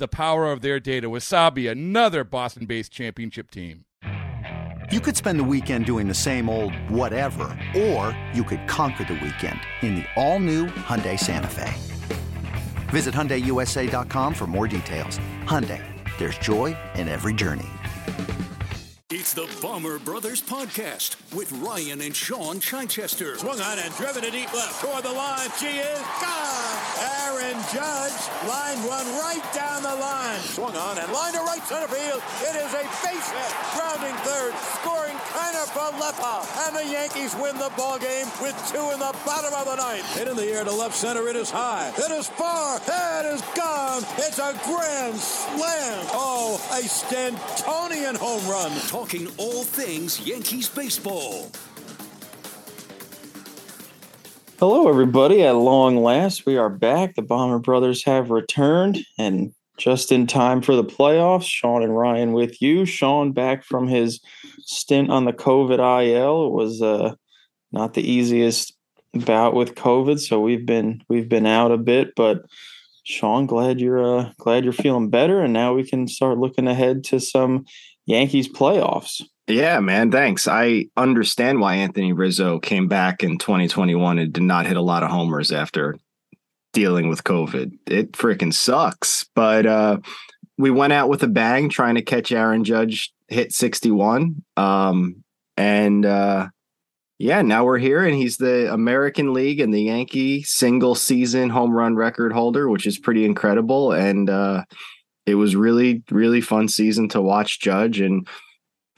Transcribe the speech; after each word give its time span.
the 0.00 0.08
power 0.08 0.50
of 0.50 0.62
their 0.62 0.80
data. 0.80 1.08
Wasabi, 1.08 1.70
another 1.70 2.24
Boston 2.24 2.66
based 2.66 2.90
championship 2.90 3.50
team. 3.50 3.84
You 4.90 4.98
could 4.98 5.16
spend 5.16 5.38
the 5.38 5.44
weekend 5.44 5.86
doing 5.86 6.08
the 6.08 6.14
same 6.14 6.50
old 6.50 6.74
whatever, 6.88 7.56
or 7.76 8.16
you 8.34 8.42
could 8.42 8.66
conquer 8.66 9.04
the 9.04 9.14
weekend 9.14 9.60
in 9.82 9.94
the 9.94 10.04
all 10.16 10.40
new 10.40 10.66
Hyundai 10.66 11.16
Santa 11.16 11.46
Fe. 11.46 11.72
Visit 12.88 13.14
HyundaiUSA.com 13.14 14.34
for 14.34 14.48
more 14.48 14.66
details. 14.66 15.20
Hyundai, 15.44 15.80
there's 16.18 16.36
joy 16.38 16.76
in 16.96 17.06
every 17.06 17.34
journey. 17.34 17.68
It's 19.12 19.32
the 19.32 19.48
Bomber 19.62 20.00
Brothers 20.00 20.42
Podcast 20.42 21.16
with 21.36 21.52
Ryan 21.52 22.00
and 22.00 22.16
Shaun 22.16 22.58
Chichester. 22.58 23.36
Swung 23.36 23.60
on 23.60 23.78
and 23.78 23.94
driven 23.94 24.22
to 24.22 24.30
deep 24.30 24.52
left 24.52 24.80
toward 24.80 25.04
the 25.04 25.12
line. 25.12 25.50
She 25.58 25.66
is 25.66 26.00
gone. 26.20 26.79
Aaron 27.00 27.56
Judge 27.72 28.20
lined 28.46 28.84
one 28.84 29.06
right 29.16 29.42
down 29.54 29.82
the 29.82 29.94
line. 29.96 30.40
Swung 30.40 30.76
on 30.76 30.98
and 30.98 31.10
lined 31.12 31.34
to 31.34 31.40
right 31.40 31.62
center 31.64 31.88
field. 31.88 32.20
It 32.44 32.54
is 32.56 32.72
a 32.76 32.84
base 33.00 33.28
hit. 33.32 33.52
Grounding 33.74 34.16
third. 34.20 34.52
Scoring 34.76 35.16
Kiner 35.32 35.66
Falefa. 35.72 36.44
And 36.66 36.76
the 36.76 36.92
Yankees 36.92 37.34
win 37.36 37.56
the 37.56 37.72
ball 37.76 37.98
game 37.98 38.26
with 38.42 38.56
two 38.70 38.84
in 38.92 38.98
the 38.98 39.14
bottom 39.24 39.52
of 39.54 39.64
the 39.64 39.76
ninth. 39.76 40.06
Hit 40.16 40.28
in 40.28 40.36
the 40.36 40.44
air 40.44 40.64
to 40.64 40.72
left 40.72 40.94
center. 40.94 41.26
It 41.28 41.36
is 41.36 41.50
high. 41.50 41.92
It 41.96 42.10
is 42.10 42.28
far. 42.28 42.76
It 42.76 43.26
is 43.26 43.40
gone. 43.56 44.02
It's 44.18 44.38
a 44.38 44.52
grand 44.64 45.16
slam. 45.16 46.06
Oh, 46.12 46.60
a 46.72 46.82
Stantonian 46.84 48.16
home 48.16 48.46
run. 48.48 48.72
Talking 48.88 49.28
all 49.38 49.64
things 49.64 50.20
Yankees 50.26 50.68
baseball. 50.68 51.50
Hello, 54.60 54.90
everybody. 54.90 55.42
At 55.42 55.56
long 55.56 56.02
last, 56.02 56.44
we 56.44 56.58
are 56.58 56.68
back. 56.68 57.14
The 57.14 57.22
Bomber 57.22 57.60
Brothers 57.60 58.04
have 58.04 58.28
returned 58.28 58.98
and 59.16 59.54
just 59.78 60.12
in 60.12 60.26
time 60.26 60.60
for 60.60 60.76
the 60.76 60.84
playoffs. 60.84 61.44
Shaun 61.44 61.82
and 61.82 61.96
Ryan 61.96 62.34
with 62.34 62.60
you. 62.60 62.84
Shaun 62.84 63.32
back 63.32 63.64
from 63.64 63.88
his 63.88 64.20
stint 64.58 65.10
on 65.10 65.24
the 65.24 65.32
COVID 65.32 65.78
IL. 65.78 66.48
It 66.48 66.52
was 66.52 66.82
uh, 66.82 67.14
not 67.72 67.94
the 67.94 68.02
easiest 68.02 68.74
bout 69.14 69.54
with 69.54 69.76
COVID, 69.76 70.20
so 70.20 70.38
we've 70.38 70.66
been 70.66 71.02
we've 71.08 71.30
been 71.30 71.46
out 71.46 71.72
a 71.72 71.78
bit. 71.78 72.14
But 72.14 72.44
Shaun, 73.04 73.46
glad 73.46 73.80
you're 73.80 74.18
uh, 74.18 74.32
glad 74.36 74.64
you're 74.64 74.74
feeling 74.74 75.08
better, 75.08 75.40
and 75.40 75.54
now 75.54 75.72
we 75.72 75.88
can 75.88 76.06
start 76.06 76.36
looking 76.36 76.68
ahead 76.68 77.02
to 77.04 77.18
some 77.18 77.64
Yankees 78.04 78.46
playoffs. 78.46 79.22
Yeah, 79.50 79.80
man. 79.80 80.12
Thanks. 80.12 80.46
I 80.46 80.86
understand 80.96 81.60
why 81.60 81.74
Anthony 81.74 82.12
Rizzo 82.12 82.60
came 82.60 82.86
back 82.86 83.24
in 83.24 83.36
2021 83.36 84.18
and 84.18 84.32
did 84.32 84.42
not 84.44 84.66
hit 84.66 84.76
a 84.76 84.82
lot 84.82 85.02
of 85.02 85.10
homers 85.10 85.50
after 85.50 85.96
dealing 86.72 87.08
with 87.08 87.24
COVID. 87.24 87.72
It 87.86 88.12
freaking 88.12 88.54
sucks. 88.54 89.28
But 89.34 89.66
uh, 89.66 89.98
we 90.56 90.70
went 90.70 90.92
out 90.92 91.08
with 91.08 91.24
a 91.24 91.28
bang 91.28 91.68
trying 91.68 91.96
to 91.96 92.02
catch 92.02 92.30
Aaron 92.30 92.62
Judge 92.62 93.12
hit 93.26 93.52
61. 93.52 94.44
Um, 94.56 95.24
and 95.56 96.06
uh, 96.06 96.48
yeah, 97.18 97.42
now 97.42 97.64
we're 97.64 97.78
here, 97.78 98.04
and 98.04 98.16
he's 98.16 98.36
the 98.36 98.72
American 98.72 99.32
League 99.32 99.60
and 99.60 99.74
the 99.74 99.82
Yankee 99.82 100.42
single 100.42 100.94
season 100.94 101.50
home 101.50 101.72
run 101.72 101.96
record 101.96 102.32
holder, 102.32 102.68
which 102.68 102.86
is 102.86 102.98
pretty 102.98 103.24
incredible. 103.24 103.92
And 103.92 104.30
uh, 104.30 104.64
it 105.26 105.34
was 105.34 105.56
really, 105.56 106.02
really 106.10 106.40
fun 106.40 106.68
season 106.68 107.08
to 107.10 107.20
watch 107.20 107.60
Judge 107.60 108.00
and 108.00 108.28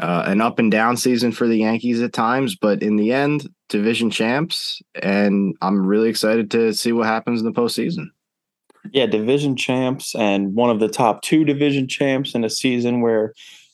uh, 0.02 0.24
an 0.26 0.40
up 0.40 0.58
and 0.58 0.70
down 0.70 0.96
season 0.96 1.30
for 1.30 1.46
the 1.46 1.58
Yankees 1.58 2.02
at 2.02 2.12
times, 2.12 2.56
but 2.56 2.82
in 2.82 2.96
the 2.96 3.12
end, 3.12 3.48
division 3.68 4.10
champs, 4.10 4.82
and 5.00 5.54
I'm 5.62 5.86
really 5.86 6.08
excited 6.08 6.50
to 6.50 6.74
see 6.74 6.90
what 6.90 7.06
happens 7.06 7.40
in 7.40 7.46
the 7.46 7.52
postseason. 7.52 8.06
Yeah, 8.90 9.06
division 9.06 9.54
champs, 9.54 10.16
and 10.16 10.54
one 10.56 10.70
of 10.70 10.80
the 10.80 10.88
top 10.88 11.22
two 11.22 11.44
division 11.44 11.86
champs 11.86 12.34
in 12.34 12.42
a 12.42 12.50
season 12.50 13.00
where 13.00 13.32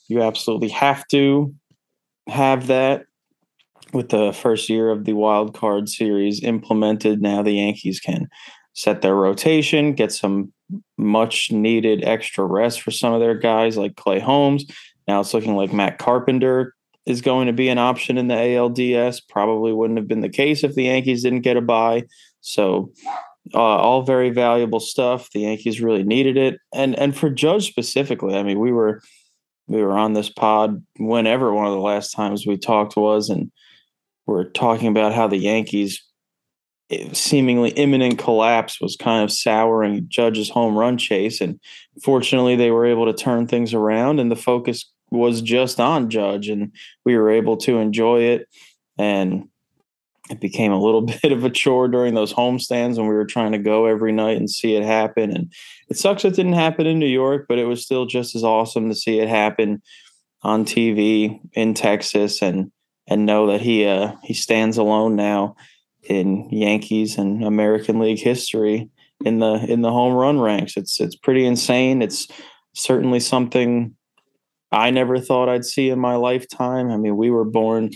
you 0.09 0.23
absolutely 0.23 0.69
have 0.69 1.09
to 1.09 1.55
have 2.29 2.67
that. 2.69 3.05
With 3.95 4.11
the 4.11 4.35
first 4.35 4.69
year 4.69 4.91
of 4.91 5.07
the 5.07 5.15
wild 5.15 5.55
card 5.55 5.89
series 5.89 6.45
implemented, 6.45 7.23
now 7.23 7.43
the 7.43 7.53
Yankees 7.53 8.01
can 8.01 8.29
set 8.75 9.01
their 9.01 9.15
rotation, 9.15 9.95
get 9.95 10.13
some 10.13 10.53
much 10.99 11.51
needed 11.51 12.05
extra 12.05 12.45
rest 12.45 12.83
for 12.83 12.91
some 12.91 13.15
of 13.15 13.21
their 13.21 13.35
guys 13.35 13.79
like 13.79 13.97
Clay 13.97 14.21
Holmes 14.21 14.67
now 15.09 15.21
it's 15.21 15.35
looking 15.35 15.57
like 15.57 15.73
Matt 15.73 15.99
Carpenter 15.99 16.75
is 17.07 17.23
going 17.23 17.47
to 17.47 17.53
be 17.55 17.71
an 17.71 17.79
option 17.79 18.19
in 18.19 18.29
the 18.29 18.35
ALDS. 18.35 19.23
Probably 19.29 19.73
wouldn't 19.73 19.99
have 19.99 20.07
been 20.07 20.21
the 20.21 20.29
case 20.29 20.63
if 20.63 20.75
the 20.75 20.85
Yankees 20.85 21.23
didn't 21.23 21.41
get 21.41 21.57
a 21.57 21.63
bye. 21.63 22.05
So 22.43 22.93
uh, 23.55 23.59
all 23.59 24.03
very 24.03 24.29
valuable 24.29 24.79
stuff. 24.79 25.31
The 25.33 25.41
Yankees 25.41 25.81
really 25.81 26.05
needed 26.05 26.37
it, 26.37 26.61
and 26.75 26.95
and 26.99 27.17
for 27.17 27.31
Judge 27.31 27.67
specifically, 27.67 28.37
I 28.37 28.43
mean, 28.43 28.61
we 28.61 28.73
were 28.73 29.01
we 29.67 29.83
were 29.83 29.97
on 29.97 30.13
this 30.13 30.29
pod 30.29 30.85
whenever 30.99 31.53
one 31.53 31.67
of 31.67 31.73
the 31.73 31.81
last 31.81 32.13
times 32.13 32.47
we 32.47 32.59
talked 32.59 32.97
was, 32.97 33.31
and 33.31 33.51
we're 34.27 34.45
talking 34.45 34.89
about 34.89 35.15
how 35.15 35.27
the 35.27 35.39
Yankees 35.39 36.05
eh, 36.91 37.09
seemingly 37.15 37.71
imminent 37.71 38.19
collapse 38.19 38.81
was 38.81 38.97
kind 38.97 39.25
of 39.25 39.33
souring 39.33 40.05
Judge's 40.09 40.51
home 40.51 40.77
run 40.77 40.99
chase, 40.99 41.41
and 41.41 41.59
fortunately 42.03 42.55
they 42.55 42.71
were 42.71 42.85
able 42.85 43.07
to 43.07 43.15
turn 43.15 43.47
things 43.47 43.73
around, 43.73 44.21
and 44.21 44.31
the 44.31 44.37
focus 44.37 44.91
was 45.11 45.41
just 45.41 45.81
on 45.81 46.11
Judge, 46.11 46.49
and 46.49 46.73
we 47.05 47.17
were 47.17 47.31
able 47.31 47.57
to 47.59 47.79
enjoy 47.79 48.23
it. 48.23 48.49
And 48.99 49.49
it 50.31 50.41
became 50.41 50.73
a 50.73 50.81
little 50.81 51.03
bit 51.23 51.33
of 51.33 51.45
a 51.45 51.51
chore 51.51 51.89
during 51.89 52.15
those 52.15 52.33
homestands 52.33 52.97
when 52.97 53.09
we 53.09 53.15
were 53.15 53.27
trying 53.27 53.53
to 53.53 53.59
go 53.59 53.87
every 53.87 54.13
night 54.13 54.37
and 54.37 54.51
see 54.51 54.75
it 54.75 54.85
happen. 54.85 55.31
And 55.31 55.53
it 55.89 55.97
sucks 55.97 56.25
it 56.25 56.35
didn't 56.35 56.53
happen 56.55 56.87
in 56.87 56.99
New 56.99 57.07
York, 57.07 57.47
but 57.49 57.59
it 57.59 57.65
was 57.65 57.83
still 57.83 58.07
just 58.07 58.35
as 58.35 58.45
awesome 58.45 58.89
to 58.89 58.95
see 58.95 59.19
it 59.19 59.29
happen 59.29 59.83
on 60.43 60.65
TV 60.65 61.41
in 61.53 61.75
Texas 61.75 62.43
and 62.43 62.71
and 63.11 63.25
know 63.25 63.47
that 63.47 63.63
he 63.63 63.87
uh, 63.87 64.13
he 64.23 64.35
stands 64.35 64.77
alone 64.77 65.17
now 65.17 65.57
in 66.03 66.49
Yankees 66.51 67.17
and 67.17 67.43
American 67.43 67.99
League 67.99 68.21
history 68.21 68.91
in 69.25 69.39
the 69.39 69.55
in 69.69 69.81
the 69.81 69.91
home 69.91 70.15
run 70.15 70.39
ranks. 70.39 70.77
It's 70.77 71.01
it's 71.01 71.17
pretty 71.17 71.45
insane. 71.45 72.03
It's 72.03 72.29
certainly 72.75 73.21
something 73.21 73.97
I 74.71 74.91
never 74.91 75.19
thought 75.19 75.49
I'd 75.49 75.65
see 75.65 75.91
in 75.91 75.99
my 75.99 76.17
lifetime. 76.17 76.91
I 76.91 76.97
mean, 76.97 77.17
we 77.17 77.31
were 77.31 77.45
born 77.45 77.91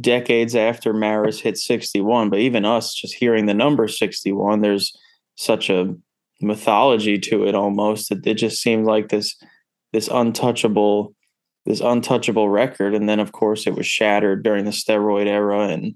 decades 0.00 0.54
after 0.54 0.92
Maris 0.92 1.40
hit 1.40 1.58
61, 1.58 2.30
but 2.30 2.38
even 2.38 2.64
us 2.64 2.94
just 2.94 3.14
hearing 3.14 3.46
the 3.46 3.54
number 3.54 3.88
61, 3.88 4.60
there's 4.60 4.96
such 5.34 5.68
a 5.68 5.94
mythology 6.40 7.18
to 7.18 7.46
it 7.46 7.54
almost. 7.54 8.08
that 8.08 8.26
it 8.26 8.34
just 8.34 8.60
seemed 8.60 8.86
like 8.86 9.08
this 9.08 9.36
this 9.92 10.08
untouchable 10.08 11.14
this 11.64 11.80
untouchable 11.80 12.48
record 12.48 12.94
and 12.94 13.08
then 13.08 13.20
of 13.20 13.32
course 13.32 13.66
it 13.66 13.74
was 13.74 13.86
shattered 13.86 14.42
during 14.42 14.64
the 14.64 14.72
steroid 14.72 15.26
era 15.26 15.68
and 15.68 15.94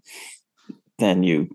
then 0.99 1.23
you 1.25 1.49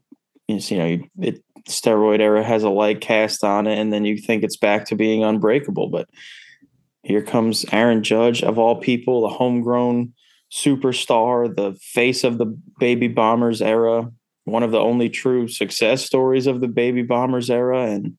you 0.48 0.78
know 0.78 0.86
you, 0.86 1.08
it 1.20 1.42
steroid 1.70 2.20
era 2.20 2.44
has 2.44 2.64
a 2.64 2.70
light 2.70 3.00
cast 3.00 3.44
on 3.44 3.68
it 3.68 3.78
and 3.78 3.94
then 3.94 4.04
you 4.04 4.18
think 4.18 4.44
it's 4.44 4.58
back 4.58 4.86
to 4.86 4.96
being 4.96 5.24
unbreakable 5.24 5.88
but 5.88 6.10
here 7.04 7.22
comes 7.22 7.66
Aaron 7.72 8.04
Judge, 8.04 8.44
of 8.44 8.60
all 8.60 8.76
people, 8.76 9.22
the 9.22 9.30
homegrown 9.30 10.14
superstar, 10.52 11.56
the 11.56 11.74
face 11.82 12.24
of 12.24 12.38
the 12.38 12.58
Baby 12.80 13.08
Bombers 13.08 13.62
era, 13.62 14.12
one 14.44 14.64
of 14.64 14.72
the 14.72 14.80
only 14.80 15.10
true 15.10 15.48
success 15.48 16.06
stories 16.06 16.48
of 16.48 16.62
the 16.62 16.68
Baby 16.68 17.02
Bombers 17.02 17.50
era, 17.50 17.86
and 17.86 18.18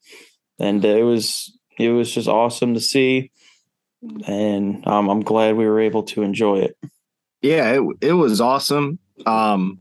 and 0.59 0.85
it 0.85 1.05
was 1.05 1.57
it 1.79 1.91
was 1.91 2.13
just 2.13 2.29
awesome 2.29 2.75
to 2.75 2.81
see, 2.81 3.31
and 4.27 4.87
um, 4.87 5.09
I'm 5.09 5.21
glad 5.21 5.57
we 5.57 5.67
were 5.67 5.81
able 5.81 6.03
to 6.05 6.23
enjoy 6.23 6.61
it. 6.61 6.77
Yeah, 7.41 7.73
it 7.73 7.97
it 8.01 8.13
was 8.13 8.41
awesome. 8.41 8.99
Um, 9.27 9.79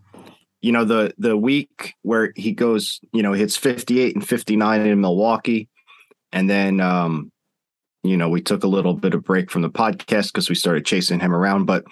you 0.62 0.71
know 0.71 0.86
the 0.86 1.13
the 1.18 1.38
week 1.38 1.95
where 2.03 2.33
he 2.36 2.51
goes, 2.51 3.00
you 3.13 3.24
know, 3.24 3.33
hits 3.33 3.57
58 3.57 4.15
and 4.15 4.27
59 4.27 4.81
in 4.81 5.01
Milwaukee, 5.01 5.69
and 6.31 6.50
then 6.50 6.80
um, 6.80 7.31
you 8.03 8.18
know 8.18 8.30
we 8.30 8.42
took 8.42 8.63
a 8.63 8.68
little 8.68 8.94
bit 8.94 9.13
of 9.13 9.24
break 9.24 9.51
from 9.51 9.62
the 9.62 9.69
podcast 9.69 10.27
because 10.27 10.50
we 10.50 10.56
started 10.56 10.86
chasing 10.86 11.19
him 11.19 11.33
around. 11.33 11.65
But 11.65 11.86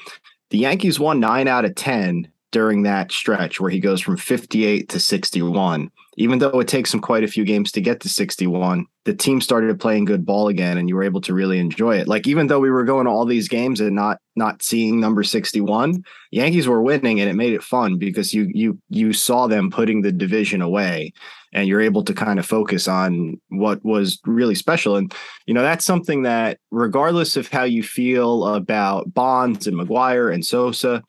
the 0.49 0.59
Yankees 0.59 0.99
won 0.99 1.19
nine 1.19 1.47
out 1.47 1.65
of 1.65 1.75
ten 1.75 2.31
during 2.51 2.83
that 2.83 3.11
stretch 3.11 3.59
where 3.59 3.71
he 3.71 3.79
goes 3.79 4.01
from 4.01 4.17
58 4.17 4.89
to 4.89 4.99
61 4.99 5.91
even 6.19 6.39
though 6.39 6.59
it 6.59 6.67
takes 6.67 6.93
him 6.93 6.99
quite 6.99 7.23
a 7.23 7.29
few 7.29 7.45
games 7.45 7.71
to 7.71 7.79
get 7.79 8.01
to 8.01 8.09
61, 8.09 8.85
the 9.05 9.13
team 9.13 9.39
started 9.39 9.79
playing 9.79 10.03
good 10.03 10.25
ball 10.25 10.49
again 10.49 10.77
and 10.77 10.89
you 10.89 10.95
were 10.97 11.03
able 11.03 11.21
to 11.21 11.33
really 11.33 11.59
enjoy 11.59 11.95
it. 11.95 12.09
Like 12.09 12.27
even 12.27 12.47
though 12.47 12.59
we 12.59 12.69
were 12.69 12.83
going 12.83 13.05
to 13.05 13.11
all 13.11 13.23
these 13.23 13.47
games 13.47 13.79
and 13.79 13.95
not 13.95 14.19
not 14.35 14.61
seeing 14.61 14.99
number 14.99 15.23
61, 15.23 16.03
Yankees 16.31 16.67
were 16.67 16.81
winning 16.81 17.21
and 17.21 17.29
it 17.29 17.35
made 17.35 17.53
it 17.53 17.63
fun 17.63 17.97
because 17.97 18.33
you 18.33 18.49
you 18.53 18.77
you 18.89 19.13
saw 19.13 19.47
them 19.47 19.71
putting 19.71 20.01
the 20.01 20.11
division 20.11 20.61
away 20.61 21.13
and 21.53 21.69
you're 21.69 21.79
able 21.79 22.03
to 22.03 22.13
kind 22.13 22.37
of 22.37 22.45
focus 22.45 22.89
on 22.89 23.39
what 23.47 23.83
was 23.85 24.19
really 24.25 24.55
special 24.55 24.97
and 24.97 25.15
you 25.45 25.53
know 25.53 25.63
that's 25.63 25.85
something 25.85 26.23
that 26.23 26.59
regardless 26.69 27.37
of 27.37 27.47
how 27.47 27.63
you 27.63 27.81
feel 27.81 28.45
about 28.45 29.13
Bonds 29.13 29.67
and 29.67 29.77
McGwire 29.77 30.33
and 30.33 30.45
Sosa, 30.45 31.01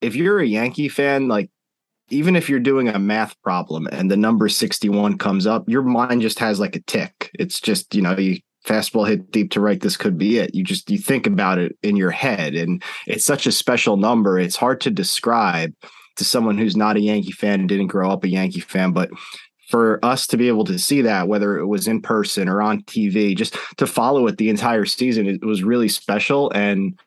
if 0.00 0.14
you're 0.14 0.40
a 0.40 0.46
Yankee 0.46 0.88
fan, 0.88 1.28
like 1.28 1.50
even 2.10 2.36
if 2.36 2.48
you're 2.48 2.60
doing 2.60 2.88
a 2.88 2.98
math 2.98 3.40
problem 3.42 3.88
and 3.92 4.10
the 4.10 4.16
number 4.16 4.48
61 4.48 5.18
comes 5.18 5.46
up, 5.46 5.68
your 5.68 5.82
mind 5.82 6.22
just 6.22 6.38
has 6.38 6.58
like 6.58 6.76
a 6.76 6.82
tick. 6.82 7.30
It's 7.38 7.60
just, 7.60 7.94
you 7.94 8.02
know, 8.02 8.16
you 8.16 8.40
fastball 8.66 9.08
hit 9.08 9.30
deep 9.30 9.50
to 9.52 9.60
right, 9.60 9.80
this 9.80 9.96
could 9.96 10.18
be 10.18 10.38
it. 10.38 10.54
You 10.54 10.64
just 10.64 10.90
you 10.90 10.98
think 10.98 11.26
about 11.26 11.58
it 11.58 11.76
in 11.82 11.96
your 11.96 12.10
head. 12.10 12.54
And 12.54 12.82
it's 13.06 13.24
such 13.24 13.46
a 13.46 13.52
special 13.52 13.96
number. 13.96 14.38
It's 14.38 14.56
hard 14.56 14.80
to 14.82 14.90
describe 14.90 15.72
to 16.16 16.24
someone 16.24 16.58
who's 16.58 16.76
not 16.76 16.96
a 16.96 17.00
Yankee 17.00 17.32
fan 17.32 17.60
and 17.60 17.68
didn't 17.68 17.86
grow 17.86 18.10
up 18.10 18.24
a 18.24 18.28
Yankee 18.28 18.60
fan, 18.60 18.92
but 18.92 19.10
for 19.70 20.04
us 20.04 20.26
to 20.26 20.36
be 20.36 20.48
able 20.48 20.64
to 20.64 20.78
see 20.78 21.00
that, 21.02 21.28
whether 21.28 21.56
it 21.56 21.66
was 21.66 21.86
in 21.86 22.02
person 22.02 22.48
or 22.48 22.60
on 22.60 22.82
TV, 22.82 23.36
just 23.36 23.56
to 23.76 23.86
follow 23.86 24.26
it 24.26 24.36
the 24.36 24.50
entire 24.50 24.84
season, 24.84 25.28
it 25.28 25.44
was 25.44 25.62
really 25.62 25.88
special. 25.88 26.50
And 26.50 26.98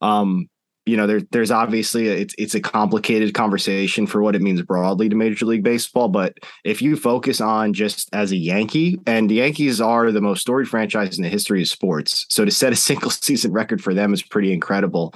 um, 0.00 0.48
you 0.84 0.96
know, 0.96 1.06
there, 1.06 1.20
there's 1.30 1.50
obviously 1.50 2.08
a, 2.08 2.12
it's 2.12 2.34
it's 2.38 2.54
a 2.54 2.60
complicated 2.60 3.34
conversation 3.34 4.06
for 4.06 4.20
what 4.20 4.34
it 4.34 4.42
means 4.42 4.62
broadly 4.62 5.08
to 5.08 5.14
Major 5.14 5.46
League 5.46 5.62
Baseball. 5.62 6.08
But 6.08 6.38
if 6.64 6.82
you 6.82 6.96
focus 6.96 7.40
on 7.40 7.72
just 7.72 8.08
as 8.12 8.32
a 8.32 8.36
Yankee, 8.36 8.98
and 9.06 9.30
the 9.30 9.36
Yankees 9.36 9.80
are 9.80 10.10
the 10.10 10.20
most 10.20 10.40
storied 10.40 10.68
franchise 10.68 11.16
in 11.16 11.22
the 11.22 11.28
history 11.28 11.62
of 11.62 11.68
sports, 11.68 12.26
so 12.28 12.44
to 12.44 12.50
set 12.50 12.72
a 12.72 12.76
single 12.92 13.10
season 13.10 13.52
record 13.52 13.82
for 13.82 13.94
them 13.94 14.12
is 14.12 14.22
pretty 14.22 14.52
incredible. 14.52 15.14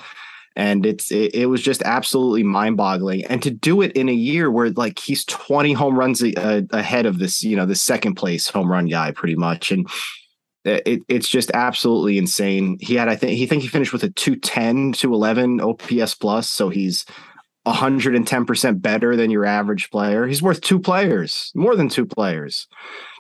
And 0.55 0.87
it's 0.87 1.11
it, 1.11 1.35
it 1.35 1.47
was 1.47 1.63
just 1.63 1.83
absolutely 1.83 2.45
mind 2.45 2.77
boggling, 2.77 3.25
and 3.27 3.43
to 3.43 3.51
do 3.51 3.83
it 3.83 3.93
in 3.93 4.09
a 4.09 4.13
year 4.13 4.51
where 4.51 4.71
like 4.71 4.99
he's 4.99 5.25
20 5.25 5.73
home 5.73 5.99
runs 5.99 6.23
a, 6.23 6.33
a, 6.37 6.65
ahead 6.71 7.07
of 7.07 7.19
this, 7.19 7.43
you 7.43 7.57
know, 7.57 7.67
the 7.67 7.75
second 7.75 8.15
place 8.15 8.49
home 8.49 8.71
run 8.71 8.87
guy, 8.87 9.11
pretty 9.11 9.35
much, 9.35 9.71
and 9.73 9.87
it, 10.67 11.03
it's 11.09 11.29
just 11.29 11.51
absolutely 11.53 12.19
insane. 12.19 12.79
He 12.81 12.95
had, 12.95 13.09
I 13.09 13.17
think, 13.17 13.33
he 13.33 13.47
think 13.47 13.63
he 13.63 13.69
finished 13.69 13.93
with 13.93 14.03
a 14.03 14.11
210, 14.11 14.93
211 14.93 15.61
OPS 15.61 16.15
plus. 16.15 16.51
So 16.51 16.69
he's 16.69 17.05
110% 17.67 18.83
better 18.83 19.17
than 19.17 19.31
your 19.31 19.45
average 19.45 19.91
player. 19.91 20.27
He's 20.27 20.43
worth 20.43 20.61
two 20.61 20.79
players, 20.79 21.51
more 21.55 21.75
than 21.77 21.89
two 21.89 22.07
players. 22.07 22.69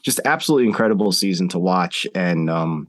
Just 0.04 0.20
absolutely 0.24 0.68
incredible 0.68 1.12
season 1.12 1.48
to 1.50 1.58
watch. 1.58 2.06
And, 2.14 2.48
um, 2.48 2.88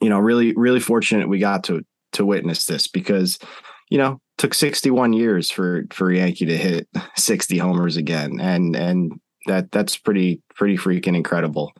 you 0.00 0.08
know, 0.08 0.18
really, 0.18 0.52
really 0.54 0.80
fortunate 0.80 1.28
we 1.28 1.38
got 1.38 1.64
to, 1.64 1.82
to 2.12 2.26
witness 2.26 2.66
this 2.66 2.88
because, 2.88 3.38
you 3.88 3.98
know, 3.98 4.20
took 4.36 4.52
61 4.52 5.12
years 5.12 5.50
for, 5.50 5.84
for 5.90 6.12
Yankee 6.12 6.46
to 6.46 6.56
hit 6.56 6.88
60 7.16 7.58
homers 7.58 7.96
again. 7.96 8.40
And, 8.40 8.74
and 8.74 9.20
that, 9.46 9.70
that's 9.70 9.96
pretty, 9.96 10.42
pretty 10.56 10.76
freaking 10.76 11.16
incredible. 11.16 11.72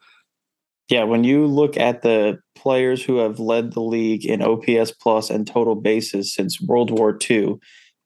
Yeah, 0.89 1.05
when 1.05 1.25
you 1.25 1.47
look 1.47 1.77
at 1.77 2.03
the 2.03 2.39
players 2.55 3.03
who 3.03 3.17
have 3.19 3.39
led 3.39 3.73
the 3.73 3.81
league 3.81 4.27
in 4.27 4.43
OPS 4.43 4.93
plus 4.93 5.31
and 5.31 5.47
total 5.47 5.75
bases 5.75 6.35
since 6.35 6.61
World 6.61 6.91
War 6.91 7.17
II, 7.31 7.57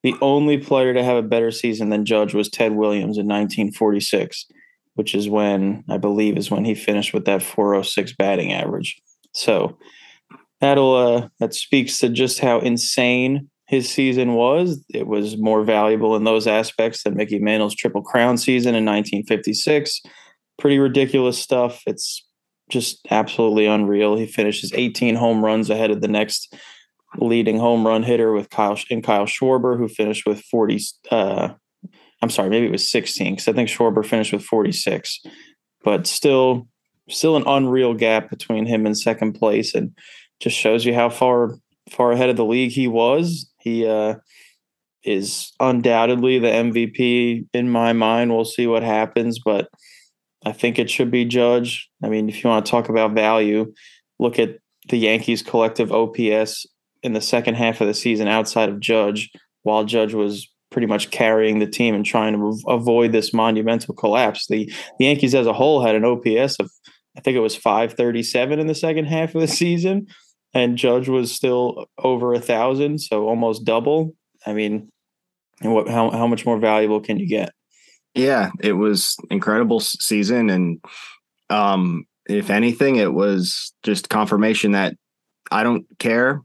the 0.03 0.15
only 0.21 0.59
player 0.59 0.95
to 0.95 1.03
have 1.03 1.17
a 1.17 1.23
better 1.23 1.51
season 1.51 1.91
than 1.91 2.05
Judge 2.05 2.35
was 2.35 2.49
Ted 2.49 2.73
Williams 2.73 3.19
in 3.19 3.27
1946, 3.27 4.47
which 4.95 5.15
is 5.15 5.29
when 5.29 5.83
I 5.89 5.99
believe 5.99 6.39
is 6.39 6.51
when 6.51 6.65
he 6.65 6.75
finished 6.75 7.13
with 7.13 7.25
that 7.25 7.43
406 7.43 8.15
batting 8.15 8.53
average. 8.53 9.01
So 9.35 9.77
that'll 10.61 10.95
uh, 10.95 11.29
that 11.41 11.55
speaks 11.55 11.99
to 11.99 12.09
just 12.09 12.39
how 12.39 12.61
insane 12.61 13.51
his 13.67 13.89
season 13.89 14.35
was. 14.35 14.83
It 14.95 15.07
was 15.07 15.37
more 15.37 15.63
valuable 15.63 16.17
in 16.17 16.25
those 16.25 16.47
aspects 16.47 17.03
than 17.03 17.17
Mickey 17.17 17.39
Mantle's 17.39 17.75
Triple 17.75 18.03
Crown 18.03 18.39
season 18.39 18.75
in 18.75 18.85
1956. 18.85 20.01
Pretty 20.59 20.79
ridiculous 20.79 21.39
stuff. 21.39 21.83
It's 21.87 22.25
just 22.69 23.07
absolutely 23.11 23.67
unreal. 23.67 24.17
He 24.17 24.27
finishes 24.27 24.73
18 24.75 25.15
home 25.15 25.45
runs 25.45 25.71
ahead 25.71 25.91
of 25.91 26.01
the 26.01 26.09
next 26.09 26.55
leading 27.17 27.59
home 27.59 27.87
run 27.87 28.03
hitter 28.03 28.33
with 28.33 28.51
Kyle 28.51 28.79
and 28.91 29.03
Kyle 29.03 29.27
Schwarber, 29.27 29.77
who 29.77 29.89
finished 29.89 30.27
with 30.27 30.41
40. 30.43 30.81
Uh, 31.11 31.51
I'm 32.21 32.31
sorry, 32.31 32.51
maybe 32.51 32.67
it 32.67 32.73
was 32.73 32.91
16 32.91 33.35
because 33.35 33.49
I 33.49 33.53
think 33.53 33.69
Schwarber 33.69 34.05
finished 34.05 34.33
with 34.33 34.45
46, 34.45 35.21
but 35.85 36.07
still, 36.07 36.69
still 37.09 37.37
an 37.37 37.45
unreal 37.47 37.95
gap 37.95 38.29
between 38.29 38.67
him 38.67 38.87
and 38.87 38.99
second 38.99 39.35
place, 39.35 39.75
and 39.75 39.97
just 40.41 40.57
shows 40.57 40.85
you 40.85 40.95
how 40.95 41.09
far 41.09 41.57
far 41.91 42.13
ahead 42.13 42.29
of 42.29 42.37
the 42.37 42.45
league 42.45 42.73
he 42.73 42.87
was. 42.87 43.51
He 43.61 43.87
uh, 43.87 44.17
is 45.05 45.53
undoubtedly 45.59 46.39
the 46.39 46.49
MVP 46.49 47.47
in 47.55 47.71
my 47.71 47.93
mind. 47.93 48.35
We'll 48.35 48.45
see 48.45 48.67
what 48.67 48.83
happens, 48.83 49.39
but 49.43 49.69
I 50.45 50.53
think 50.53 50.79
it 50.79 50.91
should 50.91 51.11
be 51.11 51.25
Judge. 51.25 51.89
I 52.03 52.09
mean, 52.09 52.29
if 52.29 52.43
you 52.43 52.51
want 52.51 52.65
to 52.65 52.71
talk 52.71 52.89
about 52.89 53.13
value, 53.13 53.73
look 54.19 54.39
at 54.39 54.59
the 54.89 54.99
Yankees' 54.99 55.43
collective 55.43 55.93
OPS 55.93 56.67
in 57.03 57.13
the 57.13 57.21
second 57.21 57.55
half 57.55 57.81
of 57.81 57.87
the 57.87 57.95
season 57.95 58.29
outside 58.29 58.69
of 58.69 58.81
Judge, 58.81 59.31
while 59.63 59.85
Judge 59.85 60.15
was 60.15 60.49
pretty 60.71 60.87
much 60.87 61.11
carrying 61.11 61.59
the 61.59 61.67
team 61.67 61.95
and 61.95 62.05
trying 62.05 62.35
to 62.35 62.59
avoid 62.69 63.13
this 63.13 63.33
monumental 63.33 63.95
collapse. 63.95 64.47
The, 64.47 64.67
the 64.99 65.07
Yankees 65.07 65.35
as 65.35 65.47
a 65.47 65.53
whole 65.53 65.83
had 65.83 65.95
an 65.95 66.05
OPS 66.05 66.57
of, 66.61 66.71
I 67.17 67.21
think 67.21 67.37
it 67.37 67.41
was 67.41 67.57
537 67.57 68.59
in 68.59 68.67
the 68.67 68.75
second 68.75 69.07
half 69.07 69.35
of 69.35 69.41
the 69.41 69.49
season, 69.49 70.07
and 70.55 70.79
Judge 70.79 71.09
was 71.09 71.33
still 71.33 71.87
over 71.99 72.35
a 72.35 72.41
thousand, 72.41 73.01
so 73.01 73.29
almost 73.29 73.65
double. 73.65 74.15
I 74.47 74.53
mean, 74.53 74.89
what 75.63 75.89
how 75.89 76.11
how 76.11 76.27
much 76.27 76.47
more 76.47 76.59
valuable 76.59 77.01
can 77.01 77.19
you 77.19 77.27
get? 77.27 77.53
Yeah, 78.19 78.51
it 78.59 78.73
was 78.73 79.17
incredible 79.31 79.79
season, 79.79 80.51
and 80.51 80.85
um, 81.51 82.05
if 82.29 82.51
anything, 82.51 82.97
it 82.97 83.15
was 83.15 83.73
just 83.85 84.09
confirmation 84.09 84.73
that 84.73 84.97
I 85.53 85.63
don't 85.63 85.87
care. 86.01 86.43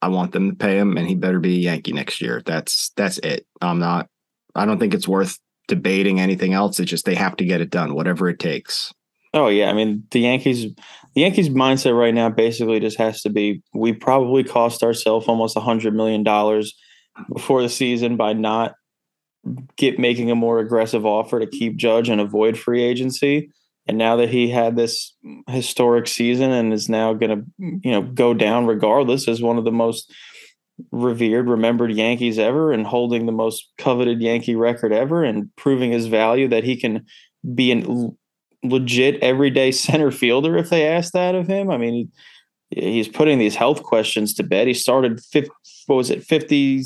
I 0.00 0.06
want 0.06 0.30
them 0.30 0.50
to 0.50 0.56
pay 0.56 0.78
him, 0.78 0.96
and 0.96 1.08
he 1.08 1.16
better 1.16 1.40
be 1.40 1.56
a 1.56 1.58
Yankee 1.58 1.92
next 1.92 2.20
year. 2.20 2.42
That's 2.46 2.92
that's 2.96 3.18
it. 3.18 3.44
I'm 3.60 3.80
not. 3.80 4.08
I 4.54 4.66
don't 4.66 4.78
think 4.78 4.94
it's 4.94 5.08
worth 5.08 5.36
debating 5.66 6.20
anything 6.20 6.52
else. 6.52 6.78
It's 6.78 6.92
just 6.92 7.06
they 7.06 7.16
have 7.16 7.36
to 7.38 7.44
get 7.44 7.60
it 7.60 7.70
done, 7.70 7.96
whatever 7.96 8.28
it 8.28 8.38
takes. 8.38 8.94
Oh 9.34 9.48
yeah, 9.48 9.68
I 9.68 9.72
mean 9.72 10.04
the 10.12 10.20
Yankees. 10.20 10.72
The 11.16 11.22
Yankees' 11.22 11.48
mindset 11.48 11.98
right 11.98 12.14
now 12.14 12.28
basically 12.28 12.78
just 12.78 12.98
has 12.98 13.20
to 13.22 13.30
be: 13.30 13.64
we 13.74 13.92
probably 13.92 14.44
cost 14.44 14.84
ourselves 14.84 15.26
almost 15.26 15.56
a 15.56 15.60
hundred 15.60 15.92
million 15.92 16.22
dollars 16.22 16.72
before 17.34 17.62
the 17.62 17.68
season 17.68 18.16
by 18.16 18.32
not 18.32 18.76
get 19.76 19.98
making 19.98 20.30
a 20.30 20.34
more 20.34 20.58
aggressive 20.58 21.04
offer 21.04 21.40
to 21.40 21.46
keep 21.46 21.76
Judge 21.76 22.08
and 22.08 22.20
avoid 22.20 22.58
free 22.58 22.82
agency. 22.82 23.50
And 23.86 23.98
now 23.98 24.16
that 24.16 24.30
he 24.30 24.48
had 24.48 24.76
this 24.76 25.14
historic 25.48 26.08
season 26.08 26.50
and 26.50 26.72
is 26.72 26.88
now 26.88 27.14
going 27.14 27.38
to, 27.38 27.44
you 27.58 27.90
know, 27.92 28.02
go 28.02 28.34
down 28.34 28.66
regardless 28.66 29.28
as 29.28 29.40
one 29.40 29.58
of 29.58 29.64
the 29.64 29.72
most 29.72 30.12
revered, 30.90 31.48
remembered 31.48 31.92
Yankees 31.92 32.38
ever 32.38 32.72
and 32.72 32.86
holding 32.86 33.26
the 33.26 33.32
most 33.32 33.70
coveted 33.78 34.20
Yankee 34.20 34.56
record 34.56 34.92
ever 34.92 35.24
and 35.24 35.54
proving 35.56 35.92
his 35.92 36.06
value 36.06 36.48
that 36.48 36.64
he 36.64 36.76
can 36.76 37.06
be 37.54 37.72
a 37.72 38.66
legit 38.68 39.22
everyday 39.22 39.70
center 39.72 40.10
fielder 40.10 40.56
if 40.56 40.70
they 40.70 40.86
ask 40.86 41.12
that 41.12 41.34
of 41.34 41.46
him. 41.46 41.70
I 41.70 41.76
mean, 41.76 42.10
he's 42.70 43.08
putting 43.08 43.38
these 43.38 43.54
health 43.54 43.82
questions 43.82 44.34
to 44.34 44.42
bed. 44.42 44.66
He 44.66 44.74
started 44.74 45.20
50, 45.20 45.50
what 45.86 45.96
was 45.96 46.10
it, 46.10 46.24
50, 46.24 46.82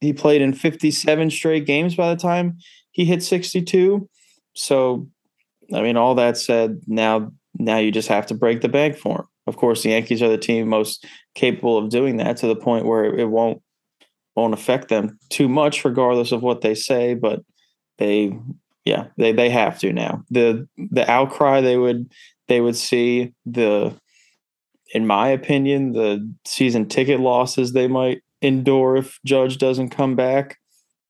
he 0.00 0.12
played 0.12 0.42
in 0.42 0.52
57 0.52 1.30
straight 1.30 1.66
games 1.66 1.94
by 1.94 2.12
the 2.12 2.20
time 2.20 2.58
he 2.92 3.04
hit 3.04 3.22
62. 3.22 4.08
So, 4.54 5.08
I 5.72 5.82
mean, 5.82 5.96
all 5.96 6.14
that 6.16 6.36
said, 6.36 6.80
now 6.86 7.32
now 7.58 7.78
you 7.78 7.90
just 7.90 8.08
have 8.08 8.26
to 8.26 8.34
break 8.34 8.60
the 8.60 8.68
bank 8.68 8.96
for 8.96 9.20
him. 9.20 9.26
Of 9.46 9.56
course, 9.56 9.82
the 9.82 9.90
Yankees 9.90 10.22
are 10.22 10.28
the 10.28 10.38
team 10.38 10.68
most 10.68 11.04
capable 11.34 11.76
of 11.76 11.90
doing 11.90 12.16
that 12.18 12.36
to 12.38 12.46
the 12.46 12.56
point 12.56 12.86
where 12.86 13.04
it 13.04 13.28
won't 13.28 13.62
won't 14.36 14.54
affect 14.54 14.88
them 14.88 15.18
too 15.28 15.48
much, 15.48 15.84
regardless 15.84 16.32
of 16.32 16.42
what 16.42 16.60
they 16.60 16.74
say. 16.74 17.14
But 17.14 17.40
they, 17.98 18.36
yeah, 18.84 19.06
they 19.16 19.32
they 19.32 19.50
have 19.50 19.78
to 19.80 19.92
now. 19.92 20.22
the 20.30 20.68
The 20.76 21.10
outcry 21.10 21.60
they 21.60 21.76
would 21.76 22.10
they 22.48 22.60
would 22.60 22.76
see 22.76 23.32
the, 23.46 23.94
in 24.92 25.06
my 25.06 25.28
opinion, 25.28 25.92
the 25.92 26.32
season 26.44 26.88
ticket 26.88 27.20
losses 27.20 27.72
they 27.72 27.86
might 27.88 28.22
endure 28.42 28.96
if 28.96 29.18
Judge 29.24 29.58
doesn't 29.58 29.90
come 29.90 30.16
back. 30.16 30.58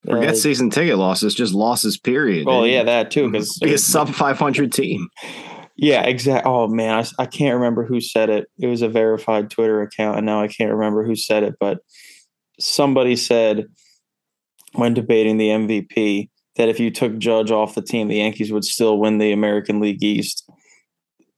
Forget 0.05 0.29
uh, 0.29 0.35
season 0.35 0.69
ticket 0.69 0.97
losses, 0.97 1.35
just 1.35 1.53
losses. 1.53 1.97
Period. 1.97 2.47
Oh 2.47 2.63
yeah, 2.63 2.83
that 2.83 3.11
too. 3.11 3.29
Because 3.29 3.57
be 3.61 3.73
a 3.73 3.77
sub 3.77 4.09
five 4.09 4.39
hundred 4.39 4.71
team. 4.71 5.07
Yeah, 5.75 6.03
exactly. 6.03 6.51
Oh 6.51 6.67
man, 6.67 7.03
I, 7.19 7.23
I 7.23 7.25
can't 7.27 7.55
remember 7.55 7.85
who 7.85 8.01
said 8.01 8.29
it. 8.29 8.47
It 8.59 8.67
was 8.67 8.81
a 8.81 8.89
verified 8.89 9.49
Twitter 9.49 9.81
account, 9.81 10.17
and 10.17 10.25
now 10.25 10.41
I 10.41 10.47
can't 10.47 10.71
remember 10.71 11.05
who 11.05 11.15
said 11.15 11.43
it. 11.43 11.55
But 11.59 11.79
somebody 12.59 13.15
said 13.15 13.67
when 14.73 14.93
debating 14.93 15.37
the 15.37 15.49
MVP 15.49 16.29
that 16.55 16.69
if 16.69 16.79
you 16.79 16.91
took 16.91 17.17
Judge 17.17 17.51
off 17.51 17.75
the 17.75 17.81
team, 17.81 18.07
the 18.07 18.17
Yankees 18.17 18.51
would 18.51 18.65
still 18.65 18.97
win 18.97 19.17
the 19.17 19.31
American 19.31 19.79
League 19.79 20.03
East. 20.03 20.49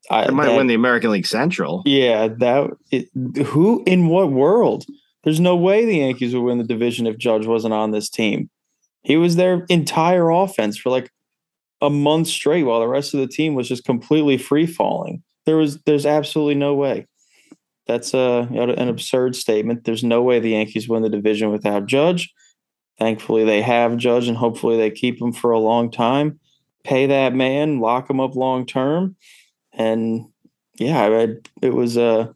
I 0.09 0.29
might 0.31 0.47
that, 0.47 0.57
win 0.57 0.67
the 0.67 0.73
American 0.73 1.11
League 1.11 1.25
Central. 1.25 1.81
Yeah, 1.85 2.27
that 2.39 2.71
it, 2.91 3.07
who 3.45 3.83
in 3.85 4.07
what 4.07 4.31
world? 4.31 4.85
There's 5.23 5.39
no 5.39 5.55
way 5.55 5.85
the 5.85 5.97
Yankees 5.97 6.33
would 6.33 6.41
win 6.41 6.57
the 6.57 6.63
division 6.63 7.07
if 7.07 7.17
Judge 7.17 7.45
wasn't 7.45 7.73
on 7.73 7.91
this 7.91 8.09
team. 8.09 8.49
He 9.03 9.17
was 9.17 9.35
their 9.35 9.65
entire 9.69 10.29
offense 10.29 10.77
for 10.77 10.89
like 10.89 11.09
a 11.81 11.89
month 11.89 12.27
straight 12.27 12.63
while 12.63 12.79
the 12.79 12.87
rest 12.87 13.13
of 13.13 13.19
the 13.19 13.27
team 13.27 13.55
was 13.55 13.67
just 13.67 13.83
completely 13.83 14.37
free 14.37 14.65
falling. 14.65 15.21
There 15.45 15.57
was 15.57 15.81
there's 15.83 16.05
absolutely 16.05 16.55
no 16.55 16.73
way. 16.73 17.07
That's 17.85 18.13
a, 18.13 18.47
an 18.49 18.87
absurd 18.87 19.35
statement. 19.35 19.83
There's 19.83 20.05
no 20.05 20.21
way 20.21 20.39
the 20.39 20.51
Yankees 20.51 20.87
win 20.87 21.03
the 21.03 21.09
division 21.09 21.51
without 21.51 21.85
Judge. 21.85 22.33
Thankfully, 22.97 23.43
they 23.43 23.61
have 23.61 23.97
Judge, 23.97 24.27
and 24.27 24.37
hopefully, 24.37 24.77
they 24.77 24.91
keep 24.91 25.21
him 25.21 25.33
for 25.33 25.51
a 25.51 25.59
long 25.59 25.91
time. 25.91 26.39
Pay 26.83 27.07
that 27.07 27.33
man, 27.33 27.79
lock 27.79 28.09
him 28.09 28.19
up 28.19 28.35
long 28.35 28.65
term, 28.65 29.15
and 29.73 30.27
yeah, 30.75 31.01
I, 31.01 31.27
it 31.61 31.73
was 31.73 31.97
a. 31.97 32.33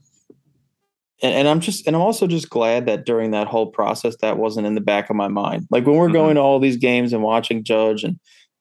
And, 1.22 1.34
and, 1.34 1.48
I'm 1.48 1.60
just, 1.60 1.88
and 1.88 1.96
I'm 1.96 2.02
also 2.02 2.28
just 2.28 2.50
glad 2.50 2.86
that 2.86 3.06
during 3.06 3.32
that 3.32 3.48
whole 3.48 3.68
process, 3.68 4.16
that 4.22 4.38
wasn't 4.38 4.68
in 4.68 4.76
the 4.76 4.82
back 4.82 5.10
of 5.10 5.16
my 5.16 5.28
mind. 5.28 5.68
Like 5.72 5.86
when 5.86 5.96
we're 5.96 6.08
mm-hmm. 6.08 6.14
going 6.14 6.36
to 6.36 6.42
all 6.42 6.60
these 6.60 6.78
games 6.78 7.12
and 7.12 7.24
watching 7.24 7.64
Judge 7.64 8.04
and 8.04 8.20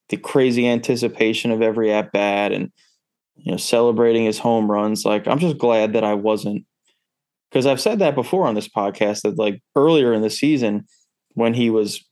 the 0.08 0.16
crazy 0.16 0.66
anticipation 0.66 1.50
of 1.50 1.62
every 1.62 1.92
at 1.92 2.12
bat 2.12 2.52
and 2.52 2.70
you 3.34 3.50
know 3.50 3.58
celebrating 3.58 4.25
his 4.25 4.38
home 4.38 4.70
runs, 4.70 5.04
like 5.04 5.26
I'm 5.26 5.38
just 5.38 5.58
glad 5.58 5.92
that 5.92 6.04
I 6.04 6.14
wasn't 6.14 6.64
because 7.50 7.66
I've 7.66 7.80
said 7.80 7.98
that 8.00 8.14
before 8.14 8.46
on 8.46 8.54
this 8.54 8.68
podcast 8.68 9.22
that 9.22 9.38
like 9.38 9.62
earlier 9.75 10.12
in 10.12 10.22
the 10.22 10.30
season 10.30 10.86
when 11.34 11.54
he 11.54 11.70
was 11.70 12.04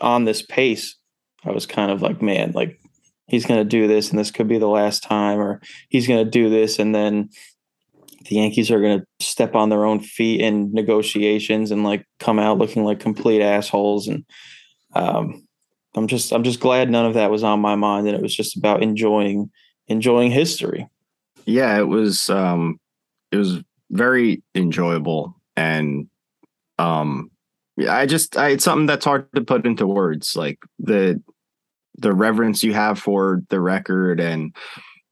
on 0.00 0.24
this 0.24 0.42
pace, 0.42 0.96
I 1.44 1.50
was 1.50 1.66
kind 1.66 1.90
of 1.90 2.02
like, 2.02 2.22
man, 2.22 2.52
like 2.52 2.80
he's 3.26 3.46
going 3.46 3.60
to 3.60 3.64
do 3.64 3.86
this 3.86 4.10
and 4.10 4.18
this 4.18 4.30
could 4.30 4.48
be 4.48 4.58
the 4.58 4.68
last 4.68 5.02
time, 5.02 5.38
or 5.38 5.60
he's 5.88 6.06
going 6.06 6.24
to 6.24 6.30
do 6.30 6.48
this 6.48 6.78
and 6.78 6.94
then 6.94 7.30
the 8.24 8.36
Yankees 8.36 8.70
are 8.70 8.80
going 8.80 9.00
to 9.00 9.06
step 9.24 9.54
on 9.54 9.68
their 9.68 9.84
own 9.84 10.00
feet 10.00 10.40
in 10.40 10.72
negotiations 10.72 11.70
and 11.70 11.84
like 11.84 12.04
come 12.18 12.38
out 12.38 12.58
looking 12.58 12.84
like 12.84 13.00
complete 13.00 13.42
assholes. 13.42 14.08
And 14.08 14.24
um, 14.94 15.46
I'm 15.94 16.08
just 16.08 16.32
I'm 16.32 16.44
just 16.44 16.60
glad 16.60 16.90
none 16.90 17.06
of 17.06 17.14
that 17.14 17.30
was 17.30 17.42
on 17.42 17.60
my 17.60 17.76
mind 17.76 18.06
and 18.06 18.16
it 18.16 18.22
was 18.22 18.34
just 18.34 18.56
about 18.56 18.82
enjoying 18.82 19.50
enjoying 19.86 20.30
history. 20.30 20.88
Yeah, 21.46 21.78
it 21.78 21.88
was 21.88 22.28
um, 22.28 22.78
it 23.30 23.36
was 23.36 23.62
very 23.90 24.42
enjoyable 24.54 25.34
and 25.56 26.08
um 26.78 27.30
I 27.88 28.06
just 28.06 28.36
I, 28.36 28.50
it's 28.50 28.64
something 28.64 28.86
that's 28.86 29.04
hard 29.04 29.32
to 29.34 29.40
put 29.40 29.66
into 29.66 29.86
words 29.86 30.36
like 30.36 30.58
the 30.78 31.22
the 31.96 32.12
reverence 32.12 32.62
you 32.62 32.74
have 32.74 32.98
for 32.98 33.42
the 33.50 33.60
record 33.60 34.20
and 34.20 34.54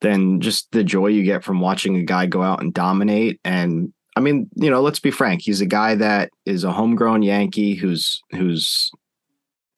then 0.07 0.41
just 0.41 0.71
the 0.73 0.85
joy 0.85 1.09
you 1.09 1.25
get 1.25 1.45
from 1.45 1.61
watching 1.61 1.97
a 1.97 2.03
guy 2.03 2.27
go 2.27 2.43
out 2.43 2.63
and 2.63 2.73
dominate 2.73 3.41
and 3.45 3.93
I 4.17 4.21
mean, 4.21 4.49
you 4.55 4.71
know, 4.71 4.81
let's 4.81 4.99
be 4.99 5.11
frank, 5.11 5.43
he's 5.43 5.61
a 5.61 5.67
guy 5.67 5.95
that 5.95 6.31
is 6.47 6.65
a 6.65 6.73
homegrown 6.73 7.23
Yankee 7.23 7.75
who's 7.75 8.23
who's 8.31 8.91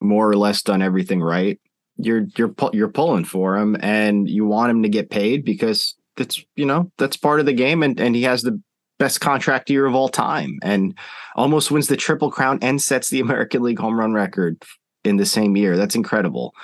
more 0.00 0.30
or 0.30 0.36
less 0.36 0.62
done 0.62 0.80
everything 0.80 1.20
right. 1.20 1.60
You're 1.96 2.26
you're 2.36 2.54
you're 2.72 2.88
pulling 2.88 3.24
for 3.24 3.56
him 3.56 3.76
and 3.80 4.30
you 4.30 4.46
want 4.46 4.70
him 4.70 4.84
to 4.84 4.88
get 4.88 5.10
paid 5.10 5.44
because 5.44 5.96
that's 6.16 6.44
you 6.54 6.64
know, 6.64 6.92
that's 6.98 7.16
part 7.16 7.40
of 7.40 7.46
the 7.46 7.52
game 7.52 7.82
and 7.82 7.98
and 7.98 8.14
he 8.14 8.22
has 8.22 8.42
the 8.42 8.62
best 9.00 9.20
contract 9.20 9.70
year 9.70 9.86
of 9.86 9.94
all 9.94 10.08
time 10.08 10.58
and 10.62 10.96
almost 11.34 11.72
wins 11.72 11.88
the 11.88 11.96
triple 11.96 12.30
crown 12.30 12.60
and 12.62 12.80
sets 12.80 13.10
the 13.10 13.20
American 13.26 13.62
League 13.62 13.80
home 13.80 13.98
run 13.98 14.12
record 14.12 14.62
in 15.04 15.16
the 15.16 15.26
same 15.26 15.56
year. 15.56 15.76
That's 15.76 15.96
incredible. 15.96 16.54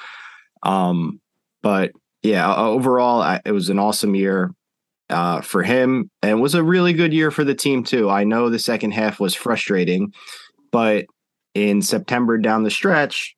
Um, 0.63 1.21
but 1.61 1.91
yeah, 2.25 2.53
overall, 2.57 3.21
I, 3.21 3.41
it 3.45 3.53
was 3.53 3.69
an 3.69 3.79
awesome 3.79 4.15
year 4.15 4.51
uh, 5.11 5.43
for 5.43 5.63
him 5.63 6.11
and 6.23 6.41
was 6.41 6.55
a 6.55 6.65
really 6.65 6.95
good 6.95 7.13
year 7.13 7.31
for 7.31 7.45
the 7.45 7.55
team 7.55 7.85
too. 7.85 8.09
I 8.09 8.25
know 8.25 8.49
the 8.49 8.59
second 8.59 8.93
half 8.93 9.21
was 9.21 9.35
frustrating, 9.35 10.13
but 10.73 11.05
in 11.55 11.83
September 11.83 12.39
down 12.39 12.63
the 12.63 12.71
stretch, 12.71 13.37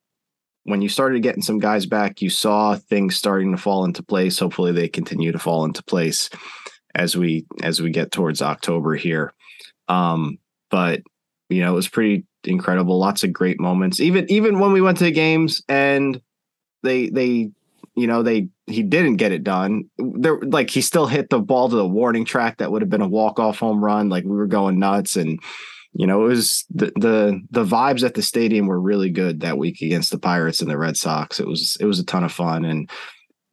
when 0.62 0.83
you 0.83 0.88
started 0.88 1.23
getting 1.23 1.43
some 1.43 1.59
guys 1.59 1.85
back, 1.85 2.23
you 2.23 2.31
saw 2.31 2.76
things 2.76 3.16
starting 3.16 3.50
to 3.50 3.61
fall 3.61 3.85
into 3.85 4.05
place. 4.05 4.38
Hopefully, 4.38 4.71
they 4.71 4.88
continue 4.88 5.33
to 5.33 5.38
fall 5.38 5.64
into 5.64 5.83
place 5.83 6.31
as 6.95 7.16
we 7.16 7.45
as 7.64 7.83
we 7.83 7.90
get 7.90 8.12
towards 8.12 8.40
October 8.40 8.95
here. 8.95 9.33
Um, 9.88 10.38
but 10.71 11.02
you 11.49 11.61
know, 11.61 11.73
it 11.73 11.76
was 11.76 11.88
pretty 11.88 12.25
incredible. 12.45 12.99
Lots 12.99 13.25
of 13.25 13.33
great 13.33 13.61
moments. 13.61 13.99
Even 13.99 14.31
even 14.31 14.61
when 14.61 14.73
we 14.73 14.81
went 14.81 14.99
to 14.99 15.05
the 15.05 15.11
games 15.12 15.62
and 15.69 16.21
they 16.83 17.11
they 17.11 17.50
you 17.95 18.07
know 18.07 18.23
they 18.23 18.49
he 18.66 18.83
didn't 18.83 19.16
get 19.16 19.33
it 19.33 19.45
done. 19.45 19.85
There 19.99 20.38
like 20.40 20.71
he 20.71 20.81
still 20.81 21.07
hit 21.07 21.31
the 21.31 21.38
ball 21.38 21.69
to 21.69 21.76
the 21.76 21.87
warning 21.87 22.25
track 22.25 22.59
that 22.59 22.71
would 22.71 22.83
have 22.83 22.90
been 22.90 23.02
a 23.02 23.09
walk 23.09 23.38
off 23.38 23.59
home 23.59 23.85
run. 23.85 24.09
Like 24.09 24.25
we 24.25 24.37
were 24.37 24.47
going 24.47 24.78
nuts 24.78 25.16
and 25.16 25.40
you 25.93 26.07
know 26.07 26.25
it 26.25 26.28
was 26.28 26.64
the 26.71 26.87
the 26.97 27.40
the 27.50 27.64
vibes 27.64 28.05
at 28.05 28.14
the 28.14 28.23
stadium 28.23 28.66
were 28.66 28.81
really 28.81 29.11
good 29.11 29.40
that 29.40 29.59
week 29.59 29.81
against 29.83 30.11
the 30.11 30.19
Pirates 30.19 30.61
and 30.61 30.71
the 30.71 30.78
Red 30.78 30.97
Sox. 30.97 31.40
It 31.40 31.47
was 31.47 31.76
it 31.81 31.87
was 31.87 31.99
a 31.99 32.05
ton 32.05 32.25
of 32.25 32.33
fun 32.33 32.64
and 32.64 32.90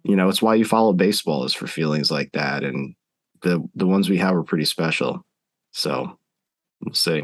you 0.04 0.16
know 0.16 0.30
it's 0.30 0.42
why 0.42 0.56
you 0.56 0.66
follow 0.66 0.94
baseball 0.94 1.46
is 1.46 1.54
for 1.54 1.68
feelings 1.68 2.12
like 2.12 2.32
that 2.34 2.63
and 2.63 2.96
the 3.42 3.63
the 3.75 3.88
ones 3.88 4.10
we 4.10 4.18
have 4.18 4.36
are 4.36 4.44
pretty 4.44 4.66
special. 4.66 5.25
So 5.72 6.18
we'll 6.82 6.94
see. 6.94 7.24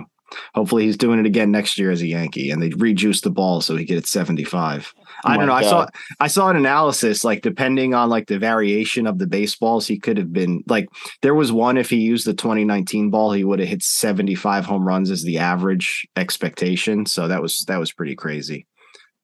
Hopefully 0.54 0.84
he's 0.86 0.98
doing 0.98 1.20
it 1.20 1.26
again 1.26 1.52
next 1.52 1.78
year 1.78 1.92
as 1.92 2.02
a 2.02 2.08
Yankee 2.08 2.52
and 2.52 2.62
they 2.62 2.70
rejuice 2.70 3.22
the 3.22 3.32
ball 3.32 3.62
so 3.62 3.76
he 3.76 3.86
gets 3.86 4.12
75. 4.12 4.94
Oh 5.26 5.30
I 5.30 5.38
don't 5.38 5.48
know. 5.48 5.54
God. 5.54 5.64
I 5.64 5.70
saw 5.70 5.88
I 6.20 6.28
saw 6.28 6.50
an 6.50 6.56
analysis 6.56 7.24
like 7.24 7.42
depending 7.42 7.94
on 7.94 8.10
like 8.10 8.28
the 8.28 8.40
variation 8.40 9.08
of 9.08 9.20
the 9.20 9.28
baseballs, 9.28 9.88
he 9.88 10.00
could 10.00 10.18
have 10.18 10.32
been 10.32 10.64
like 10.68 10.88
there 11.22 11.36
was 11.36 11.52
one 11.52 11.78
if 11.78 11.90
he 11.90 11.98
used 11.98 12.26
the 12.26 12.34
2019 12.34 13.10
ball, 13.10 13.32
he 13.32 13.44
would 13.44 13.60
have 13.60 13.68
hit 13.68 13.84
75 13.84 14.66
home 14.66 14.88
runs 14.88 15.12
as 15.12 15.24
the 15.24 15.38
average 15.38 16.08
expectation. 16.16 17.06
So 17.06 17.28
that 17.28 17.42
was 17.42 17.60
that 17.68 17.80
was 17.80 17.92
pretty 17.92 18.16
crazy. 18.16 18.66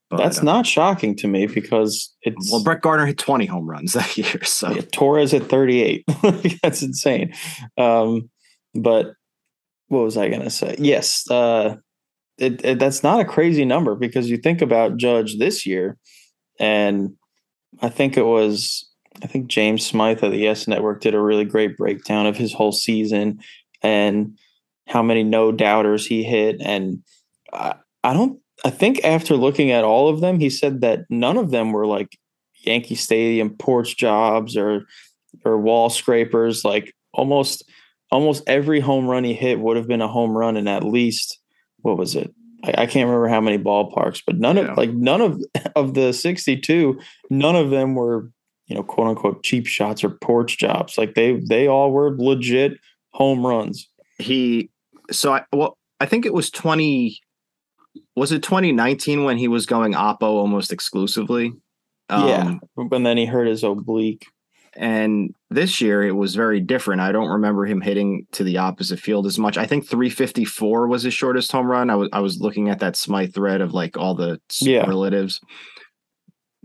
But, 0.09 0.17
That's 0.17 0.39
uh, 0.39 0.43
not 0.43 0.67
shocking 0.67 1.15
to 1.17 1.27
me 1.27 1.47
because 1.47 2.13
it's 2.21 2.51
well, 2.51 2.63
Brett 2.63 2.81
Gardner 2.81 3.07
hit 3.07 3.17
20 3.17 3.45
home 3.45 3.67
runs 3.67 3.93
that 3.93 4.17
year. 4.17 4.43
So 4.43 4.71
yeah, 4.71 4.81
Torres 4.91 5.33
at 5.33 5.49
38. 5.49 6.05
That's 6.61 6.81
insane. 6.81 7.33
Um, 7.77 8.29
but 8.73 9.13
what 9.87 10.03
was 10.03 10.17
I 10.17 10.29
going 10.29 10.41
to 10.41 10.49
say? 10.49 10.75
Yes, 10.77 11.29
uh, 11.29 11.75
it, 12.37 12.63
it, 12.63 12.79
that's 12.79 13.03
not 13.03 13.19
a 13.19 13.25
crazy 13.25 13.65
number 13.65 13.95
because 13.95 14.29
you 14.29 14.37
think 14.37 14.61
about 14.61 14.97
Judge 14.97 15.37
this 15.37 15.65
year, 15.65 15.97
and 16.59 17.15
I 17.81 17.89
think 17.89 18.17
it 18.17 18.25
was 18.25 18.89
I 19.23 19.27
think 19.27 19.47
James 19.47 19.85
Smyth 19.85 20.23
of 20.23 20.31
the 20.31 20.37
Yes 20.37 20.67
Network 20.67 21.01
did 21.01 21.13
a 21.13 21.21
really 21.21 21.45
great 21.45 21.77
breakdown 21.77 22.25
of 22.25 22.37
his 22.37 22.53
whole 22.53 22.71
season 22.71 23.39
and 23.81 24.37
how 24.87 25.01
many 25.01 25.23
no 25.23 25.51
doubters 25.51 26.05
he 26.05 26.23
hit, 26.23 26.61
and 26.61 27.03
I, 27.53 27.75
I 28.03 28.13
don't 28.13 28.39
I 28.63 28.69
think 28.69 29.03
after 29.03 29.35
looking 29.35 29.71
at 29.71 29.83
all 29.83 30.09
of 30.09 30.21
them, 30.21 30.39
he 30.39 30.49
said 30.49 30.81
that 30.81 31.05
none 31.09 31.37
of 31.37 31.51
them 31.51 31.71
were 31.71 31.85
like 31.85 32.17
Yankee 32.55 32.95
Stadium 32.95 33.55
porch 33.57 33.97
jobs 33.97 34.55
or 34.55 34.85
or 35.43 35.57
wall 35.57 35.89
scrapers. 35.89 36.63
Like 36.63 36.93
almost 37.13 37.63
almost 38.11 38.43
every 38.47 38.79
home 38.79 39.07
run 39.07 39.23
he 39.23 39.33
hit 39.33 39.59
would 39.59 39.77
have 39.77 39.87
been 39.87 40.01
a 40.01 40.07
home 40.07 40.37
run 40.37 40.57
in 40.57 40.67
at 40.67 40.83
least 40.83 41.39
what 41.85 41.97
was 41.97 42.15
it? 42.15 42.33
I, 42.63 42.69
I 42.69 42.85
can't 42.87 43.07
remember 43.07 43.27
how 43.27 43.39
many 43.39 43.59
ballparks, 43.59 44.21
but 44.25 44.37
none 44.37 44.57
yeah. 44.57 44.71
of 44.71 44.77
like 44.77 44.91
none 44.91 45.21
of 45.21 45.41
of 45.75 45.93
the 45.93 46.11
sixty 46.13 46.59
two, 46.59 46.99
none 47.29 47.55
of 47.55 47.69
them 47.69 47.93
were 47.93 48.31
you 48.65 48.75
know 48.75 48.83
quote 48.83 49.07
unquote 49.07 49.43
cheap 49.43 49.67
shots 49.67 50.03
or 50.03 50.09
porch 50.09 50.57
jobs. 50.57 50.97
Like 50.97 51.13
they 51.13 51.39
they 51.47 51.67
all 51.67 51.91
were 51.91 52.15
legit 52.17 52.73
home 53.11 53.45
runs. 53.45 53.87
He 54.17 54.71
so 55.11 55.33
I 55.33 55.43
well 55.53 55.77
I 55.99 56.07
think 56.07 56.25
it 56.25 56.33
was 56.33 56.49
twenty 56.49 57.19
was 58.15 58.31
it 58.31 58.43
2019 58.43 59.23
when 59.23 59.37
he 59.37 59.47
was 59.47 59.65
going 59.65 59.93
oppo 59.93 60.23
almost 60.23 60.73
exclusively? 60.73 61.53
Um, 62.09 62.27
yeah, 62.27 62.53
and 62.91 63.05
then 63.05 63.17
he 63.17 63.25
hurt 63.25 63.47
his 63.47 63.63
oblique. 63.63 64.25
And 64.77 65.33
this 65.49 65.79
year 65.79 66.03
it 66.03 66.11
was 66.11 66.35
very 66.35 66.59
different. 66.59 67.01
I 67.01 67.11
don't 67.11 67.29
remember 67.29 67.65
him 67.65 67.81
hitting 67.81 68.27
to 68.33 68.43
the 68.43 68.57
opposite 68.57 68.99
field 68.99 69.25
as 69.25 69.39
much. 69.39 69.57
I 69.57 69.65
think 69.65 69.87
354 69.87 70.87
was 70.87 71.03
his 71.03 71.13
shortest 71.13 71.51
home 71.51 71.67
run. 71.67 71.89
I 71.89 71.95
was 71.95 72.09
I 72.11 72.19
was 72.19 72.41
looking 72.41 72.69
at 72.69 72.79
that 72.79 72.95
Smyth 72.95 73.33
thread 73.33 73.61
of 73.61 73.73
like 73.73 73.97
all 73.97 74.15
the 74.15 74.39
superlatives. 74.49 75.39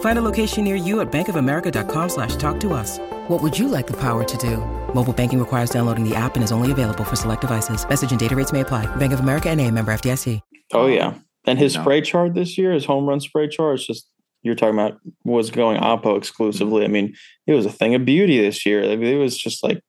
Find 0.00 0.18
a 0.18 0.22
location 0.22 0.64
near 0.64 0.76
you 0.76 1.00
at 1.00 1.12
bankofamerica.com 1.12 2.08
slash 2.08 2.36
talk 2.36 2.58
to 2.60 2.72
us. 2.72 2.98
What 3.28 3.42
would 3.42 3.58
you 3.58 3.68
like 3.68 3.86
the 3.86 3.96
power 3.98 4.24
to 4.24 4.36
do? 4.38 4.56
Mobile 4.94 5.12
banking 5.12 5.38
requires 5.38 5.68
downloading 5.70 6.08
the 6.08 6.14
app 6.16 6.36
and 6.36 6.42
is 6.42 6.52
only 6.52 6.72
available 6.72 7.04
for 7.04 7.16
select 7.16 7.42
devices. 7.42 7.86
Message 7.86 8.10
and 8.12 8.18
data 8.20 8.34
rates 8.34 8.52
may 8.52 8.60
apply. 8.62 8.86
Bank 8.96 9.12
of 9.12 9.20
America 9.20 9.50
and 9.50 9.60
a 9.60 9.70
member 9.70 9.92
FDIC. 9.92 10.40
Oh 10.72 10.86
yeah. 10.86 11.14
And 11.46 11.58
his 11.60 11.74
No. 11.76 11.82
spray 11.82 12.00
chart 12.00 12.34
this 12.34 12.58
year, 12.58 12.72
his 12.72 12.84
home 12.86 13.06
run 13.06 13.20
spray 13.20 13.46
chart, 13.46 13.78
is 13.78 13.86
just 13.86 14.08
you're 14.42 14.54
talking 14.56 14.74
about 14.78 14.98
was 15.24 15.50
going 15.50 15.80
Oppo 15.80 16.16
exclusively. 16.16 16.84
I 16.84 16.88
mean, 16.88 17.14
it 17.46 17.52
was 17.52 17.66
a 17.66 17.70
thing 17.72 17.94
of 17.94 18.04
beauty 18.04 18.40
this 18.40 18.64
year. 18.66 18.80
It 18.82 19.18
was 19.18 19.36
just 19.36 19.62
like 19.62 19.80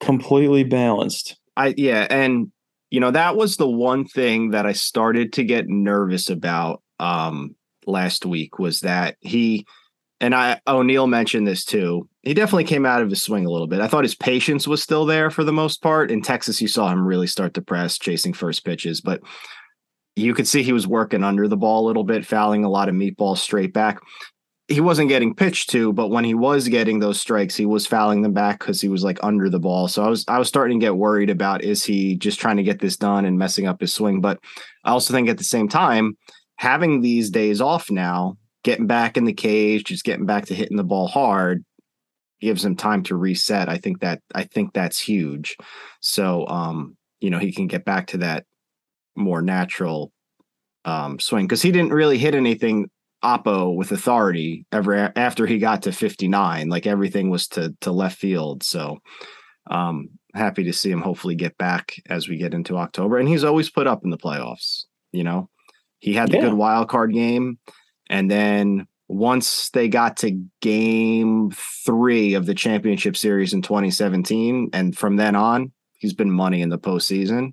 completely 0.00 0.64
balanced. 0.64 1.36
I 1.56 1.74
yeah, 1.76 2.06
and 2.10 2.50
you 2.90 2.98
know 3.00 3.10
that 3.12 3.36
was 3.36 3.56
the 3.56 3.68
one 3.68 4.06
thing 4.06 4.50
that 4.50 4.66
I 4.66 4.72
started 4.72 5.32
to 5.34 5.44
get 5.44 5.68
nervous 5.68 6.30
about 6.30 6.82
um 6.98 7.54
last 7.90 8.24
week 8.24 8.58
was 8.58 8.80
that 8.80 9.16
he 9.20 9.66
and 10.20 10.34
I 10.34 10.60
O'Neill 10.66 11.06
mentioned 11.06 11.46
this 11.46 11.64
too. 11.64 12.08
He 12.22 12.34
definitely 12.34 12.64
came 12.64 12.84
out 12.84 13.00
of 13.00 13.08
his 13.08 13.22
swing 13.22 13.46
a 13.46 13.50
little 13.50 13.66
bit. 13.66 13.80
I 13.80 13.88
thought 13.88 14.04
his 14.04 14.14
patience 14.14 14.68
was 14.68 14.82
still 14.82 15.06
there 15.06 15.30
for 15.30 15.44
the 15.44 15.52
most 15.52 15.82
part. 15.82 16.10
In 16.10 16.20
Texas, 16.20 16.60
you 16.60 16.68
saw 16.68 16.90
him 16.90 17.06
really 17.06 17.26
start 17.26 17.54
to 17.54 17.62
press, 17.62 17.98
chasing 17.98 18.34
first 18.34 18.64
pitches, 18.64 19.00
but 19.00 19.22
you 20.16 20.34
could 20.34 20.46
see 20.46 20.62
he 20.62 20.74
was 20.74 20.86
working 20.86 21.24
under 21.24 21.48
the 21.48 21.56
ball 21.56 21.84
a 21.84 21.86
little 21.86 22.04
bit, 22.04 22.26
fouling 22.26 22.64
a 22.64 22.68
lot 22.68 22.88
of 22.88 22.94
meatballs 22.94 23.38
straight 23.38 23.72
back. 23.72 23.98
He 24.68 24.80
wasn't 24.80 25.08
getting 25.08 25.34
pitched 25.34 25.70
to, 25.70 25.92
but 25.92 26.08
when 26.08 26.24
he 26.24 26.34
was 26.34 26.68
getting 26.68 27.00
those 27.00 27.20
strikes, 27.20 27.56
he 27.56 27.66
was 27.66 27.86
fouling 27.86 28.22
them 28.22 28.34
back 28.34 28.60
because 28.60 28.80
he 28.80 28.88
was 28.88 29.02
like 29.02 29.18
under 29.22 29.48
the 29.48 29.58
ball. 29.58 29.88
So 29.88 30.04
I 30.04 30.08
was 30.08 30.24
I 30.28 30.38
was 30.38 30.48
starting 30.48 30.78
to 30.78 30.86
get 30.86 30.96
worried 30.96 31.30
about 31.30 31.64
is 31.64 31.82
he 31.82 32.14
just 32.16 32.38
trying 32.38 32.58
to 32.58 32.62
get 32.62 32.78
this 32.78 32.96
done 32.96 33.24
and 33.24 33.38
messing 33.38 33.66
up 33.66 33.80
his 33.80 33.94
swing? 33.94 34.20
But 34.20 34.38
I 34.84 34.90
also 34.90 35.12
think 35.12 35.28
at 35.28 35.38
the 35.38 35.44
same 35.44 35.68
time, 35.68 36.16
having 36.60 37.00
these 37.00 37.30
days 37.30 37.62
off 37.62 37.90
now, 37.90 38.36
getting 38.64 38.86
back 38.86 39.16
in 39.16 39.24
the 39.24 39.32
cage, 39.32 39.84
just 39.84 40.04
getting 40.04 40.26
back 40.26 40.44
to 40.44 40.54
hitting 40.54 40.76
the 40.76 40.84
ball 40.84 41.08
hard, 41.08 41.64
gives 42.38 42.62
him 42.62 42.76
time 42.76 43.02
to 43.02 43.16
reset. 43.16 43.70
I 43.70 43.78
think 43.78 44.00
that 44.00 44.20
I 44.34 44.44
think 44.44 44.74
that's 44.74 44.98
huge. 45.00 45.56
So 46.00 46.46
um, 46.48 46.98
you 47.20 47.30
know, 47.30 47.38
he 47.38 47.50
can 47.50 47.66
get 47.66 47.86
back 47.86 48.08
to 48.08 48.18
that 48.18 48.44
more 49.16 49.40
natural 49.40 50.12
um 50.84 51.18
swing 51.18 51.46
because 51.46 51.62
he 51.62 51.72
didn't 51.72 51.94
really 51.94 52.18
hit 52.18 52.34
anything 52.34 52.90
oppo 53.24 53.74
with 53.74 53.92
authority 53.92 54.66
ever 54.72 55.12
after 55.14 55.46
he 55.46 55.58
got 55.58 55.82
to 55.82 55.92
59 55.92 56.70
like 56.70 56.86
everything 56.86 57.28
was 57.28 57.46
to 57.48 57.74
to 57.82 57.92
left 57.92 58.16
field 58.16 58.62
so 58.62 58.98
um 59.70 60.08
happy 60.34 60.64
to 60.64 60.72
see 60.72 60.90
him 60.90 61.02
hopefully 61.02 61.34
get 61.34 61.54
back 61.58 61.96
as 62.08 62.30
we 62.30 62.38
get 62.38 62.54
into 62.54 62.78
october 62.78 63.18
and 63.18 63.28
he's 63.28 63.44
always 63.44 63.68
put 63.68 63.86
up 63.86 64.04
in 64.04 64.10
the 64.10 64.16
playoffs 64.16 64.84
you 65.12 65.22
know 65.22 65.50
he 66.00 66.12
had 66.14 66.30
the 66.30 66.36
Yeah. 66.36 66.42
good 66.46 66.54
wild 66.54 66.88
card 66.88 67.12
game 67.12 67.58
and 68.08 68.30
then 68.30 68.86
once 69.08 69.70
they 69.70 69.88
got 69.88 70.16
to 70.18 70.40
game 70.60 71.50
three 71.84 72.34
of 72.34 72.46
the 72.46 72.54
championship 72.54 73.16
series 73.16 73.52
in 73.52 73.62
2017 73.62 74.70
and 74.72 74.96
from 74.96 75.16
then 75.16 75.34
on 75.36 75.72
he's 75.98 76.14
been 76.14 76.30
money 76.30 76.62
in 76.62 76.68
the 76.68 76.78
postseason 76.78 77.52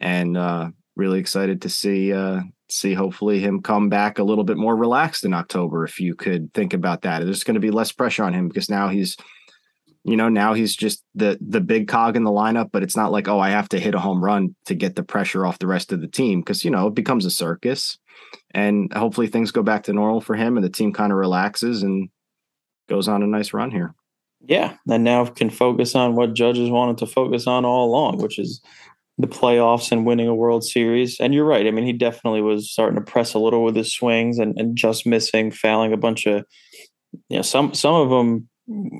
and 0.00 0.36
uh 0.36 0.68
really 0.96 1.18
excited 1.20 1.62
to 1.62 1.68
see 1.68 2.12
uh 2.12 2.40
see 2.70 2.92
hopefully 2.94 3.38
him 3.40 3.62
come 3.62 3.88
back 3.88 4.18
a 4.18 4.22
little 4.24 4.44
bit 4.44 4.56
more 4.58 4.76
relaxed 4.76 5.24
in 5.24 5.32
October 5.32 5.84
if 5.84 5.98
you 6.00 6.14
could 6.14 6.52
think 6.52 6.74
about 6.74 7.00
that. 7.00 7.24
There's 7.24 7.42
going 7.44 7.54
to 7.54 7.60
be 7.60 7.70
less 7.70 7.92
pressure 7.92 8.24
on 8.24 8.34
him 8.34 8.46
because 8.48 8.68
now 8.68 8.88
he's 8.88 9.16
you 10.04 10.16
know, 10.16 10.28
now 10.28 10.54
he's 10.54 10.74
just 10.74 11.02
the 11.14 11.38
the 11.40 11.60
big 11.60 11.88
cog 11.88 12.16
in 12.16 12.24
the 12.24 12.30
lineup, 12.30 12.70
but 12.72 12.82
it's 12.82 12.96
not 12.96 13.12
like, 13.12 13.28
oh, 13.28 13.38
I 13.38 13.50
have 13.50 13.68
to 13.70 13.80
hit 13.80 13.94
a 13.94 14.00
home 14.00 14.24
run 14.24 14.54
to 14.66 14.74
get 14.74 14.96
the 14.96 15.02
pressure 15.02 15.46
off 15.46 15.58
the 15.58 15.66
rest 15.66 15.92
of 15.92 16.00
the 16.00 16.08
team 16.08 16.40
because 16.40 16.64
you 16.64 16.70
know, 16.70 16.86
it 16.86 16.94
becomes 16.94 17.24
a 17.24 17.30
circus. 17.30 17.98
And 18.52 18.92
hopefully 18.94 19.26
things 19.26 19.50
go 19.50 19.62
back 19.62 19.84
to 19.84 19.92
normal 19.92 20.20
for 20.20 20.34
him 20.34 20.56
and 20.56 20.64
the 20.64 20.70
team 20.70 20.92
kind 20.92 21.12
of 21.12 21.18
relaxes 21.18 21.82
and 21.82 22.08
goes 22.88 23.08
on 23.08 23.22
a 23.22 23.26
nice 23.26 23.52
run 23.52 23.70
here. 23.70 23.94
Yeah. 24.46 24.76
And 24.88 25.04
now 25.04 25.26
can 25.26 25.50
focus 25.50 25.94
on 25.94 26.14
what 26.14 26.34
Judge's 26.34 26.70
wanted 26.70 26.98
to 26.98 27.06
focus 27.06 27.46
on 27.46 27.64
all 27.64 27.86
along, 27.88 28.18
which 28.18 28.38
is 28.38 28.60
the 29.18 29.26
playoffs 29.26 29.90
and 29.90 30.06
winning 30.06 30.28
a 30.28 30.34
World 30.34 30.64
Series. 30.64 31.18
And 31.20 31.34
you're 31.34 31.44
right. 31.44 31.66
I 31.66 31.70
mean, 31.70 31.84
he 31.84 31.92
definitely 31.92 32.40
was 32.40 32.70
starting 32.70 32.96
to 32.96 33.04
press 33.04 33.34
a 33.34 33.38
little 33.38 33.64
with 33.64 33.76
his 33.76 33.92
swings 33.92 34.38
and, 34.38 34.58
and 34.58 34.76
just 34.76 35.06
missing, 35.06 35.50
fouling 35.50 35.92
a 35.92 35.96
bunch 35.96 36.26
of, 36.26 36.44
you 37.28 37.36
know, 37.36 37.42
some 37.42 37.74
some 37.74 37.94
of 37.94 38.10
them. 38.10 38.48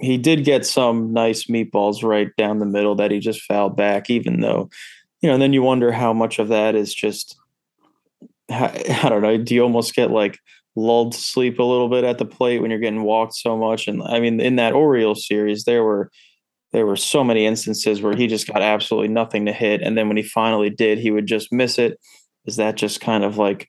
He 0.00 0.16
did 0.16 0.44
get 0.44 0.64
some 0.64 1.12
nice 1.12 1.44
meatballs 1.44 2.02
right 2.02 2.28
down 2.36 2.58
the 2.58 2.66
middle 2.66 2.94
that 2.96 3.10
he 3.10 3.18
just 3.18 3.42
fouled 3.42 3.76
back, 3.76 4.08
even 4.08 4.40
though, 4.40 4.70
you 5.20 5.28
know. 5.28 5.34
And 5.34 5.42
then 5.42 5.52
you 5.52 5.62
wonder 5.62 5.92
how 5.92 6.12
much 6.12 6.38
of 6.38 6.48
that 6.48 6.74
is 6.74 6.94
just, 6.94 7.36
I, 8.50 9.00
I 9.02 9.08
don't 9.08 9.22
know. 9.22 9.36
Do 9.36 9.54
you 9.54 9.62
almost 9.62 9.94
get 9.94 10.10
like 10.10 10.38
lulled 10.74 11.12
to 11.12 11.18
sleep 11.18 11.58
a 11.58 11.64
little 11.64 11.88
bit 11.88 12.04
at 12.04 12.18
the 12.18 12.24
plate 12.24 12.60
when 12.60 12.70
you're 12.70 12.80
getting 12.80 13.02
walked 13.02 13.34
so 13.34 13.58
much? 13.58 13.88
And 13.88 14.02
I 14.02 14.20
mean, 14.20 14.40
in 14.40 14.56
that 14.56 14.72
Orioles 14.72 15.26
series, 15.26 15.64
there 15.64 15.84
were 15.84 16.10
there 16.72 16.86
were 16.86 16.96
so 16.96 17.24
many 17.24 17.46
instances 17.46 18.02
where 18.02 18.16
he 18.16 18.26
just 18.26 18.46
got 18.46 18.62
absolutely 18.62 19.08
nothing 19.08 19.46
to 19.46 19.52
hit. 19.52 19.80
And 19.82 19.96
then 19.96 20.08
when 20.08 20.16
he 20.16 20.22
finally 20.22 20.70
did, 20.70 20.98
he 20.98 21.10
would 21.10 21.26
just 21.26 21.52
miss 21.52 21.78
it. 21.78 21.98
Is 22.46 22.56
that 22.56 22.76
just 22.76 23.00
kind 23.00 23.24
of 23.24 23.38
like 23.38 23.68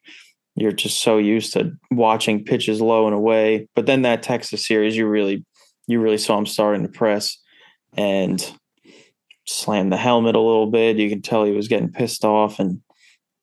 you're 0.55 0.71
just 0.71 1.01
so 1.01 1.17
used 1.17 1.53
to 1.53 1.71
watching 1.91 2.43
pitches 2.43 2.81
low 2.81 3.05
and 3.05 3.15
away? 3.15 3.67
But 3.75 3.85
then 3.85 4.01
that 4.01 4.23
Texas 4.23 4.65
series, 4.65 4.97
you 4.97 5.07
really, 5.07 5.45
you 5.89 5.99
really 5.99 6.17
saw 6.17 6.37
him 6.37 6.45
starting 6.45 6.83
to 6.83 6.89
press 6.89 7.37
and 7.97 8.53
slam 9.45 9.89
the 9.89 9.97
helmet 9.97 10.35
a 10.35 10.39
little 10.39 10.67
bit. 10.67 10.97
You 10.97 11.09
can 11.09 11.21
tell 11.21 11.43
he 11.43 11.51
was 11.51 11.67
getting 11.67 11.91
pissed 11.91 12.23
off. 12.23 12.59
And 12.59 12.81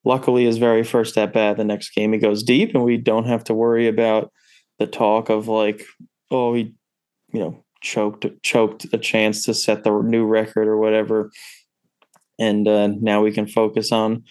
luckily, 0.04 0.44
his 0.44 0.59
very 0.59 0.85
first 0.85 1.18
at 1.18 1.32
bat, 1.32 1.56
the 1.56 1.64
next 1.64 1.90
game, 1.90 2.12
he 2.12 2.18
goes 2.18 2.42
deep, 2.42 2.74
and 2.74 2.85
we 2.85 2.96
don't 2.96 3.26
have 3.26 3.44
to 3.44 3.54
worry 3.54 3.88
about 3.88 4.32
the 4.78 4.87
talk 4.87 5.28
of 5.28 5.48
like, 5.48 5.85
oh, 6.30 6.54
he, 6.54 6.74
you 7.32 7.40
know, 7.40 7.64
choked 7.82 8.26
choked 8.42 8.87
a 8.92 8.98
chance 8.98 9.44
to 9.44 9.54
set 9.54 9.85
the 9.85 9.90
new 10.02 10.24
record 10.24 10.66
or 10.66 10.76
whatever 10.76 11.30
and 12.38 12.66
uh, 12.66 12.88
now 13.00 13.22
we 13.22 13.32
can 13.32 13.46
focus 13.46 13.92
on 13.92 14.24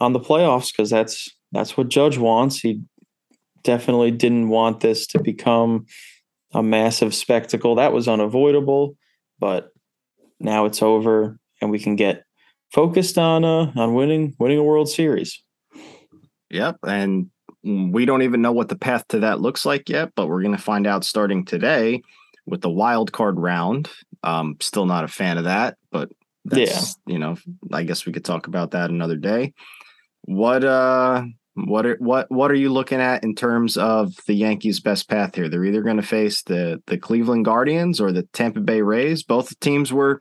on 0.00 0.12
the 0.12 0.20
playoffs 0.20 0.72
because 0.72 0.90
that's 0.90 1.28
that's 1.52 1.76
what 1.76 1.88
Judge 1.88 2.18
wants 2.18 2.60
he 2.60 2.80
definitely 3.64 4.10
didn't 4.10 4.48
want 4.48 4.80
this 4.80 5.06
to 5.06 5.20
become 5.20 5.86
a 6.54 6.62
massive 6.62 7.14
spectacle 7.14 7.76
that 7.76 7.92
was 7.92 8.08
unavoidable 8.08 8.96
but 9.38 9.72
now 10.40 10.64
it's 10.64 10.82
over 10.82 11.38
and 11.60 11.70
we 11.70 11.78
can 11.78 11.96
get 11.96 12.24
focused 12.72 13.18
on 13.18 13.44
uh 13.44 13.72
on 13.76 13.94
winning 13.94 14.34
winning 14.38 14.58
a 14.58 14.62
world 14.62 14.88
series 14.88 15.42
Yep. 16.52 16.78
And 16.86 17.30
we 17.64 18.04
don't 18.04 18.22
even 18.22 18.42
know 18.42 18.52
what 18.52 18.68
the 18.68 18.76
path 18.76 19.08
to 19.08 19.20
that 19.20 19.40
looks 19.40 19.64
like 19.64 19.88
yet, 19.88 20.12
but 20.14 20.28
we're 20.28 20.42
going 20.42 20.56
to 20.56 20.62
find 20.62 20.86
out 20.86 21.04
starting 21.04 21.44
today 21.44 22.02
with 22.46 22.60
the 22.60 22.70
wild 22.70 23.12
card 23.12 23.40
round. 23.40 23.88
Um, 24.22 24.56
still 24.60 24.86
not 24.86 25.04
a 25.04 25.08
fan 25.08 25.38
of 25.38 25.44
that, 25.44 25.76
but 25.90 26.10
that's, 26.44 26.96
you 27.06 27.18
know, 27.18 27.36
I 27.72 27.84
guess 27.84 28.04
we 28.04 28.12
could 28.12 28.24
talk 28.24 28.46
about 28.46 28.72
that 28.72 28.90
another 28.90 29.16
day. 29.16 29.54
What, 30.22 30.62
uh, 30.62 31.24
what 31.54 31.84
are 31.84 31.96
what 31.96 32.30
what 32.30 32.50
are 32.50 32.56
you 32.56 32.72
looking 32.72 33.00
at 33.00 33.24
in 33.24 33.34
terms 33.34 33.76
of 33.76 34.14
the 34.26 34.34
Yankees' 34.34 34.80
best 34.80 35.08
path 35.08 35.34
here? 35.34 35.48
They're 35.48 35.64
either 35.64 35.82
going 35.82 35.96
to 35.96 36.02
face 36.02 36.42
the 36.42 36.82
the 36.86 36.96
Cleveland 36.96 37.44
Guardians 37.44 38.00
or 38.00 38.10
the 38.10 38.22
Tampa 38.32 38.60
Bay 38.60 38.80
Rays. 38.80 39.22
Both 39.22 39.58
teams 39.60 39.92
were, 39.92 40.20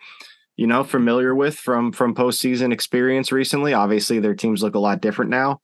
you 0.57 0.67
know, 0.67 0.83
familiar 0.83 1.33
with 1.33 1.55
from 1.55 1.93
from 1.93 2.15
postseason 2.15 2.73
experience 2.73 3.31
recently. 3.31 3.73
Obviously, 3.73 4.19
their 4.19 4.35
teams 4.35 4.61
look 4.61 4.75
a 4.75 4.79
lot 4.79 5.01
different 5.01 5.31
now. 5.31 5.61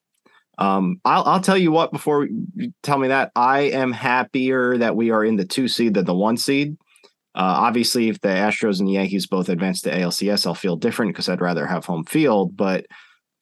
Um, 0.57 1.01
I'll 1.03 1.23
I'll 1.25 1.41
tell 1.41 1.57
you 1.57 1.71
what 1.71 1.91
before 1.91 2.25
you 2.25 2.71
tell 2.81 2.97
me 2.97 3.09
that 3.09 3.31
I 3.35 3.61
am 3.61 3.91
happier 3.91 4.77
that 4.77 4.95
we 4.95 5.11
are 5.11 5.25
in 5.25 5.35
the 5.35 5.45
two 5.45 5.67
seed 5.67 5.95
than 5.95 6.05
the 6.05 6.15
one 6.15 6.37
seed. 6.37 6.77
Uh, 7.35 7.59
obviously, 7.59 8.07
if 8.07 8.21
the 8.21 8.29
Astros 8.29 8.79
and 8.79 8.87
the 8.87 8.93
Yankees 8.93 9.27
both 9.27 9.49
advance 9.49 9.81
to 9.81 9.91
ALCS, 9.91 10.47
I'll 10.47 10.55
feel 10.55 10.77
different 10.77 11.13
because 11.13 11.29
I'd 11.29 11.41
rather 11.41 11.67
have 11.67 11.85
home 11.85 12.05
field. 12.05 12.55
But 12.55 12.85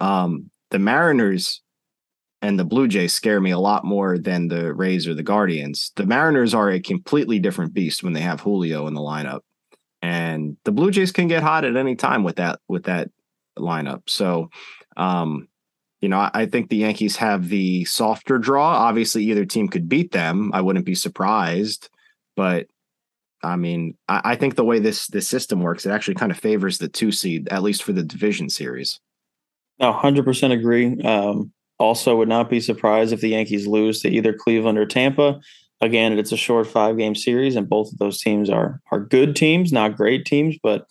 um, 0.02 0.50
the 0.72 0.80
Mariners 0.80 1.62
and 2.42 2.60
the 2.60 2.66
Blue 2.66 2.88
Jays 2.88 3.14
scare 3.14 3.42
me 3.42 3.52
a 3.52 3.60
lot 3.60 3.86
more 3.86 4.18
than 4.18 4.48
the 4.48 4.74
Rays 4.74 5.08
or 5.08 5.14
the 5.14 5.24
Guardians. 5.24 5.92
The 5.96 6.06
Mariners 6.06 6.54
are 6.54 6.70
a 6.70 6.80
completely 6.80 7.40
different 7.40 7.74
beast 7.74 8.04
when 8.04 8.14
they 8.14 8.22
have 8.22 8.42
Julio 8.42 8.88
in 8.88 8.94
the 8.94 9.02
lineup, 9.02 9.42
and 10.02 10.58
the 10.64 10.72
Blue 10.72 10.92
Jays 10.92 11.12
can 11.12 11.28
get 11.28 11.44
hot 11.44 11.66
at 11.66 11.76
any 11.76 11.96
time 11.96 12.24
with 12.24 12.36
that 12.38 12.60
with 12.68 12.84
that 12.84 13.10
lineup. 13.58 14.04
So, 14.08 14.50
um, 14.98 15.48
you 16.02 16.10
know, 16.10 16.20
I, 16.20 16.32
I 16.34 16.46
think 16.46 16.70
the 16.70 16.78
Yankees 16.78 17.16
have 17.18 17.50
the 17.50 17.86
softer 17.86 18.38
draw. 18.38 18.68
Obviously, 18.68 19.24
either 19.24 19.46
team 19.46 19.68
could 19.68 19.90
beat 19.90 20.12
them. 20.12 20.52
I 20.54 20.62
wouldn't 20.62 20.86
be 20.86 20.96
surprised, 20.96 21.90
but 22.36 22.68
I 23.42 23.56
mean, 23.56 23.98
I, 24.08 24.22
I 24.24 24.36
think 24.36 24.56
the 24.56 24.66
way 24.66 24.80
this 24.80 25.08
this 25.08 25.28
system 25.28 25.62
works, 25.62 25.86
it 25.86 25.92
actually 25.92 26.16
kind 26.16 26.32
of 26.32 26.38
favors 26.38 26.78
the 26.78 26.88
two 26.88 27.12
seed, 27.12 27.48
at 27.50 27.64
least 27.64 27.84
for 27.84 27.94
the 27.94 28.04
division 28.04 28.50
series. 28.50 29.00
No, 29.80 29.92
hundred 29.92 30.26
percent 30.26 30.54
agree. 30.54 31.00
Um, 31.02 31.52
also, 31.78 32.16
would 32.16 32.30
not 32.30 32.50
be 32.50 32.60
surprised 32.60 33.14
if 33.14 33.22
the 33.22 33.30
Yankees 33.30 33.68
lose 33.68 34.02
to 34.02 34.10
either 34.10 34.34
Cleveland 34.34 34.78
or 34.78 34.86
Tampa. 34.86 35.40
Again, 35.82 36.18
it's 36.18 36.32
a 36.32 36.38
short 36.38 36.68
five 36.68 36.98
game 36.98 37.16
series, 37.16 37.56
and 37.56 37.68
both 37.68 37.92
of 37.92 37.98
those 37.98 38.22
teams 38.22 38.50
are 38.50 38.82
are 38.92 39.00
good 39.00 39.36
teams, 39.36 39.74
not 39.74 39.98
great 39.98 40.26
teams. 40.26 40.58
But 40.62 40.88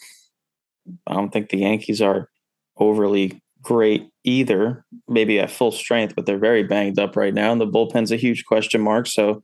I 1.07 1.14
don't 1.14 1.33
think 1.33 1.49
the 1.49 1.59
Yankees 1.59 2.03
are 2.03 2.29
overly 2.77 3.40
great 3.62 4.09
either. 4.25 4.85
Maybe 5.09 5.40
at 5.40 5.51
full 5.51 5.73
strength, 5.73 6.14
but 6.14 6.27
they're 6.27 6.38
very 6.38 6.62
banged 6.62 6.99
up 6.99 7.16
right 7.16 7.33
now, 7.33 7.51
and 7.51 7.61
the 7.61 7.66
bullpen's 7.66 8.12
a 8.12 8.16
huge 8.16 8.44
question 8.44 8.83
mark. 8.83 9.07
So 9.07 9.42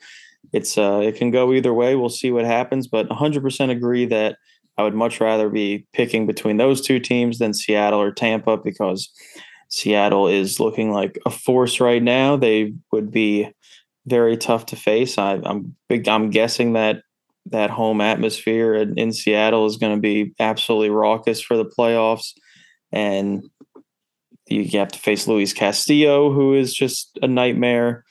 it's 0.52 0.76
uh, 0.76 1.00
it 1.02 1.16
can 1.16 1.30
go 1.30 1.52
either 1.52 1.72
way. 1.72 1.96
We'll 1.96 2.08
see 2.10 2.30
what 2.30 2.44
happens, 2.44 2.86
but 2.86 3.08
100% 3.08 3.70
agree 3.70 4.06
that 4.06 4.36
I 4.76 4.82
would 4.82 4.94
much 4.94 5.20
rather 5.20 5.48
be 5.48 5.86
picking 5.92 6.26
between 6.26 6.56
those 6.56 6.80
two 6.80 6.98
teams 6.98 7.38
than 7.38 7.54
Seattle 7.54 8.00
or 8.00 8.12
Tampa 8.12 8.56
because 8.56 9.10
Seattle 9.70 10.28
is 10.28 10.60
looking 10.60 10.92
like 10.92 11.18
a 11.24 11.30
force 11.30 11.80
right 11.80 12.02
now. 12.02 12.36
They 12.36 12.74
would 12.92 13.10
be 13.10 13.50
very 14.06 14.36
tough 14.36 14.66
to 14.66 14.76
face. 14.76 15.18
I, 15.18 15.34
am 15.44 15.76
big. 15.88 16.08
I'm 16.08 16.30
guessing 16.30 16.74
that 16.74 17.02
that 17.46 17.70
home 17.70 18.00
atmosphere 18.00 18.74
in, 18.74 18.98
in 18.98 19.12
Seattle 19.12 19.66
is 19.66 19.76
going 19.76 19.96
to 19.96 20.00
be 20.00 20.34
absolutely 20.38 20.90
raucous 20.90 21.40
for 21.40 21.56
the 21.56 21.64
playoffs, 21.64 22.32
and 22.92 23.42
you 24.46 24.78
have 24.78 24.88
to 24.88 24.98
face 24.98 25.26
Luis 25.26 25.52
Castillo, 25.52 26.32
who 26.32 26.54
is 26.54 26.74
just 26.74 27.18
a 27.22 27.28
nightmare 27.28 28.04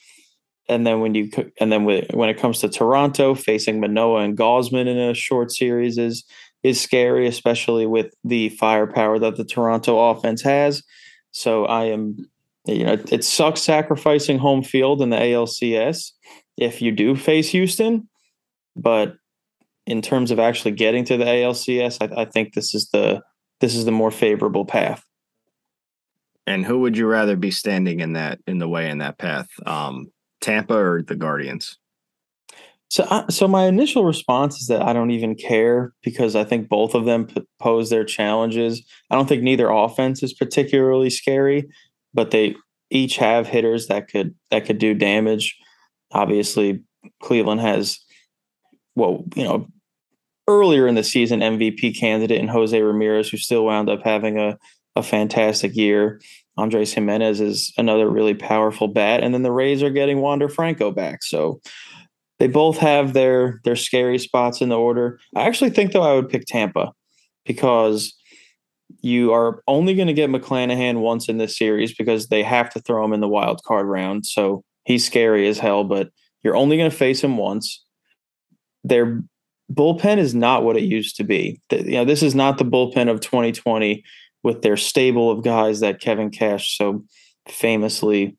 and 0.70 0.86
then 0.86 1.00
when 1.02 1.16
you 1.16 1.30
and 1.60 1.72
then 1.72 1.84
when 1.84 2.30
it 2.30 2.38
comes 2.38 2.60
to 2.60 2.70
Toronto, 2.70 3.34
facing 3.34 3.80
Manoah 3.80 4.22
and 4.22 4.38
Gausman 4.38 4.88
in 4.88 4.98
a 4.98 5.16
short 5.16 5.52
series 5.52 5.98
is 5.98 6.24
is 6.62 6.80
scary, 6.80 7.28
especially 7.28 7.88
with 7.88 8.14
the 8.24 8.50
firepower 8.50 9.18
that 9.18 9.36
the 9.36 9.44
Toronto 9.44 10.12
offense 10.12 10.44
has. 10.44 10.84
So 11.32 11.66
I 11.66 11.86
am, 11.86 12.18
you 12.66 12.84
know, 12.84 12.98
it 13.12 13.24
sucks 13.24 13.62
sacrificing 13.62 14.40
home 14.40 14.64
field 14.64 15.02
in 15.02 15.10
the 15.10 15.18
ALCS 15.18 16.12
if 16.58 16.82
you 16.82 16.92
do 16.92 17.16
face 17.16 17.50
Houston, 17.50 18.10
but 18.76 19.16
in 19.86 20.02
terms 20.02 20.30
of 20.30 20.40
actually 20.40 20.72
getting 20.72 21.06
to 21.06 21.18
the 21.18 21.26
ALCS, 21.26 21.98
I, 22.02 22.22
I 22.22 22.26
think 22.26 22.54
this 22.54 22.76
is 22.76 22.90
the 22.90 23.22
this 23.60 23.76
is 23.76 23.86
the 23.86 23.92
more 23.92 24.12
favorable 24.12 24.66
path. 24.66 25.04
And 26.48 26.66
who 26.66 26.80
would 26.80 26.98
you 26.98 27.06
rather 27.08 27.36
be 27.36 27.52
standing 27.52 28.00
in 28.00 28.14
that 28.14 28.40
in 28.48 28.60
the 28.60 28.68
way 28.68 28.90
in 28.90 29.00
that 29.00 29.18
path? 29.18 29.48
Um, 29.66 30.12
Tampa 30.42 30.76
or 30.76 31.02
the 31.02 31.16
Guardians? 31.16 31.78
So, 32.90 33.04
uh, 33.04 33.28
so 33.30 33.48
my 33.48 33.66
initial 33.66 34.04
response 34.04 34.60
is 34.60 34.68
that 34.68 34.82
I 34.82 34.94
don't 34.94 35.12
even 35.12 35.36
care 35.36 35.94
because 36.04 36.36
I 36.36 36.44
think 36.44 36.68
both 36.68 36.96
of 36.96 37.06
them 37.06 37.28
pose 37.60 37.92
their 37.92 38.04
challenges. 38.04 38.84
I 39.12 39.16
don't 39.16 39.30
think 39.30 39.44
neither 39.44 39.70
offense 39.70 40.24
is 40.24 40.34
particularly 40.34 41.12
scary, 41.12 41.70
but 42.14 42.32
they 42.32 42.56
each 42.90 43.18
have 43.18 43.46
hitters 43.48 43.88
that 43.88 44.08
could 44.08 44.34
that 44.50 44.66
could 44.66 44.80
do 44.80 44.96
damage. 44.96 45.56
Obviously, 46.12 46.82
Cleveland 47.22 47.62
has, 47.62 48.00
well, 48.96 49.24
you 49.36 49.44
know, 49.44 49.68
earlier 50.48 50.88
in 50.88 50.96
the 50.96 51.04
season 51.04 51.42
MVP 51.42 52.00
candidate 52.00 52.42
in 52.42 52.48
Jose 52.48 52.82
Ramirez, 52.82 53.30
who 53.30 53.38
still 53.38 53.66
wound 53.66 53.90
up 53.90 54.02
having 54.04 54.40
a 54.40 54.58
a 54.96 55.04
fantastic 55.04 55.76
year. 55.76 56.20
Andres 56.58 56.94
Gimenez 56.94 57.40
is 57.40 57.72
another 57.78 58.10
really 58.10 58.34
powerful 58.34 58.88
bat, 58.88 59.24
and 59.24 59.34
then 59.34 59.44
the 59.44 59.52
Rays 59.52 59.82
are 59.82 59.90
getting 59.90 60.20
Wander 60.20 60.50
Franco 60.50 60.92
back. 60.92 61.24
So 61.24 61.62
they 62.40 62.48
both 62.48 62.78
have 62.78 63.14
their 63.14 63.60
their 63.64 63.76
scary 63.76 64.18
spots 64.18 64.62
in 64.62 64.70
the 64.70 64.78
order. 64.78 65.20
I 65.36 65.42
actually 65.42 65.70
think 65.70 65.92
though 65.92 66.04
I 66.04 66.16
would 66.16 66.30
pick 66.30 66.46
Tampa 66.46 66.94
because 67.46 68.16
you 69.02 69.32
are 69.34 69.62
only 69.68 69.94
going 69.94 70.08
to 70.08 70.14
get 70.14 70.30
McClanahan 70.30 71.00
once 71.00 71.30
in 71.30 71.38
this 71.38 71.58
series 71.58 71.94
because 71.94 72.28
they 72.28 72.44
have 72.44 72.70
to 72.72 72.80
throw 72.80 73.04
him 73.06 73.14
in 73.14 73.20
the 73.20 73.28
wild 73.28 73.62
card 73.64 73.86
round. 73.86 74.26
So 74.26 74.64
he's 74.86 75.06
scary 75.06 75.48
as 75.48 75.60
hell, 75.60 75.84
but 75.84 76.10
you're 76.44 76.56
only 76.56 76.78
going 76.78 76.90
to 76.90 76.96
face 76.96 77.24
him 77.24 77.38
once. 77.38 77.84
Their 78.84 79.22
bullpen 79.72 80.18
is 80.18 80.34
not 80.34 80.64
what 80.64 80.78
it 80.78 80.84
used 80.84 81.16
to 81.18 81.24
be. 81.24 81.62
You 81.72 81.92
know, 81.92 82.06
this 82.06 82.24
is 82.24 82.34
not 82.34 82.58
the 82.58 82.66
bullpen 82.66 83.10
of 83.10 83.20
2020 83.20 84.04
with 84.44 84.62
their 84.62 84.78
stable 84.78 85.30
of 85.30 85.44
guys 85.44 85.82
that 85.82 86.02
Kevin 86.02 86.32
Cash 86.32 86.78
so 86.78 87.04
famously 87.48 88.38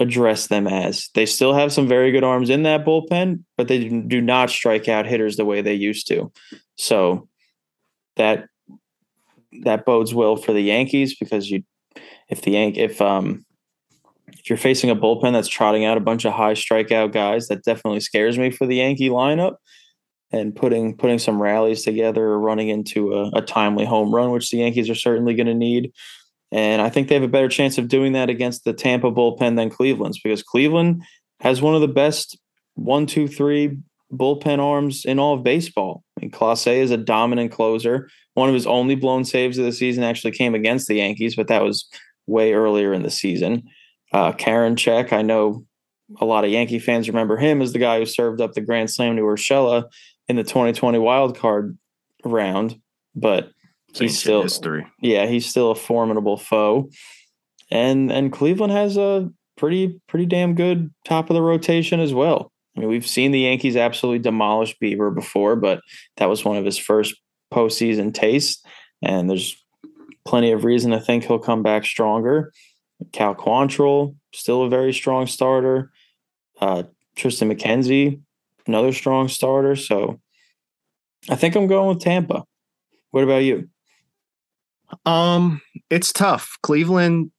addressed 0.00 0.48
them 0.48 0.66
as. 0.66 1.10
They 1.14 1.26
still 1.26 1.52
have 1.52 1.72
some 1.72 1.86
very 1.86 2.10
good 2.10 2.24
arms 2.24 2.50
in 2.50 2.62
that 2.64 2.84
bullpen, 2.84 3.44
but 3.56 3.68
they 3.68 3.88
do 3.88 4.20
not 4.20 4.50
strike 4.50 4.88
out 4.88 5.06
hitters 5.06 5.36
the 5.36 5.44
way 5.44 5.60
they 5.60 5.74
used 5.74 6.08
to. 6.08 6.32
So 6.76 7.28
that 8.16 8.46
that 9.62 9.84
bodes 9.84 10.14
well 10.14 10.36
for 10.36 10.52
the 10.52 10.62
Yankees 10.62 11.16
because 11.16 11.50
you 11.50 11.62
if 12.28 12.42
the 12.42 12.52
Yank 12.52 12.78
if 12.78 13.00
um 13.00 13.44
if 14.28 14.48
you're 14.48 14.56
facing 14.56 14.90
a 14.90 14.96
bullpen 14.96 15.32
that's 15.32 15.48
trotting 15.48 15.84
out 15.84 15.98
a 15.98 16.00
bunch 16.00 16.24
of 16.24 16.32
high 16.32 16.54
strikeout 16.54 17.12
guys, 17.12 17.48
that 17.48 17.64
definitely 17.64 18.00
scares 18.00 18.38
me 18.38 18.50
for 18.50 18.66
the 18.66 18.76
Yankee 18.76 19.10
lineup 19.10 19.56
and 20.32 20.56
putting 20.56 20.96
putting 20.96 21.18
some 21.18 21.42
rallies 21.42 21.82
together, 21.82 22.24
or 22.24 22.40
running 22.40 22.68
into 22.68 23.12
a, 23.12 23.30
a 23.34 23.42
timely 23.42 23.84
home 23.84 24.14
run, 24.14 24.30
which 24.30 24.50
the 24.50 24.58
Yankees 24.58 24.88
are 24.88 24.94
certainly 24.94 25.34
going 25.34 25.46
to 25.46 25.54
need. 25.54 25.92
And 26.52 26.82
I 26.82 26.90
think 26.90 27.08
they 27.08 27.14
have 27.14 27.24
a 27.24 27.28
better 27.28 27.48
chance 27.48 27.78
of 27.78 27.88
doing 27.88 28.12
that 28.12 28.28
against 28.28 28.64
the 28.64 28.72
Tampa 28.72 29.10
bullpen 29.10 29.56
than 29.56 29.70
Cleveland's 29.70 30.20
because 30.20 30.42
Cleveland 30.42 31.02
has 31.40 31.62
one 31.62 31.74
of 31.74 31.80
the 31.80 31.88
best 31.88 32.38
one, 32.74 33.06
two, 33.06 33.28
three 33.28 33.78
bullpen 34.12 34.58
arms 34.58 35.04
in 35.04 35.18
all 35.18 35.34
of 35.34 35.44
baseball. 35.44 36.02
I 36.16 36.22
mean, 36.22 36.30
Clase 36.30 36.74
is 36.74 36.90
a 36.90 36.96
dominant 36.96 37.52
closer. 37.52 38.08
One 38.34 38.48
of 38.48 38.54
his 38.54 38.66
only 38.66 38.94
blown 38.94 39.24
saves 39.24 39.58
of 39.58 39.64
the 39.64 39.72
season 39.72 40.02
actually 40.02 40.32
came 40.32 40.54
against 40.54 40.88
the 40.88 40.96
Yankees, 40.96 41.36
but 41.36 41.48
that 41.48 41.62
was 41.62 41.88
way 42.26 42.52
earlier 42.52 42.92
in 42.92 43.02
the 43.02 43.10
season. 43.10 43.62
Uh, 44.12 44.32
Karinchak, 44.32 45.12
I 45.12 45.22
know 45.22 45.64
a 46.20 46.24
lot 46.24 46.44
of 46.44 46.50
Yankee 46.50 46.80
fans 46.80 47.08
remember 47.08 47.36
him 47.36 47.62
as 47.62 47.72
the 47.72 47.78
guy 47.78 47.98
who 47.98 48.06
served 48.06 48.40
up 48.40 48.54
the 48.54 48.60
grand 48.60 48.90
slam 48.90 49.16
to 49.16 49.22
Urshela 49.22 49.84
in 50.28 50.36
the 50.36 50.42
2020 50.42 50.98
wild 50.98 51.38
card 51.38 51.78
round, 52.24 52.80
but 53.14 53.50
he's 53.94 54.18
still 54.18 54.42
history. 54.42 54.86
Yeah, 55.00 55.26
he's 55.26 55.46
still 55.46 55.70
a 55.70 55.74
formidable 55.74 56.36
foe. 56.36 56.90
And 57.70 58.10
and 58.10 58.32
Cleveland 58.32 58.72
has 58.72 58.96
a 58.96 59.30
pretty 59.56 60.00
pretty 60.08 60.26
damn 60.26 60.54
good 60.54 60.90
top 61.04 61.30
of 61.30 61.34
the 61.34 61.42
rotation 61.42 62.00
as 62.00 62.14
well. 62.14 62.52
I 62.76 62.80
mean, 62.80 62.88
we've 62.88 63.06
seen 63.06 63.32
the 63.32 63.40
Yankees 63.40 63.76
absolutely 63.76 64.20
demolish 64.20 64.76
Bieber 64.82 65.14
before, 65.14 65.56
but 65.56 65.80
that 66.16 66.28
was 66.28 66.44
one 66.44 66.56
of 66.56 66.64
his 66.64 66.78
first 66.78 67.14
postseason 67.52 68.14
tastes, 68.14 68.62
and 69.02 69.28
there's 69.28 69.56
plenty 70.24 70.52
of 70.52 70.64
reason 70.64 70.92
to 70.92 71.00
think 71.00 71.24
he'll 71.24 71.38
come 71.38 71.62
back 71.62 71.84
stronger. 71.84 72.52
Cal 73.12 73.34
Quantrill, 73.34 74.14
still 74.32 74.62
a 74.62 74.68
very 74.68 74.92
strong 74.92 75.26
starter. 75.26 75.90
Uh, 76.60 76.84
Triston 77.16 77.52
McKenzie, 77.52 78.20
another 78.66 78.92
strong 78.92 79.28
starter. 79.28 79.74
So 79.76 80.20
I 81.28 81.34
think 81.34 81.54
I'm 81.56 81.66
going 81.66 81.88
with 81.88 82.00
Tampa. 82.00 82.44
What 83.10 83.24
about 83.24 83.42
you? 83.42 83.68
Um, 85.06 85.60
it's 85.88 86.12
tough. 86.12 86.56
Cleveland, 86.62 87.30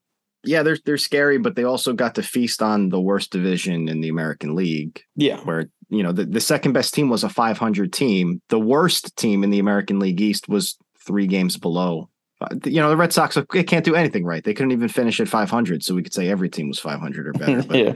yeah, 0.44 0.64
they're 0.64 0.78
they're 0.86 0.98
scary, 0.98 1.38
but 1.38 1.56
they 1.56 1.64
also 1.64 1.94
got 1.94 2.16
to 2.16 2.24
feast 2.24 2.62
on 2.62 2.90
the 2.90 3.00
worst 3.00 3.32
division 3.32 3.88
in 3.88 4.02
the 4.02 4.10
American 4.10 4.56
League. 4.56 5.02
Yeah, 5.16 5.40
where 5.42 5.68
you 5.90 6.02
know 6.02 6.12
the, 6.12 6.26
the 6.26 6.42
second 6.42 6.74
best 6.74 6.94
team 6.94 7.10
was 7.10 7.24
a 7.24 7.30
500 7.30 7.94
team. 7.94 8.42
The 8.50 8.60
worst 8.60 9.16
team 9.18 9.44
in 9.44 9.52
the 9.52 9.60
American 9.60 10.00
League 10.00 10.22
East 10.22 10.50
was 10.50 10.78
three 11.06 11.28
games 11.28 11.58
below. 11.58 12.10
Uh, 12.40 12.56
you 12.66 12.82
know 12.82 12.90
the 12.90 12.98
Red 12.98 13.14
Sox 13.14 13.38
they 13.52 13.64
can't 13.64 13.86
do 13.86 13.96
anything 13.96 14.26
right. 14.26 14.44
They 14.44 14.54
couldn't 14.54 14.72
even 14.72 14.90
finish 14.90 15.20
at 15.20 15.28
500, 15.28 15.84
so 15.84 15.94
we 15.94 16.02
could 16.02 16.14
say 16.14 16.30
every 16.30 16.50
team 16.50 16.70
was 16.70 16.80
500 16.80 17.28
or 17.28 17.34
better. 17.34 17.64
But 17.64 17.78
yeah, 17.78 17.94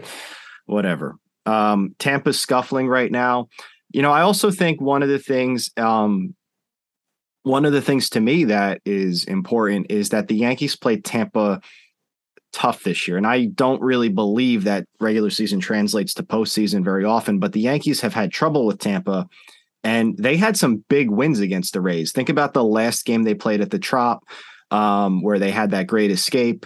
whatever. 0.66 1.16
Um, 1.48 1.96
Tampa's 1.98 2.40
scuffling 2.40 2.88
right 2.88 3.12
now. 3.12 3.50
You 3.92 4.02
know, 4.02 4.12
I 4.12 4.22
also 4.22 4.52
think 4.52 4.82
one 4.82 5.04
of 5.04 5.10
the 5.10 5.20
things, 5.20 5.72
um, 5.78 6.36
one 7.46 7.64
of 7.64 7.74
the 7.74 7.82
things 7.82 8.10
to 8.10 8.20
me 8.20 8.44
that 8.46 8.82
is 8.86 9.24
important 9.26 9.86
is 9.92 10.10
that 10.10 10.28
the 10.28 10.36
Yankees 10.36 10.76
played 10.76 11.06
Tampa 11.06 11.62
tough 12.54 12.84
this 12.84 13.08
year. 13.08 13.18
And 13.18 13.28
I 13.28 13.46
don't 13.46 13.82
really 13.82 14.10
believe 14.10 14.64
that 14.64 14.88
regular 15.00 15.30
season 15.30 15.60
translates 15.60 16.16
to 16.16 16.24
postseason 16.24 16.84
very 16.84 17.06
often, 17.06 17.38
but 17.38 17.52
the 17.52 17.60
Yankees 17.60 18.02
have 18.02 18.16
had 18.16 18.32
trouble 18.32 18.66
with 18.66 18.80
Tampa 18.80 19.28
And 19.84 20.18
they 20.18 20.38
had 20.38 20.58
some 20.58 20.84
big 20.90 21.12
wins 21.12 21.40
against 21.40 21.74
the 21.74 21.82
Rays. 21.82 22.12
Think 22.12 22.30
about 22.30 22.56
the 22.56 22.64
last 22.64 23.06
game 23.06 23.22
they 23.22 23.36
played 23.36 23.62
at 23.62 23.70
the 23.70 23.78
Trop, 23.78 24.24
um, 24.72 25.22
where 25.22 25.38
they 25.38 25.52
had 25.52 25.70
that 25.72 25.86
great 25.86 26.10
escape 26.10 26.66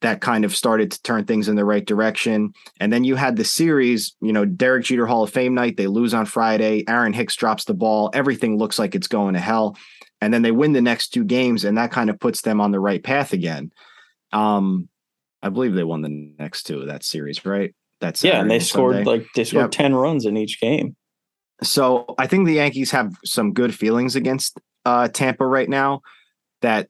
that 0.00 0.22
kind 0.22 0.44
of 0.46 0.56
started 0.56 0.92
to 0.92 1.02
turn 1.02 1.26
things 1.26 1.48
in 1.48 1.56
the 1.56 1.64
right 1.64 1.84
direction. 1.84 2.52
And 2.80 2.90
then 2.90 3.04
you 3.04 3.16
had 3.16 3.36
the 3.36 3.44
series, 3.44 4.14
you 4.22 4.32
know, 4.32 4.46
Derek 4.46 4.84
Jeter 4.84 5.06
Hall 5.06 5.24
of 5.24 5.30
Fame 5.30 5.54
night. 5.54 5.76
They 5.76 5.88
lose 5.88 6.14
on 6.14 6.24
Friday. 6.24 6.84
Aaron 6.88 7.12
Hicks 7.12 7.36
drops 7.36 7.64
the 7.64 7.74
ball. 7.74 8.10
Everything 8.14 8.56
looks 8.56 8.78
like 8.78 8.94
it's 8.94 9.08
going 9.08 9.34
to 9.34 9.40
hell. 9.40 9.76
And 10.20 10.34
then 10.34 10.42
they 10.42 10.50
win 10.50 10.72
the 10.72 10.80
next 10.80 11.10
two 11.10 11.24
games, 11.24 11.64
and 11.64 11.78
that 11.78 11.92
kind 11.92 12.10
of 12.10 12.18
puts 12.18 12.42
them 12.42 12.60
on 12.60 12.72
the 12.72 12.80
right 12.80 13.02
path 13.02 13.32
again. 13.32 13.70
Um, 14.32 14.88
I 15.42 15.48
believe 15.48 15.74
they 15.74 15.84
won 15.84 16.02
the 16.02 16.32
next 16.38 16.64
two 16.64 16.80
of 16.80 16.88
that 16.88 17.04
series, 17.04 17.44
right? 17.44 17.74
That's 18.00 18.22
yeah, 18.22 18.40
and 18.40 18.50
they 18.50 18.60
scored 18.60 18.96
Sunday. 18.96 19.10
like 19.10 19.26
they 19.34 19.44
scored 19.44 19.64
yep. 19.64 19.70
10 19.70 19.94
runs 19.94 20.26
in 20.26 20.36
each 20.36 20.60
game. 20.60 20.96
So 21.62 22.14
I 22.18 22.26
think 22.26 22.46
the 22.46 22.54
Yankees 22.54 22.90
have 22.92 23.12
some 23.24 23.52
good 23.52 23.74
feelings 23.74 24.14
against 24.14 24.58
uh, 24.84 25.08
Tampa 25.08 25.44
right 25.44 25.68
now 25.68 26.02
that 26.62 26.86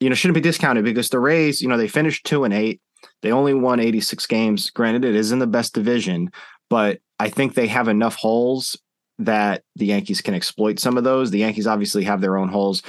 you 0.00 0.08
know 0.08 0.14
shouldn't 0.14 0.34
be 0.34 0.40
discounted 0.40 0.84
because 0.84 1.08
the 1.08 1.20
Rays, 1.20 1.62
you 1.62 1.68
know, 1.68 1.78
they 1.78 1.88
finished 1.88 2.26
two 2.26 2.44
and 2.44 2.52
eight. 2.52 2.80
They 3.22 3.32
only 3.32 3.54
won 3.54 3.80
86 3.80 4.26
games. 4.26 4.70
Granted, 4.70 5.04
it 5.04 5.14
is 5.14 5.32
in 5.32 5.38
the 5.38 5.46
best 5.46 5.74
division, 5.74 6.30
but 6.70 7.00
I 7.18 7.28
think 7.28 7.54
they 7.54 7.66
have 7.66 7.88
enough 7.88 8.14
holes 8.14 8.76
that 9.18 9.62
the 9.76 9.86
Yankees 9.86 10.20
can 10.20 10.34
exploit 10.34 10.78
some 10.78 10.96
of 10.96 11.04
those. 11.04 11.30
The 11.30 11.38
Yankees 11.38 11.66
obviously 11.66 12.04
have 12.04 12.20
their 12.20 12.36
own 12.36 12.48
holes. 12.48 12.82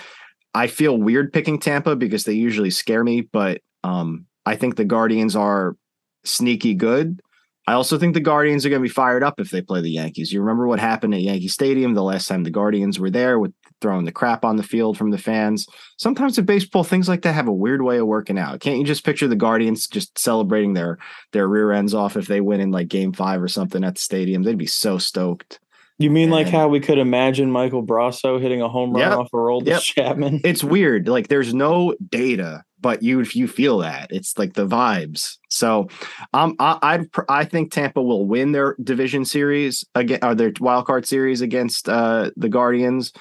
I 0.53 0.67
feel 0.67 0.97
weird 0.97 1.33
picking 1.33 1.59
Tampa 1.59 1.95
because 1.95 2.23
they 2.23 2.33
usually 2.33 2.69
scare 2.69 3.03
me, 3.03 3.21
but 3.21 3.61
um, 3.83 4.25
I 4.45 4.55
think 4.55 4.75
the 4.75 4.85
Guardians 4.85 5.35
are 5.35 5.75
sneaky 6.23 6.73
good. 6.73 7.21
I 7.65 7.73
also 7.73 7.97
think 7.97 8.13
the 8.13 8.19
Guardians 8.19 8.65
are 8.65 8.69
going 8.69 8.81
to 8.81 8.87
be 8.87 8.93
fired 8.93 9.23
up 9.23 9.39
if 9.39 9.49
they 9.49 9.61
play 9.61 9.81
the 9.81 9.89
Yankees. 9.89 10.33
You 10.33 10.41
remember 10.41 10.67
what 10.67 10.79
happened 10.79 11.13
at 11.13 11.21
Yankee 11.21 11.47
Stadium 11.47 11.93
the 11.93 12.03
last 12.03 12.27
time 12.27 12.43
the 12.43 12.49
Guardians 12.49 12.99
were 12.99 13.09
there 13.09 13.39
with 13.39 13.53
throwing 13.79 14.03
the 14.03 14.11
crap 14.11 14.43
on 14.43 14.57
the 14.57 14.63
field 14.63 14.97
from 14.97 15.11
the 15.11 15.17
fans. 15.17 15.65
Sometimes 15.97 16.37
in 16.37 16.43
baseball, 16.43 16.83
things 16.83 17.07
like 17.07 17.21
that 17.21 17.33
have 17.33 17.47
a 17.47 17.53
weird 17.53 17.81
way 17.81 17.99
of 17.99 18.07
working 18.07 18.37
out. 18.37 18.59
Can't 18.59 18.79
you 18.79 18.83
just 18.83 19.05
picture 19.05 19.29
the 19.29 19.35
Guardians 19.37 19.87
just 19.87 20.19
celebrating 20.19 20.73
their 20.73 20.97
their 21.31 21.47
rear 21.47 21.71
ends 21.71 21.93
off 21.93 22.17
if 22.17 22.27
they 22.27 22.41
win 22.41 22.59
in 22.59 22.71
like 22.71 22.89
Game 22.89 23.13
Five 23.13 23.41
or 23.41 23.47
something 23.47 23.83
at 23.83 23.95
the 23.95 24.01
stadium? 24.01 24.43
They'd 24.43 24.57
be 24.57 24.65
so 24.65 24.97
stoked. 24.97 25.59
You 25.99 26.09
mean 26.09 26.31
like 26.31 26.47
how 26.47 26.67
we 26.67 26.79
could 26.79 26.97
imagine 26.97 27.51
Michael 27.51 27.85
Brosseau 27.85 28.41
hitting 28.41 28.61
a 28.61 28.67
home 28.67 28.93
run 28.93 29.11
yep, 29.11 29.17
off 29.17 29.27
of 29.27 29.31
Aroldis 29.31 29.67
yep. 29.67 29.81
Chapman? 29.81 30.41
It's 30.43 30.63
weird. 30.63 31.07
Like 31.07 31.27
there's 31.27 31.53
no 31.53 31.95
data 32.09 32.63
but 32.83 33.01
you 33.01 33.25
you 33.33 33.47
feel 33.47 33.79
that 33.79 34.11
it's 34.11 34.37
like 34.37 34.53
the 34.53 34.67
vibes. 34.67 35.37
So, 35.49 35.87
um, 36.33 36.55
I 36.59 36.77
I'd, 36.83 37.07
I 37.29 37.45
think 37.45 37.71
Tampa 37.71 38.03
will 38.03 38.27
win 38.27 38.51
their 38.51 38.75
division 38.83 39.25
series 39.25 39.83
again, 39.95 40.19
or 40.21 40.35
their 40.35 40.51
wild 40.59 40.85
card 40.85 41.07
series 41.07 41.41
against 41.41 41.89
uh, 41.89 42.29
the 42.35 42.49
Guardians, 42.49 43.13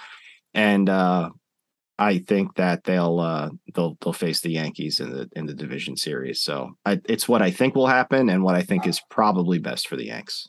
and 0.52 0.90
uh, 0.90 1.30
I 1.98 2.18
think 2.18 2.56
that 2.56 2.84
they'll 2.84 3.20
uh, 3.20 3.50
they'll 3.74 3.96
they'll 4.02 4.12
face 4.12 4.40
the 4.40 4.50
Yankees 4.50 5.00
in 5.00 5.10
the 5.10 5.30
in 5.34 5.46
the 5.46 5.54
division 5.54 5.96
series. 5.96 6.42
So, 6.42 6.72
I, 6.84 7.00
it's 7.06 7.28
what 7.28 7.40
I 7.40 7.52
think 7.52 7.74
will 7.74 7.86
happen, 7.86 8.28
and 8.28 8.42
what 8.42 8.56
I 8.56 8.62
think 8.62 8.86
is 8.86 9.00
probably 9.08 9.58
best 9.58 9.88
for 9.88 9.96
the 9.96 10.06
Yanks. 10.06 10.48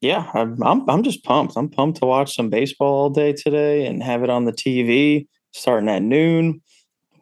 Yeah, 0.00 0.30
I'm, 0.32 0.62
I'm 0.62 0.88
I'm 0.88 1.02
just 1.02 1.24
pumped. 1.24 1.56
I'm 1.56 1.68
pumped 1.68 2.00
to 2.00 2.06
watch 2.06 2.34
some 2.34 2.48
baseball 2.48 2.94
all 2.94 3.10
day 3.10 3.32
today 3.32 3.86
and 3.86 4.02
have 4.02 4.22
it 4.22 4.30
on 4.30 4.46
the 4.46 4.52
TV 4.52 5.26
starting 5.52 5.88
at 5.88 6.02
noon. 6.02 6.62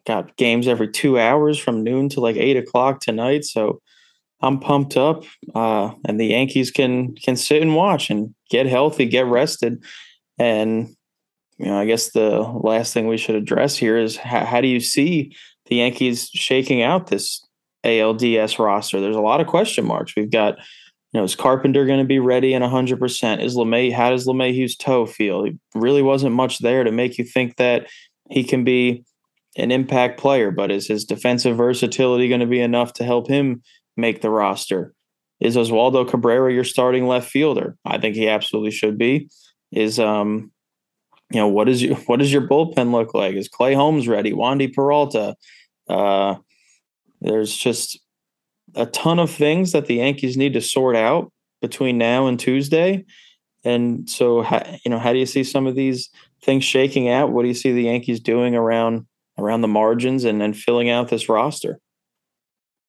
Got 0.06 0.36
games 0.36 0.68
every 0.68 0.88
two 0.88 1.18
hours 1.18 1.58
from 1.58 1.82
noon 1.82 2.08
to 2.10 2.20
like 2.20 2.36
eight 2.36 2.56
o'clock 2.56 3.00
tonight. 3.00 3.44
So 3.44 3.80
I'm 4.40 4.60
pumped 4.60 4.96
up. 4.96 5.24
Uh, 5.54 5.92
and 6.06 6.20
the 6.20 6.26
Yankees 6.26 6.70
can 6.70 7.14
can 7.16 7.36
sit 7.36 7.62
and 7.62 7.74
watch 7.74 8.10
and 8.10 8.34
get 8.48 8.66
healthy, 8.66 9.06
get 9.06 9.26
rested. 9.26 9.82
And 10.38 10.88
you 11.58 11.66
know, 11.66 11.78
I 11.78 11.86
guess 11.86 12.12
the 12.12 12.40
last 12.40 12.94
thing 12.94 13.08
we 13.08 13.16
should 13.16 13.34
address 13.34 13.76
here 13.76 13.98
is 13.98 14.16
how, 14.16 14.44
how 14.44 14.60
do 14.60 14.68
you 14.68 14.78
see 14.78 15.34
the 15.66 15.76
Yankees 15.76 16.30
shaking 16.32 16.82
out 16.82 17.08
this 17.08 17.44
ALDS 17.84 18.60
roster? 18.60 19.00
There's 19.00 19.16
a 19.16 19.20
lot 19.20 19.40
of 19.40 19.48
question 19.48 19.84
marks. 19.84 20.14
We've 20.14 20.30
got 20.30 20.58
you 21.12 21.20
know, 21.20 21.24
is 21.24 21.34
Carpenter 21.34 21.86
going 21.86 22.00
to 22.00 22.04
be 22.04 22.18
ready 22.18 22.52
and 22.52 22.64
100%? 22.64 23.42
Is 23.42 23.56
LeMay, 23.56 23.92
how 23.92 24.10
does 24.10 24.26
LeMahieu's 24.26 24.76
toe 24.76 25.06
feel? 25.06 25.44
He 25.44 25.58
really 25.74 26.02
wasn't 26.02 26.34
much 26.34 26.58
there 26.58 26.84
to 26.84 26.92
make 26.92 27.16
you 27.16 27.24
think 27.24 27.56
that 27.56 27.86
he 28.28 28.44
can 28.44 28.62
be 28.62 29.04
an 29.56 29.70
impact 29.70 30.20
player, 30.20 30.50
but 30.50 30.70
is 30.70 30.86
his 30.86 31.04
defensive 31.04 31.56
versatility 31.56 32.28
going 32.28 32.40
to 32.40 32.46
be 32.46 32.60
enough 32.60 32.92
to 32.94 33.04
help 33.04 33.26
him 33.26 33.62
make 33.96 34.20
the 34.20 34.30
roster? 34.30 34.92
Is 35.40 35.56
Oswaldo 35.56 36.08
Cabrera 36.08 36.52
your 36.52 36.64
starting 36.64 37.06
left 37.06 37.30
fielder? 37.30 37.76
I 37.84 37.98
think 37.98 38.14
he 38.14 38.28
absolutely 38.28 38.72
should 38.72 38.98
be. 38.98 39.30
Is 39.72 39.98
um, 39.98 40.50
you 41.30 41.40
know, 41.40 41.48
what 41.48 41.68
is 41.68 41.82
your 41.82 41.96
what 41.96 42.18
does 42.18 42.32
your 42.32 42.46
bullpen 42.46 42.92
look 42.92 43.14
like? 43.14 43.34
Is 43.34 43.48
Clay 43.48 43.74
Holmes 43.74 44.08
ready? 44.08 44.32
Wandy 44.32 44.72
Peralta? 44.72 45.36
Uh, 45.88 46.36
there's 47.20 47.56
just 47.56 48.00
a 48.74 48.87
ton 48.87 49.18
of 49.18 49.31
things 49.31 49.72
that 49.72 49.87
the 49.87 49.96
Yankees 49.96 50.37
need 50.37 50.52
to 50.54 50.61
sort 50.61 50.96
out 50.96 51.33
between 51.61 51.98
now 51.98 52.26
and 52.26 52.38
Tuesday. 52.38 53.04
And 53.64 54.09
so, 54.09 54.42
you 54.85 54.90
know, 54.90 54.98
how 54.98 55.12
do 55.12 55.18
you 55.18 55.26
see 55.26 55.44
some 55.44 55.66
of 55.66 55.74
these 55.74 56.11
things 56.42 56.64
shaking 56.64 57.09
out? 57.09 57.33
What 57.33 57.42
do 57.42 57.48
you 57.48 57.54
see 57.54 57.72
the 57.72 57.85
Yankees 57.85 58.20
doing 58.20 58.54
around 58.54 59.07
around 59.37 59.61
the 59.61 59.68
margins 59.68 60.24
and 60.24 60.40
then 60.40 60.52
filling 60.52 60.90
out 60.90 61.09
this 61.09 61.28
roster? 61.28 61.78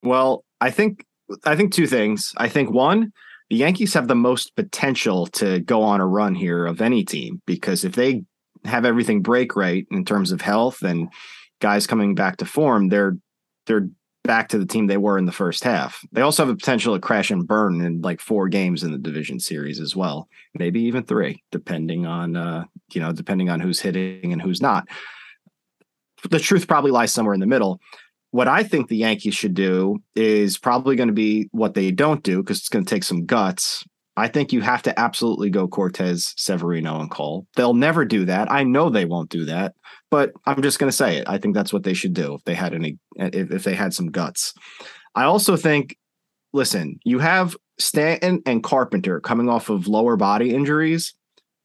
Well, 0.03 0.43
I 0.61 0.71
think 0.71 1.05
I 1.45 1.55
think 1.55 1.73
two 1.73 1.87
things. 1.87 2.33
I 2.37 2.49
think 2.49 2.71
one, 2.71 3.11
the 3.49 3.57
Yankees 3.57 3.93
have 3.93 4.07
the 4.07 4.15
most 4.15 4.55
potential 4.55 5.27
to 5.27 5.59
go 5.59 5.81
on 5.81 6.01
a 6.01 6.07
run 6.07 6.35
here 6.35 6.65
of 6.65 6.81
any 6.81 7.03
team 7.03 7.41
because 7.45 7.83
if 7.83 7.95
they 7.95 8.23
have 8.65 8.85
everything 8.85 9.21
break 9.21 9.55
right 9.55 9.87
in 9.91 10.05
terms 10.05 10.31
of 10.31 10.41
health 10.41 10.81
and 10.81 11.09
guys 11.59 11.87
coming 11.87 12.15
back 12.15 12.37
to 12.37 12.45
form, 12.45 12.89
they're 12.89 13.17
they're 13.65 13.89
back 14.29 14.49
to 14.49 14.59
the 14.59 14.65
team 14.67 14.85
they 14.85 14.95
were 14.95 15.17
in 15.17 15.25
the 15.25 15.31
first 15.31 15.63
half. 15.63 16.05
They 16.11 16.21
also 16.21 16.43
have 16.45 16.53
a 16.53 16.55
potential 16.55 16.93
to 16.93 17.01
crash 17.01 17.31
and 17.31 17.47
burn 17.47 17.81
in 17.81 18.01
like 18.01 18.21
four 18.21 18.47
games 18.47 18.83
in 18.83 18.91
the 18.91 18.99
division 18.99 19.39
series 19.39 19.79
as 19.79 19.95
well, 19.95 20.29
maybe 20.53 20.81
even 20.81 21.01
three, 21.01 21.41
depending 21.51 22.05
on 22.05 22.37
uh, 22.37 22.65
you 22.93 23.01
know, 23.01 23.11
depending 23.11 23.49
on 23.49 23.59
who's 23.59 23.79
hitting 23.79 24.31
and 24.31 24.39
who's 24.39 24.61
not. 24.61 24.87
The 26.29 26.37
truth 26.37 26.67
probably 26.67 26.91
lies 26.91 27.11
somewhere 27.11 27.33
in 27.33 27.39
the 27.39 27.47
middle. 27.47 27.81
What 28.29 28.47
I 28.47 28.61
think 28.61 28.87
the 28.87 28.97
Yankees 28.97 29.33
should 29.33 29.55
do 29.55 29.97
is 30.15 30.59
probably 30.59 30.95
going 30.95 31.07
to 31.07 31.13
be 31.13 31.49
what 31.51 31.73
they 31.73 31.89
don't 31.89 32.21
do 32.21 32.43
because 32.43 32.59
it's 32.59 32.69
going 32.69 32.85
to 32.85 32.89
take 32.89 33.03
some 33.03 33.25
guts. 33.25 33.83
I 34.19 34.27
think 34.27 34.53
you 34.53 34.61
have 34.61 34.83
to 34.83 34.99
absolutely 34.99 35.49
go 35.49 35.67
Cortes, 35.67 36.33
Severino, 36.37 36.99
and 36.99 37.09
Cole. 37.09 37.47
They'll 37.55 37.73
never 37.73 38.05
do 38.05 38.25
that. 38.25 38.51
I 38.51 38.63
know 38.63 38.89
they 38.89 39.05
won't 39.05 39.29
do 39.29 39.45
that 39.45 39.73
but 40.11 40.33
I'm 40.45 40.61
just 40.61 40.79
going 40.79 40.89
to 40.89 40.95
say 40.95 41.17
it. 41.17 41.29
I 41.29 41.37
think 41.37 41.55
that's 41.55 41.73
what 41.73 41.83
they 41.83 41.93
should 41.93 42.13
do 42.13 42.33
if 42.33 42.43
they 42.43 42.55
had 42.55 42.73
any, 42.73 42.97
if, 43.15 43.51
if 43.51 43.63
they 43.63 43.75
had 43.75 43.93
some 43.93 44.07
guts. 44.07 44.53
I 45.15 45.23
also 45.23 45.55
think, 45.55 45.97
listen, 46.53 46.99
you 47.03 47.19
have 47.19 47.55
Stanton 47.77 48.41
and 48.45 48.63
Carpenter 48.63 49.19
coming 49.19 49.49
off 49.49 49.69
of 49.69 49.87
lower 49.87 50.15
body 50.15 50.53
injuries, 50.53 51.13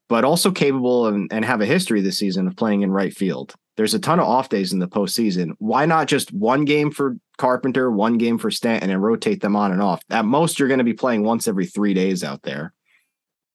but 0.09 0.23
also 0.23 0.51
capable 0.51 1.05
of, 1.05 1.15
and 1.31 1.45
have 1.45 1.61
a 1.61 1.65
history 1.65 2.01
this 2.01 2.19
season 2.19 2.47
of 2.47 2.55
playing 2.55 2.81
in 2.81 2.91
right 2.91 3.15
field. 3.15 3.55
There's 3.77 3.93
a 3.93 3.99
ton 3.99 4.19
of 4.19 4.27
off 4.27 4.49
days 4.49 4.71
in 4.71 4.79
the 4.79 4.87
postseason. 4.87 5.51
Why 5.57 5.85
not 5.85 6.07
just 6.07 6.31
one 6.31 6.65
game 6.65 6.91
for 6.91 7.17
Carpenter, 7.37 7.91
one 7.91 8.17
game 8.17 8.37
for 8.37 8.51
Stanton, 8.51 8.89
and 8.89 9.01
rotate 9.01 9.41
them 9.41 9.55
on 9.55 9.71
and 9.71 9.81
off? 9.81 10.03
At 10.09 10.25
most, 10.25 10.59
you're 10.59 10.67
going 10.67 10.79
to 10.79 10.83
be 10.83 10.93
playing 10.93 11.23
once 11.23 11.47
every 11.47 11.65
three 11.65 11.93
days 11.93 12.23
out 12.23 12.41
there. 12.43 12.73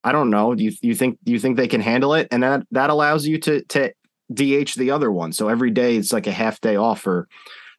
I 0.03 0.13
don't 0.13 0.31
know. 0.31 0.55
Do 0.55 0.65
you 0.65 0.73
you 0.83 0.95
think 0.95 1.19
you 1.25 1.39
think 1.39 1.57
they 1.57 1.69
can 1.69 1.81
handle 1.81 2.15
it? 2.15 2.29
And 2.31 2.43
that 2.43 2.67
that 2.71 2.91
allows 2.91 3.27
you 3.27 3.39
to 3.39 3.63
to 3.65 3.93
DH 4.33 4.75
the 4.77 4.91
other 4.91 5.11
one. 5.11 5.33
So 5.33 5.49
every 5.49 5.71
day 5.71 5.97
it's 5.97 6.13
like 6.13 6.27
a 6.27 6.33
half 6.33 6.61
day 6.61 6.77
off 6.77 7.01
for 7.01 7.29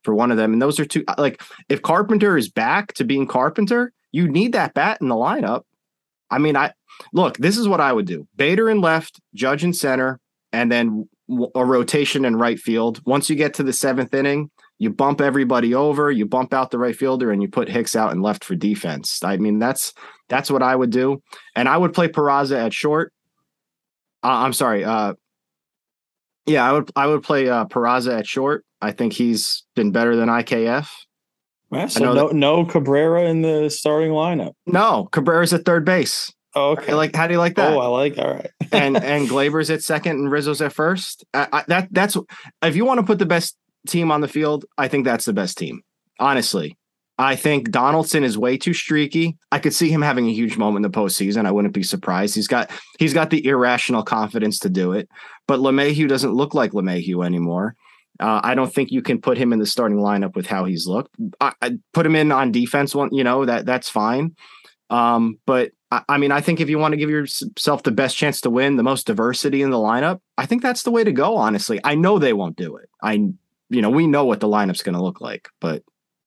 for 0.04 0.14
one 0.14 0.32
of 0.32 0.38
them. 0.38 0.54
And 0.54 0.62
those 0.62 0.80
are 0.80 0.86
two 0.86 1.04
like 1.18 1.42
if 1.70 1.82
Carpenter 1.82 2.38
is 2.38 2.50
back 2.50 2.94
to 2.94 3.04
being 3.04 3.28
Carpenter, 3.28 3.94
you 4.12 4.28
need 4.28 4.54
that 4.54 4.74
bat 4.74 5.00
in 5.02 5.08
the 5.08 5.16
lineup. 5.16 5.64
I 6.30 6.38
mean, 6.38 6.56
I 6.56 6.74
look, 7.14 7.38
this 7.38 7.58
is 7.58 7.68
what 7.68 7.82
I 7.82 7.92
would 7.92 8.06
do. 8.06 8.28
Bader 8.36 8.70
in 8.70 8.82
left, 8.82 9.20
Judge 9.34 9.64
in 9.64 9.74
center, 9.74 10.20
and 10.52 10.72
then 10.72 11.10
a 11.56 11.66
rotation 11.66 12.26
in 12.26 12.36
right 12.36 12.60
field. 12.60 13.02
Once 13.06 13.30
you 13.30 13.36
get 13.36 13.54
to 13.56 13.64
the 13.64 13.74
seventh 13.74 14.14
inning, 14.14 14.52
you 14.82 14.90
bump 14.90 15.22
everybody 15.22 15.76
over, 15.76 16.10
you 16.10 16.26
bump 16.26 16.56
out 16.56 16.72
the 16.72 16.80
right 16.80 16.96
fielder, 16.96 17.30
and 17.30 17.40
you 17.40 17.48
put 17.48 17.70
Hicks 17.70 17.96
out 17.96 18.12
and 18.14 18.24
left 18.24 18.44
for 18.44 18.56
defense. 18.56 19.24
I 19.24 19.38
mean, 19.38 19.60
that's 19.60 19.94
that's 20.28 20.50
what 20.50 20.64
I 20.64 20.76
would 20.76 20.90
do. 20.90 21.22
And 21.56 21.70
I 21.70 21.78
would 21.78 21.94
play 21.94 22.08
Peraza 22.08 22.66
at 22.66 22.74
short 22.74 23.14
Uh, 24.24 24.30
I'm 24.30 24.54
sorry. 24.54 24.84
Uh, 24.84 25.14
yeah, 26.48 26.68
I 26.68 26.72
would 26.72 26.90
I 26.96 27.06
would 27.06 27.22
play 27.22 27.48
uh, 27.48 27.66
Peraza 27.66 28.18
at 28.18 28.26
short. 28.26 28.66
I 28.82 28.92
think 28.92 29.14
he's 29.14 29.64
been 29.76 29.92
better 29.92 30.16
than 30.16 30.30
IKF. 30.30 30.90
Yeah, 31.72 31.86
so 31.86 32.04
no, 32.04 32.30
that, 32.30 32.36
no 32.36 32.66
Cabrera 32.66 33.26
in 33.26 33.44
the 33.44 33.70
starting 33.70 34.10
lineup. 34.10 34.54
No, 34.66 35.08
Cabrera's 35.12 35.54
at 35.54 35.64
third 35.64 35.86
base. 35.86 36.34
Oh, 36.56 36.72
okay. 36.72 36.96
Like, 36.96 37.16
how 37.16 37.28
do 37.28 37.34
you 37.34 37.40
like 37.40 37.56
that? 37.56 37.72
Oh, 37.72 37.80
I 37.80 37.86
like. 37.86 38.18
All 38.18 38.34
right. 38.34 38.50
and 38.72 38.98
and 38.98 39.30
Gleyber's 39.30 39.70
at 39.70 39.84
second 39.84 40.18
and 40.18 40.32
Rizzo's 40.32 40.60
at 40.60 40.74
first. 40.74 41.24
I, 41.36 41.48
I, 41.54 41.64
that 41.68 41.88
that's 41.92 42.18
if 42.64 42.76
you 42.76 42.84
want 42.84 43.00
to 43.00 43.06
put 43.06 43.20
the 43.20 43.28
best 43.28 43.56
team 43.88 44.12
on 44.12 44.22
the 44.22 44.28
field, 44.28 44.66
I 44.78 44.88
think 44.88 45.06
that's 45.06 45.26
the 45.26 45.34
best 45.34 45.58
team. 45.58 45.82
Honestly, 46.20 46.78
I 47.18 47.36
think 47.36 47.72
Donaldson 47.72 48.24
is 48.24 48.38
way 48.38 48.58
too 48.58 48.74
streaky. 48.74 49.38
I 49.52 49.60
could 49.60 49.74
see 49.74 49.90
him 49.90 50.02
having 50.02 50.28
a 50.28 50.34
huge 50.34 50.58
moment 50.58 50.86
in 50.86 50.92
the 50.92 50.98
postseason. 50.98 51.46
I 51.46 51.52
wouldn't 51.52 51.74
be 51.74 51.84
surprised. 51.84 52.36
He's 52.36 52.48
got 52.48 52.72
he's 53.00 53.14
got 53.14 53.30
the 53.30 53.46
irrational 53.46 54.04
confidence 54.04 54.60
to 54.60 54.70
do 54.70 54.94
it. 54.94 55.10
But 55.48 55.60
LeMahieu 55.60 56.08
doesn't 56.08 56.34
look 56.34 56.54
like 56.54 56.72
LeMahieu 56.72 57.26
anymore. 57.26 57.76
Uh, 58.20 58.42
I 58.44 58.56
don't 58.56 58.74
think 58.74 58.92
you 58.92 59.02
can 59.02 59.22
put 59.22 59.38
him 59.38 59.54
in 59.54 59.60
the 59.60 59.66
starting 59.66 59.98
lineup 59.98 60.36
with 60.36 60.46
how 60.46 60.66
he's 60.66 60.88
looked. 60.88 61.16
I, 61.40 61.54
I 61.62 61.78
put 61.94 62.06
him 62.06 62.16
in 62.16 62.32
on 62.32 62.52
defense. 62.52 62.94
One, 62.94 63.14
you 63.14 63.24
know 63.24 63.46
that 63.46 63.66
that's 63.66 63.90
fine. 63.90 64.36
Um, 64.90 65.40
but 65.46 65.72
I, 65.92 66.04
I 66.10 66.18
mean, 66.18 66.32
I 66.32 66.42
think 66.42 66.60
if 66.60 66.70
you 66.70 66.78
want 66.78 66.94
to 66.94 66.98
give 66.98 67.10
yourself 67.10 67.84
the 67.84 67.92
best 67.92 68.18
chance 68.18 68.42
to 68.42 68.50
win, 68.50 68.76
the 68.78 68.84
most 68.84 69.08
diversity 69.08 69.62
in 69.62 69.70
the 69.70 69.78
lineup, 69.78 70.20
I 70.38 70.46
think 70.46 70.62
that's 70.62 70.84
the 70.84 70.92
way 70.92 71.04
to 71.04 71.12
go. 71.12 71.38
Honestly, 71.38 71.80
I 71.84 71.96
know 71.96 72.20
they 72.20 72.34
won't 72.34 72.58
do 72.58 72.78
it. 72.78 72.90
I, 73.02 73.30
you 73.72 73.82
know, 73.82 73.90
we 73.90 74.06
know 74.06 74.26
what 74.26 74.42
the 74.42 74.48
lineup's 74.48 74.84
going 74.84 74.96
to 74.96 75.04
look 75.04 75.22
like, 75.22 75.50
but 75.60 75.84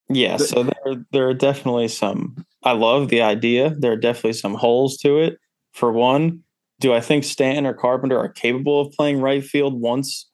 yeah. 0.09 0.37
So 0.37 0.65
there, 0.65 1.05
there 1.13 1.29
are 1.29 1.35
definitely 1.35 1.89
some. 1.89 2.45
I 2.63 2.73
love 2.73 3.09
the 3.09 3.23
idea. 3.23 3.75
There 3.79 3.93
are 3.93 3.97
definitely 3.97 4.35
some 4.35 4.55
holes 4.55 4.97
to 4.99 5.19
it. 5.19 5.39
For 5.73 5.93
one, 5.93 6.41
do 6.81 6.93
I 6.93 7.01
think 7.01 7.25
Stanton 7.25 7.67
or 7.67 7.75
Carpenter 7.75 8.19
are 8.19 8.29
capable 8.29 8.81
of 8.81 8.93
playing 8.93 9.21
right 9.21 9.45
field 9.45 9.81
once 9.81 10.29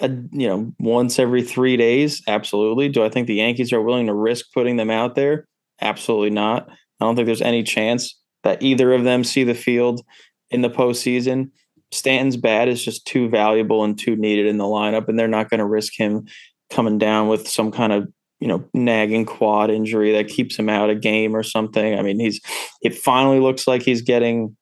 a, 0.00 0.08
you 0.32 0.48
know, 0.48 0.72
once 0.78 1.18
every 1.18 1.42
three 1.42 1.76
days? 1.76 2.22
Absolutely. 2.26 2.88
Do 2.88 3.04
I 3.04 3.08
think 3.08 3.26
the 3.26 3.34
Yankees 3.34 3.72
are 3.72 3.82
willing 3.82 4.06
to 4.06 4.14
risk 4.14 4.46
putting 4.52 4.76
them 4.76 4.90
out 4.90 5.14
there? 5.14 5.46
Absolutely 5.80 6.30
not. 6.30 6.68
I 6.68 7.04
don't 7.04 7.16
think 7.16 7.26
there's 7.26 7.42
any 7.42 7.62
chance 7.62 8.18
that 8.42 8.62
either 8.62 8.92
of 8.92 9.04
them 9.04 9.24
see 9.24 9.44
the 9.44 9.54
field 9.54 10.04
in 10.50 10.62
the 10.62 10.70
postseason. 10.70 11.50
Stanton's 11.92 12.36
bat 12.36 12.68
is 12.68 12.82
just 12.82 13.06
too 13.06 13.28
valuable 13.28 13.84
and 13.84 13.98
too 13.98 14.16
needed 14.16 14.46
in 14.46 14.58
the 14.58 14.64
lineup, 14.64 15.08
and 15.08 15.18
they're 15.18 15.28
not 15.28 15.50
going 15.50 15.60
to 15.60 15.66
risk 15.66 15.92
him 15.96 16.26
coming 16.70 16.98
down 16.98 17.28
with 17.28 17.46
some 17.46 17.70
kind 17.70 17.92
of 17.92 18.08
you 18.40 18.48
know 18.48 18.64
nagging 18.74 19.24
quad 19.24 19.70
injury 19.70 20.12
that 20.12 20.26
keeps 20.26 20.56
him 20.56 20.68
out 20.68 20.90
a 20.90 20.94
game 20.94 21.36
or 21.36 21.42
something. 21.42 21.98
I 21.98 22.02
mean, 22.02 22.18
he's 22.18 22.40
it 22.80 22.96
finally 22.96 23.38
looks 23.38 23.66
like 23.68 23.82
he's 23.82 24.02
getting 24.02 24.56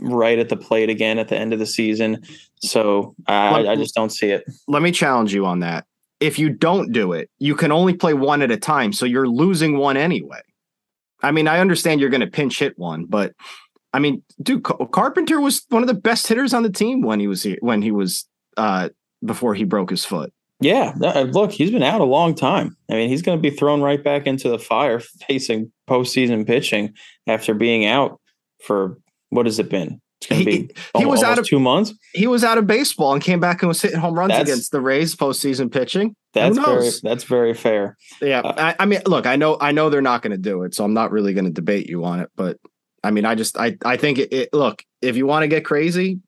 right 0.00 0.38
at 0.38 0.48
the 0.48 0.56
plate 0.56 0.88
again 0.88 1.18
at 1.18 1.28
the 1.28 1.36
end 1.36 1.52
of 1.52 1.58
the 1.58 1.66
season. 1.66 2.22
So 2.60 3.14
I, 3.26 3.66
I 3.66 3.76
just 3.76 3.94
don't 3.94 4.10
see 4.10 4.30
it. 4.30 4.44
Let 4.66 4.82
me 4.82 4.90
challenge 4.90 5.34
you 5.34 5.46
on 5.46 5.60
that. 5.60 5.84
If 6.20 6.38
you 6.38 6.48
don't 6.48 6.92
do 6.92 7.12
it, 7.12 7.30
you 7.38 7.54
can 7.54 7.70
only 7.70 7.94
play 7.94 8.14
one 8.14 8.42
at 8.42 8.50
a 8.50 8.56
time. 8.56 8.92
So 8.92 9.06
you're 9.06 9.28
losing 9.28 9.78
one 9.78 9.96
anyway. 9.96 10.40
I 11.22 11.32
mean, 11.32 11.48
I 11.48 11.60
understand 11.60 12.00
you're 12.00 12.10
going 12.10 12.20
to 12.20 12.26
pinch 12.26 12.58
hit 12.58 12.78
one, 12.78 13.04
but 13.04 13.32
I 13.92 13.98
mean, 13.98 14.22
dude, 14.42 14.64
Carpenter 14.64 15.40
was 15.40 15.64
one 15.70 15.82
of 15.82 15.88
the 15.88 15.94
best 15.94 16.26
hitters 16.26 16.52
on 16.52 16.62
the 16.62 16.70
team 16.70 17.02
when 17.02 17.20
he 17.20 17.26
was 17.26 17.42
here, 17.42 17.56
when 17.60 17.82
he 17.82 17.90
was 17.90 18.26
uh, 18.56 18.90
before 19.24 19.54
he 19.54 19.64
broke 19.64 19.90
his 19.90 20.04
foot. 20.04 20.32
Yeah, 20.60 20.92
look, 20.96 21.52
he's 21.52 21.70
been 21.70 21.84
out 21.84 22.00
a 22.00 22.04
long 22.04 22.34
time. 22.34 22.76
I 22.90 22.94
mean, 22.94 23.08
he's 23.08 23.22
going 23.22 23.38
to 23.38 23.42
be 23.42 23.54
thrown 23.54 23.80
right 23.80 24.02
back 24.02 24.26
into 24.26 24.48
the 24.48 24.58
fire 24.58 25.00
facing 25.28 25.72
postseason 25.88 26.46
pitching 26.46 26.94
after 27.26 27.54
being 27.54 27.86
out 27.86 28.20
for 28.62 28.98
what 29.30 29.46
has 29.46 29.58
it 29.58 29.70
been? 29.70 30.00
It's 30.20 30.26
going 30.26 30.44
to 30.44 30.50
be 30.50 30.74
he, 30.96 31.04
was 31.04 31.22
out 31.22 31.38
of 31.38 31.46
two 31.46 31.60
months. 31.60 31.94
He 32.12 32.26
was 32.26 32.42
out 32.42 32.58
of 32.58 32.66
baseball 32.66 33.12
and 33.12 33.22
came 33.22 33.38
back 33.38 33.62
and 33.62 33.68
was 33.68 33.80
hitting 33.80 34.00
home 34.00 34.18
runs 34.18 34.30
that's, 34.30 34.50
against 34.50 34.72
the 34.72 34.80
Rays 34.80 35.14
postseason 35.14 35.70
pitching. 35.72 36.16
That's 36.34 36.58
very 36.58 36.90
that's 37.04 37.22
very 37.22 37.54
fair. 37.54 37.96
Yeah, 38.20 38.40
uh, 38.40 38.54
I, 38.58 38.82
I, 38.82 38.86
mean, 38.86 39.00
look, 39.06 39.26
I 39.26 39.36
know 39.36 39.56
I 39.60 39.70
know 39.70 39.90
they're 39.90 40.02
not 40.02 40.22
going 40.22 40.32
to 40.32 40.38
do 40.38 40.64
it, 40.64 40.74
so 40.74 40.84
I'm 40.84 40.92
not 40.92 41.12
really 41.12 41.34
going 41.34 41.44
to 41.44 41.52
debate 41.52 41.88
you 41.88 42.04
on 42.04 42.18
it. 42.18 42.30
But 42.34 42.56
I 43.02 43.10
mean, 43.10 43.24
I 43.24 43.34
just 43.34 43.56
I 43.58 43.76
I 43.84 43.96
think 43.96 44.18
it, 44.18 44.32
it 44.32 44.48
look 44.52 44.84
if 45.02 45.16
you 45.16 45.26
want 45.26 45.42
to 45.44 45.48
get 45.48 45.64
crazy, 45.64 46.20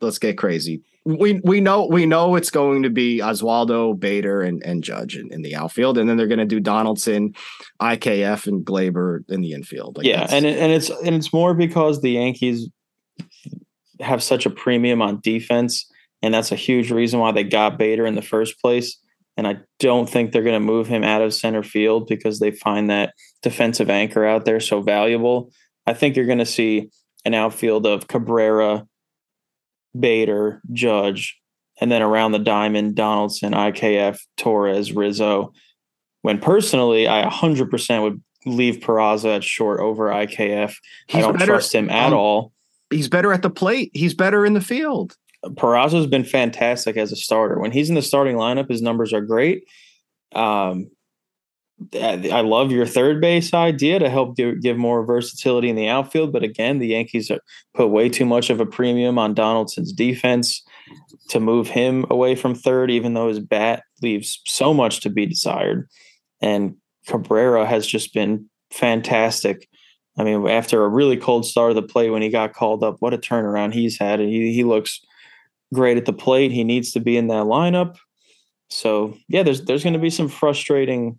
let's 0.00 0.18
get 0.18 0.38
crazy. 0.38 0.82
We 1.04 1.40
we 1.44 1.60
know 1.60 1.86
we 1.86 2.06
know 2.06 2.36
it's 2.36 2.50
going 2.50 2.82
to 2.82 2.90
be 2.90 3.18
Oswaldo, 3.18 3.98
Bader, 3.98 4.42
and 4.42 4.62
and 4.64 4.84
Judge 4.84 5.16
in, 5.16 5.32
in 5.32 5.42
the 5.42 5.56
outfield, 5.56 5.98
and 5.98 6.08
then 6.08 6.16
they're 6.16 6.26
going 6.26 6.38
to 6.38 6.44
do 6.44 6.60
Donaldson, 6.60 7.34
IKF, 7.80 8.46
and 8.46 8.64
Gleyber 8.64 9.20
in 9.28 9.40
the 9.40 9.52
infield. 9.52 9.96
Like 9.96 10.06
yeah, 10.06 10.26
and 10.30 10.44
it, 10.44 10.58
and 10.58 10.72
it's 10.72 10.90
and 10.90 11.14
it's 11.14 11.32
more 11.32 11.54
because 11.54 12.00
the 12.00 12.12
Yankees 12.12 12.68
have 14.00 14.22
such 14.22 14.46
a 14.46 14.50
premium 14.50 15.00
on 15.02 15.20
defense, 15.22 15.90
and 16.22 16.32
that's 16.34 16.52
a 16.52 16.56
huge 16.56 16.90
reason 16.90 17.20
why 17.20 17.32
they 17.32 17.44
got 17.44 17.78
Bader 17.78 18.06
in 18.06 18.14
the 18.14 18.22
first 18.22 18.60
place. 18.60 18.98
And 19.36 19.46
I 19.46 19.56
don't 19.78 20.08
think 20.08 20.32
they're 20.32 20.42
going 20.42 20.60
to 20.60 20.60
move 20.60 20.86
him 20.86 21.02
out 21.02 21.22
of 21.22 21.32
center 21.32 21.62
field 21.62 22.08
because 22.08 22.40
they 22.40 22.50
find 22.50 22.90
that 22.90 23.14
defensive 23.42 23.88
anchor 23.88 24.26
out 24.26 24.44
there 24.44 24.60
so 24.60 24.82
valuable. 24.82 25.50
I 25.90 25.94
think 25.94 26.14
you're 26.14 26.26
going 26.26 26.38
to 26.38 26.46
see 26.46 26.88
an 27.24 27.34
outfield 27.34 27.84
of 27.84 28.06
Cabrera, 28.06 28.86
Bader, 29.98 30.62
Judge, 30.72 31.36
and 31.80 31.90
then 31.90 32.00
around 32.00 32.30
the 32.30 32.38
diamond, 32.38 32.94
Donaldson, 32.94 33.54
IKF, 33.54 34.20
Torres, 34.36 34.92
Rizzo. 34.92 35.52
When 36.22 36.38
personally, 36.38 37.08
I 37.08 37.28
100% 37.28 38.02
would 38.02 38.22
leave 38.46 38.76
Peraza 38.76 39.36
at 39.36 39.44
short 39.44 39.80
over 39.80 40.10
IKF. 40.10 40.76
He's 41.08 41.16
I 41.16 41.20
don't 41.22 41.38
better, 41.38 41.46
trust 41.46 41.74
him 41.74 41.90
at 41.90 42.12
um, 42.12 42.14
all. 42.14 42.52
He's 42.90 43.08
better 43.08 43.32
at 43.32 43.42
the 43.42 43.50
plate. 43.50 43.90
He's 43.92 44.14
better 44.14 44.46
in 44.46 44.54
the 44.54 44.60
field. 44.60 45.16
Peraza's 45.44 46.06
been 46.06 46.24
fantastic 46.24 46.96
as 46.96 47.10
a 47.10 47.16
starter. 47.16 47.58
When 47.58 47.72
he's 47.72 47.88
in 47.88 47.96
the 47.96 48.02
starting 48.02 48.36
lineup, 48.36 48.70
his 48.70 48.80
numbers 48.80 49.12
are 49.12 49.22
great. 49.22 49.64
Um, 50.36 50.88
I 51.94 52.42
love 52.42 52.70
your 52.70 52.86
third 52.86 53.20
base 53.20 53.54
idea 53.54 53.98
to 53.98 54.10
help 54.10 54.36
give, 54.36 54.76
more 54.76 55.04
versatility 55.04 55.70
in 55.70 55.76
the 55.76 55.88
outfield. 55.88 56.32
But 56.32 56.42
again, 56.42 56.78
the 56.78 56.88
Yankees 56.88 57.30
put 57.74 57.88
way 57.88 58.08
too 58.08 58.26
much 58.26 58.50
of 58.50 58.60
a 58.60 58.66
premium 58.66 59.18
on 59.18 59.34
Donaldson's 59.34 59.92
defense 59.92 60.62
to 61.28 61.40
move 61.40 61.68
him 61.68 62.04
away 62.10 62.34
from 62.34 62.54
third, 62.54 62.90
even 62.90 63.14
though 63.14 63.28
his 63.28 63.40
bat 63.40 63.82
leaves 64.02 64.42
so 64.46 64.74
much 64.74 65.00
to 65.00 65.10
be 65.10 65.24
desired. 65.24 65.88
And 66.42 66.76
Cabrera 67.06 67.66
has 67.66 67.86
just 67.86 68.12
been 68.12 68.48
fantastic. 68.70 69.68
I 70.18 70.24
mean, 70.24 70.46
after 70.48 70.84
a 70.84 70.88
really 70.88 71.16
cold 71.16 71.46
start 71.46 71.70
of 71.70 71.76
the 71.76 71.82
play 71.82 72.10
when 72.10 72.20
he 72.20 72.28
got 72.28 72.52
called 72.52 72.84
up, 72.84 72.96
what 73.00 73.14
a 73.14 73.18
turnaround 73.18 73.72
he's 73.72 73.98
had. 73.98 74.20
He, 74.20 74.52
he 74.52 74.64
looks 74.64 75.00
great 75.72 75.96
at 75.96 76.04
the 76.04 76.12
plate. 76.12 76.52
He 76.52 76.64
needs 76.64 76.92
to 76.92 77.00
be 77.00 77.16
in 77.16 77.28
that 77.28 77.46
lineup. 77.46 77.96
So 78.68 79.16
yeah, 79.28 79.42
there's 79.42 79.64
there's 79.64 79.82
going 79.82 79.94
to 79.94 79.98
be 79.98 80.10
some 80.10 80.28
frustrating 80.28 81.18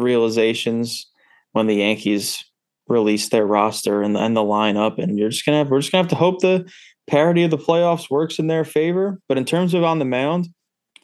realizations 0.00 1.06
when 1.52 1.66
the 1.66 1.76
Yankees 1.76 2.44
release 2.88 3.28
their 3.28 3.46
roster 3.46 4.02
and, 4.02 4.16
and 4.16 4.36
the 4.36 4.42
lineup, 4.42 4.98
and 4.98 5.18
you're 5.18 5.30
just 5.30 5.44
gonna 5.44 5.58
have 5.58 5.70
we're 5.70 5.80
just 5.80 5.92
gonna 5.92 6.02
have 6.02 6.10
to 6.10 6.16
hope 6.16 6.40
the 6.40 6.70
parity 7.06 7.42
of 7.42 7.50
the 7.50 7.58
playoffs 7.58 8.10
works 8.10 8.38
in 8.38 8.46
their 8.46 8.64
favor. 8.64 9.20
But 9.28 9.38
in 9.38 9.44
terms 9.44 9.74
of 9.74 9.84
on 9.84 9.98
the 9.98 10.04
mound, 10.04 10.48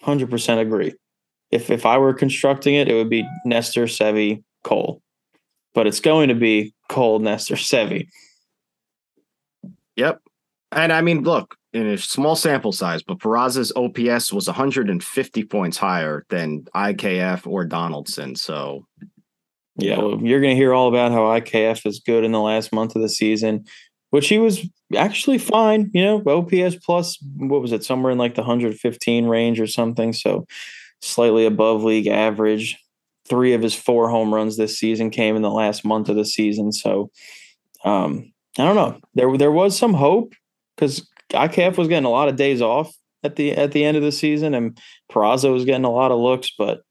hundred 0.02 0.30
percent 0.30 0.60
agree. 0.60 0.94
If 1.50 1.70
if 1.70 1.84
I 1.84 1.98
were 1.98 2.14
constructing 2.14 2.74
it, 2.74 2.88
it 2.88 2.94
would 2.94 3.10
be 3.10 3.28
Nestor, 3.44 3.84
Sevy, 3.84 4.42
Cole, 4.64 5.02
but 5.74 5.86
it's 5.86 6.00
going 6.00 6.28
to 6.28 6.34
be 6.34 6.74
Cole, 6.88 7.18
Nestor, 7.18 7.56
Sevy. 7.56 8.08
Yep, 9.96 10.22
and 10.70 10.92
I 10.92 11.02
mean, 11.02 11.22
look, 11.22 11.56
in 11.72 11.86
a 11.86 11.98
small 11.98 12.36
sample 12.36 12.72
size, 12.72 13.02
but 13.02 13.18
Peraza's 13.18 13.72
OPS 13.76 14.32
was 14.32 14.46
150 14.46 15.44
points 15.44 15.76
higher 15.76 16.24
than 16.28 16.64
IKF 16.74 17.46
or 17.46 17.64
Donaldson. 17.64 18.36
So, 18.36 18.86
yeah, 19.76 19.98
well, 19.98 20.20
you're 20.22 20.40
going 20.40 20.54
to 20.54 20.60
hear 20.60 20.74
all 20.74 20.88
about 20.88 21.12
how 21.12 21.22
IKF 21.40 21.86
is 21.86 22.00
good 22.00 22.24
in 22.24 22.32
the 22.32 22.40
last 22.40 22.72
month 22.72 22.94
of 22.94 23.02
the 23.02 23.08
season, 23.08 23.64
which 24.10 24.28
he 24.28 24.38
was 24.38 24.68
actually 24.96 25.38
fine. 25.38 25.90
You 25.94 26.04
know, 26.04 26.22
OPS 26.26 26.76
plus, 26.76 27.18
what 27.36 27.62
was 27.62 27.72
it, 27.72 27.84
somewhere 27.84 28.12
in 28.12 28.18
like 28.18 28.34
the 28.34 28.42
115 28.42 29.26
range 29.26 29.58
or 29.58 29.66
something. 29.66 30.12
So, 30.12 30.46
slightly 31.00 31.46
above 31.46 31.84
league 31.84 32.06
average. 32.06 32.78
Three 33.28 33.54
of 33.54 33.62
his 33.62 33.74
four 33.74 34.08
home 34.08 34.34
runs 34.34 34.56
this 34.56 34.78
season 34.78 35.10
came 35.10 35.36
in 35.36 35.42
the 35.42 35.50
last 35.50 35.84
month 35.84 36.08
of 36.08 36.16
the 36.16 36.24
season. 36.24 36.72
So, 36.72 37.10
um, 37.84 38.32
I 38.58 38.64
don't 38.64 38.76
know. 38.76 38.98
There, 39.14 39.38
there 39.38 39.52
was 39.52 39.78
some 39.78 39.94
hope 39.94 40.34
because 40.76 41.08
IKF 41.32 41.76
was 41.76 41.88
getting 41.88 42.04
a 42.04 42.10
lot 42.10 42.28
of 42.28 42.36
days 42.36 42.62
off 42.62 42.94
at 43.22 43.36
the 43.36 43.52
at 43.52 43.72
the 43.72 43.84
end 43.84 43.96
of 43.96 44.02
the 44.02 44.12
season, 44.12 44.54
and 44.54 44.78
Peraza 45.10 45.52
was 45.52 45.64
getting 45.64 45.84
a 45.84 45.90
lot 45.90 46.12
of 46.12 46.18
looks, 46.18 46.50
but 46.56 46.82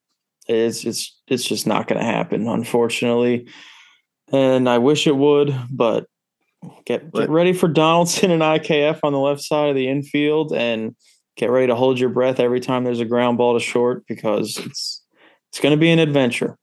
it's 0.48 0.86
it's 0.86 1.20
it's 1.28 1.44
just 1.44 1.68
not 1.68 1.88
going 1.88 2.00
to 2.00 2.06
happen, 2.06 2.48
unfortunately. 2.48 3.48
And 4.32 4.70
I 4.70 4.78
wish 4.78 5.08
it 5.08 5.16
would, 5.16 5.54
but 5.70 6.06
get 6.86 7.12
get 7.14 7.30
ready 7.30 7.54
for 7.54 7.68
Donaldson 7.68 8.32
and 8.32 8.42
IKF 8.42 9.00
on 9.04 9.14
the 9.14 9.20
left 9.20 9.42
side 9.42 9.70
of 9.70 9.76
the 9.76 9.88
infield, 9.88 10.54
and 10.54 10.96
get 11.36 11.50
ready 11.50 11.68
to 11.68 11.76
hold 11.76 12.00
your 12.00 12.10
breath 12.10 12.40
every 12.40 12.60
time 12.60 12.84
there's 12.84 13.00
a 13.00 13.06
ground 13.06 13.38
ball 13.38 13.54
to 13.54 13.60
short 13.60 14.06
because 14.08 14.58
it's 14.58 15.04
it's 15.50 15.60
going 15.60 15.76
to 15.76 15.80
be 15.80 15.92
an 15.92 16.00
adventure. 16.00 16.58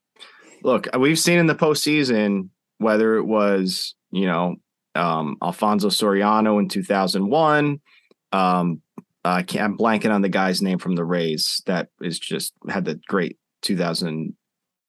Look, 0.62 0.88
we've 0.98 1.18
seen 1.18 1.38
in 1.38 1.46
the 1.46 1.54
postseason 1.54 2.48
whether 2.78 3.16
it 3.16 3.24
was 3.24 3.94
you 4.10 4.26
know 4.26 4.56
um, 4.98 5.36
Alfonso 5.42 5.88
Soriano 5.88 6.58
in 6.58 6.68
2001. 6.68 7.80
Um, 8.32 8.82
I 9.24 9.42
can't, 9.42 9.64
I'm 9.64 9.78
blanking 9.78 10.12
on 10.12 10.22
the 10.22 10.28
guy's 10.28 10.60
name 10.62 10.78
from 10.78 10.94
the 10.94 11.04
Rays 11.04 11.62
that 11.66 11.88
is 12.00 12.18
just 12.18 12.52
had 12.68 12.84
the 12.84 13.00
great 13.08 13.38
2000. 13.62 14.34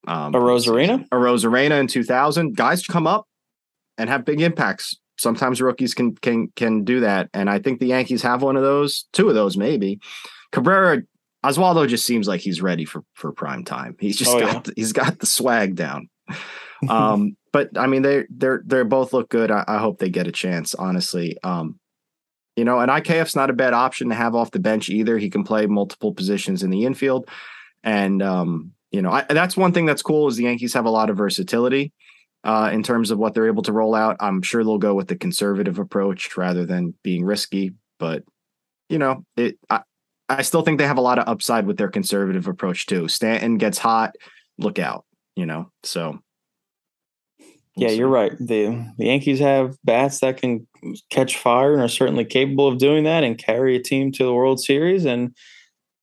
Um, 0.06 0.32
Arozarena? 0.32 1.04
A 1.12 1.16
Rosarena 1.16 1.78
in 1.78 1.86
2000. 1.86 2.56
Guys 2.56 2.86
come 2.86 3.06
up 3.06 3.26
and 3.98 4.08
have 4.08 4.24
big 4.24 4.40
impacts. 4.40 4.96
Sometimes 5.18 5.60
rookies 5.60 5.92
can 5.92 6.14
can 6.16 6.48
can 6.56 6.82
do 6.84 7.00
that, 7.00 7.28
and 7.34 7.50
I 7.50 7.58
think 7.58 7.78
the 7.78 7.88
Yankees 7.88 8.22
have 8.22 8.40
one 8.40 8.56
of 8.56 8.62
those, 8.62 9.04
two 9.12 9.28
of 9.28 9.34
those 9.34 9.54
maybe. 9.58 10.00
Cabrera 10.50 11.02
Oswaldo 11.44 11.86
just 11.86 12.06
seems 12.06 12.26
like 12.26 12.40
he's 12.40 12.62
ready 12.62 12.86
for 12.86 13.02
for 13.12 13.30
prime 13.30 13.62
time. 13.62 13.96
He's 14.00 14.16
just 14.16 14.30
Oh, 14.34 14.40
got 14.40 14.66
yeah. 14.68 14.72
he's 14.76 14.94
got 14.94 15.18
the 15.18 15.26
swag 15.26 15.74
down. 15.74 16.08
Um, 16.88 17.36
but 17.52 17.76
I 17.76 17.86
mean 17.86 18.02
they 18.02 18.24
they're 18.30 18.62
they're 18.64 18.84
both 18.84 19.12
look 19.12 19.28
good. 19.28 19.50
I, 19.50 19.64
I 19.66 19.78
hope 19.78 19.98
they 19.98 20.08
get 20.08 20.26
a 20.26 20.32
chance. 20.32 20.74
Honestly, 20.74 21.36
um, 21.42 21.78
you 22.56 22.64
know, 22.64 22.78
and 22.80 22.90
IKF's 22.90 23.36
not 23.36 23.50
a 23.50 23.54
bad 23.54 23.74
option 23.74 24.08
to 24.08 24.14
have 24.14 24.34
off 24.34 24.50
the 24.50 24.58
bench 24.58 24.88
either. 24.88 25.18
He 25.18 25.30
can 25.30 25.44
play 25.44 25.66
multiple 25.66 26.12
positions 26.12 26.62
in 26.62 26.70
the 26.70 26.84
infield, 26.84 27.28
and 27.82 28.22
um, 28.22 28.72
you 28.90 29.02
know 29.02 29.10
I, 29.10 29.24
that's 29.28 29.56
one 29.56 29.72
thing 29.72 29.86
that's 29.86 30.02
cool 30.02 30.28
is 30.28 30.36
the 30.36 30.44
Yankees 30.44 30.74
have 30.74 30.86
a 30.86 30.90
lot 30.90 31.10
of 31.10 31.16
versatility 31.16 31.92
uh, 32.44 32.70
in 32.72 32.82
terms 32.82 33.10
of 33.10 33.18
what 33.18 33.34
they're 33.34 33.46
able 33.46 33.62
to 33.62 33.72
roll 33.72 33.94
out. 33.94 34.16
I'm 34.20 34.42
sure 34.42 34.64
they'll 34.64 34.78
go 34.78 34.94
with 34.94 35.08
the 35.08 35.16
conservative 35.16 35.78
approach 35.78 36.36
rather 36.36 36.64
than 36.64 36.94
being 37.02 37.24
risky, 37.24 37.72
but 37.98 38.24
you 38.88 38.98
know 38.98 39.24
it. 39.36 39.58
I, 39.68 39.82
I 40.28 40.42
still 40.42 40.62
think 40.62 40.78
they 40.78 40.86
have 40.86 40.98
a 40.98 41.02
lot 41.02 41.18
of 41.18 41.26
upside 41.26 41.66
with 41.66 41.76
their 41.76 41.88
conservative 41.90 42.46
approach 42.46 42.86
too. 42.86 43.08
Stanton 43.08 43.58
gets 43.58 43.78
hot, 43.78 44.14
look 44.58 44.78
out, 44.78 45.04
you 45.34 45.44
know. 45.44 45.72
So 45.82 46.20
Yeah, 47.80 47.88
you're 47.88 48.08
right. 48.08 48.32
The 48.38 48.92
the 48.98 49.06
Yankees 49.06 49.38
have 49.38 49.76
bats 49.84 50.20
that 50.20 50.36
can 50.36 50.66
catch 51.08 51.38
fire 51.38 51.72
and 51.72 51.82
are 51.82 51.88
certainly 51.88 52.26
capable 52.26 52.68
of 52.68 52.76
doing 52.76 53.04
that 53.04 53.24
and 53.24 53.38
carry 53.38 53.74
a 53.74 53.82
team 53.82 54.12
to 54.12 54.24
the 54.24 54.34
World 54.34 54.60
Series 54.60 55.06
and 55.06 55.34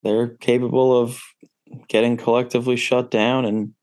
they're 0.02 0.30
capable 0.38 1.00
of 1.00 1.22
getting 1.88 2.18
collectively 2.18 2.78
shut 2.78 3.12
down 3.12 3.46
and 3.46 3.74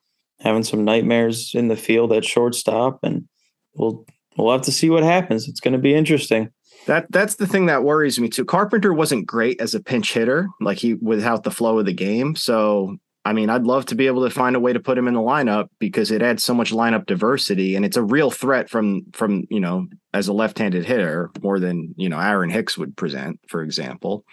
having 0.41 0.65
some 0.65 0.85
nightmares 0.85 1.53
in 1.55 1.69
the 1.69 1.77
field 1.77 2.13
at 2.13 2.25
shortstop 2.25 2.99
and 3.05 3.29
we'll 3.75 4.05
we'll 4.37 4.53
have 4.53 4.63
to 4.63 4.73
see 4.73 4.91
what 4.91 5.05
happens. 5.05 5.47
It's 5.49 5.61
going 5.61 5.73
to 5.73 5.79
be 5.79 5.95
interesting. 5.95 6.51
That 6.87 7.07
that's 7.11 7.37
the 7.37 7.47
thing 7.47 7.67
that 7.67 7.85
worries 7.85 8.19
me 8.19 8.29
too. 8.29 8.45
Carpenter 8.45 8.93
wasn't 8.93 9.27
great 9.27 9.61
as 9.61 9.73
a 9.73 9.81
pinch 9.81 10.13
hitter, 10.13 10.49
like 10.61 10.79
he 10.79 10.95
without 10.95 11.45
the 11.45 11.53
flow 11.53 11.79
of 11.79 11.87
the 11.87 11.93
game. 11.93 12.35
So 12.35 12.97
I 13.27 13.33
mean, 13.33 13.49
I'd 13.49 13.65
love 13.65 13.87
to 13.87 13.95
be 13.95 14.07
able 14.07 14.25
to 14.25 14.31
find 14.31 14.55
a 14.55 14.61
way 14.61 14.73
to 14.75 14.81
put 14.81 14.99
him 14.99 15.09
in 15.09 15.15
the 15.15 15.21
lineup 15.21 15.69
because 15.79 16.11
it 16.11 16.21
adds 16.21 16.45
so 16.45 16.53
much 16.53 16.73
lineup 16.73 17.07
diversity 17.07 17.75
and 17.75 17.85
it's 17.85 17.97
a 17.97 18.03
real 18.03 18.31
threat 18.31 18.69
from 18.69 19.07
from 19.13 19.45
you 19.49 19.61
know 19.61 19.87
as 20.13 20.29
a 20.29 20.33
left-handed 20.33 20.85
hitter 20.85 21.31
more 21.43 21.59
than 21.59 21.95
you 21.97 22.09
know 22.09 22.21
Aaron 22.21 22.51
Hicks 22.51 22.77
would 22.77 22.97
present, 22.97 23.41
for 23.49 23.63
example, 23.63 24.25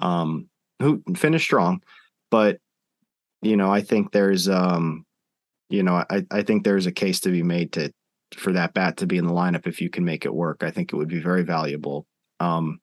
um, 0.00 0.48
who 0.80 1.02
finished 1.14 1.44
strong, 1.44 1.82
but 2.30 2.58
you 3.42 3.56
know 3.56 3.70
I 3.70 3.82
think 3.82 4.12
there's 4.12 4.48
um, 4.48 5.04
you 5.68 5.82
know 5.82 6.04
I 6.08 6.24
I 6.30 6.42
think 6.42 6.64
there's 6.64 6.86
a 6.86 6.92
case 6.92 7.20
to 7.20 7.30
be 7.30 7.42
made 7.42 7.72
to 7.72 7.92
for 8.34 8.52
that 8.52 8.72
bat 8.72 8.96
to 8.98 9.06
be 9.06 9.18
in 9.18 9.26
the 9.26 9.32
lineup 9.32 9.66
if 9.66 9.80
you 9.80 9.90
can 9.90 10.04
make 10.04 10.24
it 10.24 10.34
work. 10.34 10.62
I 10.62 10.70
think 10.70 10.92
it 10.92 10.96
would 10.96 11.08
be 11.08 11.20
very 11.20 11.42
valuable. 11.42 12.06
Um, 12.40 12.80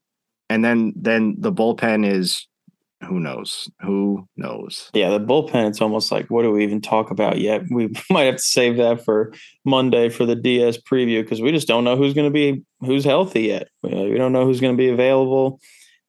and 0.50 0.64
then 0.64 0.94
then 0.96 1.36
the 1.40 1.52
bullpen 1.52 2.08
is 2.08 2.48
who 3.06 3.20
knows 3.20 3.70
who 3.82 4.28
knows. 4.36 4.90
Yeah, 4.94 5.10
the 5.10 5.20
bullpen, 5.20 5.68
it's 5.68 5.82
almost 5.82 6.12
like, 6.12 6.30
what 6.30 6.44
do 6.44 6.52
we 6.52 6.64
even 6.64 6.82
talk 6.82 7.12
about 7.12 7.40
yet? 7.40 7.64
We 7.70 7.94
might 8.10 8.24
have 8.24 8.38
to 8.38 8.42
save 8.42 8.78
that 8.78 9.04
for 9.04 9.34
Monday 9.64 10.10
for 10.10 10.26
the 10.26 10.36
DS 10.36 10.78
preview 10.78 11.22
because 11.22 11.42
we 11.42 11.52
just 11.52 11.68
don't 11.68 11.84
know 11.84 11.96
who's 11.96 12.14
going 12.14 12.28
to 12.28 12.34
be, 12.34 12.64
who's 12.82 13.06
healthy 13.06 13.44
yet. 13.44 13.68
We 13.84 13.94
uh, 13.94 14.04
we 14.04 14.18
don't 14.18 14.34
know 14.34 14.46
who's 14.46 14.62
going 14.62 14.76
to 14.76 14.82
be 14.82 14.90
available. 14.90 15.60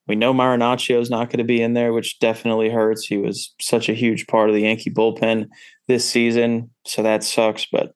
We 0.09 0.15
know 0.15 0.33
Marinaccio 0.33 1.01
is 1.01 1.11
not 1.11 1.31
going 1.31 1.39
to 1.39 1.45
be 1.45 1.61
in 1.61 1.75
there, 1.75 1.93
which 1.93 2.21
definitely 2.21 2.71
hurts. 2.71 3.05
He 3.05 3.17
was 3.17 3.55
such 3.61 3.89
a 3.89 3.95
huge 3.95 4.27
part 4.29 4.49
of 4.49 4.55
the 4.55 4.63
Yankee 4.63 4.91
bullpen 4.91 5.49
this 5.89 6.09
season, 6.09 6.71
so 6.87 7.03
that 7.03 7.25
sucks. 7.25 7.67
But 7.71 7.93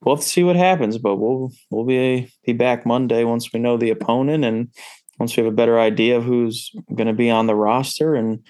we'll 0.00 0.16
have 0.16 0.24
to 0.24 0.28
see 0.28 0.42
what 0.42 0.56
happens. 0.56 0.98
But 0.98 1.16
we'll 1.16 1.52
we'll 1.70 1.84
be 1.84 2.32
be 2.44 2.52
back 2.52 2.84
Monday 2.84 3.24
once 3.24 3.52
we 3.52 3.60
know 3.60 3.76
the 3.76 3.90
opponent 3.90 4.44
and 4.44 4.68
once 5.18 5.36
we 5.36 5.42
have 5.42 5.52
a 5.52 5.56
better 5.56 5.78
idea 5.78 6.16
of 6.16 6.24
who's 6.24 6.70
going 6.94 7.06
to 7.06 7.12
be 7.12 7.30
on 7.30 7.46
the 7.46 7.54
roster 7.54 8.14
and 8.14 8.44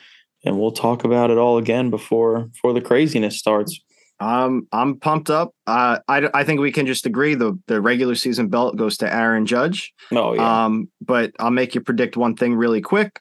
and 0.44 0.58
we'll 0.60 0.72
talk 0.72 1.04
about 1.04 1.30
it 1.30 1.38
all 1.38 1.58
again 1.58 1.90
before 1.90 2.44
before 2.46 2.72
the 2.72 2.80
craziness 2.80 3.38
starts. 3.38 3.80
Um, 4.18 4.66
I'm 4.72 4.98
pumped 4.98 5.28
up. 5.28 5.54
Uh, 5.66 5.98
I 6.08 6.28
I 6.32 6.44
think 6.44 6.60
we 6.60 6.72
can 6.72 6.86
just 6.86 7.04
agree 7.04 7.34
the 7.34 7.58
the 7.66 7.80
regular 7.80 8.14
season 8.14 8.48
belt 8.48 8.76
goes 8.76 8.96
to 8.98 9.12
Aaron 9.12 9.44
Judge. 9.46 9.92
Oh 10.12 10.34
yeah, 10.34 10.64
Um, 10.64 10.88
but 11.00 11.32
I'll 11.38 11.50
make 11.50 11.74
you 11.74 11.80
predict 11.80 12.16
one 12.16 12.34
thing 12.36 12.54
really 12.54 12.80
quick. 12.80 13.20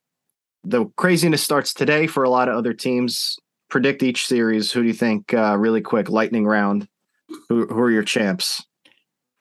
The 0.63 0.85
craziness 0.97 1.43
starts 1.43 1.73
today 1.73 2.07
for 2.07 2.23
a 2.23 2.29
lot 2.29 2.47
of 2.47 2.55
other 2.55 2.73
teams. 2.73 3.37
Predict 3.69 4.03
each 4.03 4.25
series. 4.25 4.71
Who 4.71 4.81
do 4.83 4.87
you 4.87 4.93
think? 4.93 5.33
Uh, 5.33 5.57
really 5.57 5.81
quick, 5.81 6.09
lightning 6.09 6.45
round. 6.45 6.87
Who 7.49 7.65
who 7.67 7.79
are 7.79 7.91
your 7.91 8.03
champs? 8.03 8.63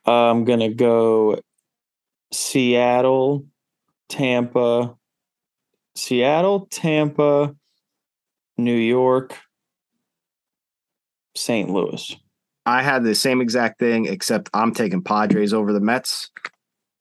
I'm 0.06 0.44
gonna 0.44 0.72
go 0.74 1.38
Seattle, 2.32 3.46
Tampa, 4.08 4.94
Seattle, 5.94 6.66
Tampa, 6.70 7.54
New 8.58 8.76
York, 8.76 9.34
St. 11.36 11.70
Louis. 11.70 12.16
I 12.66 12.82
had 12.82 13.04
the 13.04 13.14
same 13.14 13.40
exact 13.40 13.78
thing, 13.78 14.06
except 14.06 14.48
I'm 14.54 14.72
taking 14.72 15.02
Padres 15.02 15.52
over 15.52 15.72
the 15.72 15.80
Mets. 15.80 16.30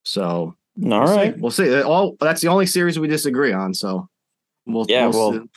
So 0.04 0.24
All 0.26 0.56
we'll 0.78 1.00
right. 1.02 1.34
see. 1.36 1.40
we'll 1.42 1.52
see. 1.52 1.82
All 1.82 2.18
that's 2.20 2.42
the 2.42 2.50
only 2.50 2.66
series 2.66 3.00
we 3.00 3.08
disagree 3.08 3.54
on. 3.54 3.74
So 3.74 4.10
we'll 4.66 4.86
Yeah, 4.90 5.08
we'll 5.08 5.32
well, 5.32 5.42
see. 5.44 5.50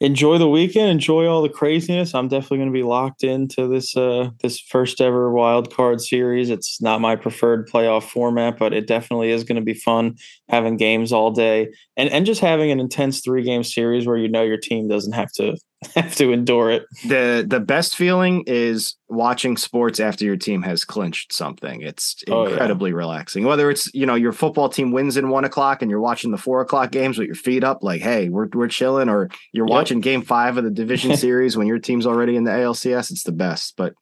Enjoy 0.00 0.38
the 0.38 0.48
weekend 0.48 0.90
enjoy 0.90 1.26
all 1.26 1.42
the 1.42 1.48
craziness. 1.48 2.14
I'm 2.14 2.28
definitely 2.28 2.58
going 2.58 2.72
to 2.72 2.78
be 2.78 2.84
locked 2.84 3.24
into 3.24 3.66
this 3.66 3.96
uh 3.96 4.30
this 4.42 4.60
first 4.60 5.00
ever 5.00 5.32
wild 5.32 5.74
card 5.74 6.00
series. 6.00 6.50
It's 6.50 6.80
not 6.80 7.00
my 7.00 7.16
preferred 7.16 7.68
playoff 7.68 8.04
format 8.04 8.58
but 8.58 8.72
it 8.72 8.86
definitely 8.86 9.30
is 9.30 9.44
going 9.44 9.56
to 9.56 9.62
be 9.62 9.74
fun 9.74 10.16
having 10.48 10.76
games 10.76 11.12
all 11.12 11.30
day 11.30 11.68
and 11.96 12.08
and 12.10 12.26
just 12.26 12.40
having 12.40 12.70
an 12.70 12.80
intense 12.80 13.20
three 13.20 13.42
game 13.42 13.64
series 13.64 14.06
where 14.06 14.16
you 14.16 14.28
know 14.28 14.42
your 14.42 14.58
team 14.58 14.88
doesn't 14.88 15.14
have 15.14 15.32
to 15.32 15.56
have 15.94 16.16
to 16.16 16.32
endure 16.32 16.70
it 16.72 16.82
the 17.06 17.44
the 17.48 17.60
best 17.60 17.94
feeling 17.94 18.42
is 18.48 18.96
watching 19.08 19.56
sports 19.56 20.00
after 20.00 20.24
your 20.24 20.36
team 20.36 20.62
has 20.62 20.84
clinched 20.84 21.32
something. 21.32 21.82
It's 21.82 22.16
Oh, 22.28 22.42
yeah. 22.44 22.50
incredibly 22.50 22.92
relaxing. 22.92 23.44
Whether 23.44 23.70
it's 23.70 23.88
you 23.94 24.04
know 24.04 24.16
your 24.16 24.32
football 24.32 24.68
team 24.68 24.90
wins 24.90 25.16
in 25.16 25.28
one 25.28 25.44
o'clock 25.44 25.80
and 25.80 25.88
you're 25.90 26.00
watching 26.00 26.32
the 26.32 26.36
four 26.36 26.60
o'clock 26.62 26.90
games 26.90 27.16
with 27.16 27.26
your 27.26 27.36
feet 27.36 27.62
up, 27.62 27.82
like 27.82 28.00
hey, 28.00 28.28
we're 28.28 28.48
we're 28.52 28.66
chilling, 28.68 29.08
or 29.08 29.28
you're 29.52 29.66
Yep. 29.68 29.70
watching 29.72 30.00
Game 30.00 30.22
Five 30.22 30.56
of 30.56 30.64
the 30.64 30.70
division 30.70 31.16
series 31.24 31.56
when 31.56 31.68
your 31.68 31.78
team's 31.78 32.06
already 32.06 32.34
in 32.34 32.42
the 32.42 32.50
ALCS. 32.50 33.12
It's 33.12 33.22
the 33.22 33.30
best. 33.32 33.74
But 33.76 33.94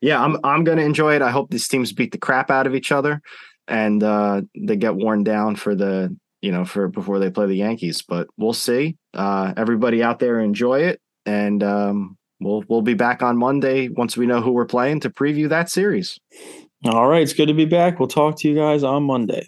yeah, 0.00 0.22
I'm 0.24 0.38
I'm 0.42 0.64
gonna 0.64 0.82
enjoy 0.82 1.16
it. 1.16 1.22
I 1.22 1.30
hope 1.30 1.50
these 1.50 1.68
teams 1.68 1.92
beat 1.92 2.12
the 2.12 2.18
crap 2.18 2.50
out 2.50 2.66
of 2.66 2.74
each 2.74 2.92
other 2.92 3.20
and 3.68 4.02
uh, 4.02 4.40
they 4.58 4.76
get 4.76 4.96
worn 4.96 5.22
down 5.22 5.54
for 5.56 5.74
the 5.74 6.16
you 6.40 6.50
know 6.50 6.64
for 6.64 6.88
before 6.88 7.18
they 7.18 7.28
play 7.30 7.44
the 7.46 7.56
Yankees. 7.56 8.00
But 8.08 8.28
we'll 8.38 8.54
see. 8.54 8.96
Uh, 9.12 9.52
everybody 9.58 10.02
out 10.02 10.18
there 10.18 10.40
enjoy 10.40 10.80
it 10.84 10.98
and 11.26 11.62
um, 11.62 12.16
we'll 12.40 12.64
we'll 12.68 12.82
be 12.82 12.94
back 12.94 13.22
on 13.22 13.36
Monday 13.36 13.88
once 13.88 14.16
we 14.16 14.26
know 14.26 14.40
who 14.40 14.52
we're 14.52 14.66
playing 14.66 15.00
to 15.00 15.10
preview 15.10 15.48
that 15.48 15.70
series. 15.70 16.18
all 16.86 17.06
right 17.08 17.22
it's 17.22 17.34
good 17.34 17.48
to 17.48 17.54
be 17.54 17.66
back 17.66 17.98
we'll 17.98 18.08
talk 18.08 18.38
to 18.38 18.48
you 18.48 18.54
guys 18.54 18.82
on 18.82 19.02
monday 19.02 19.46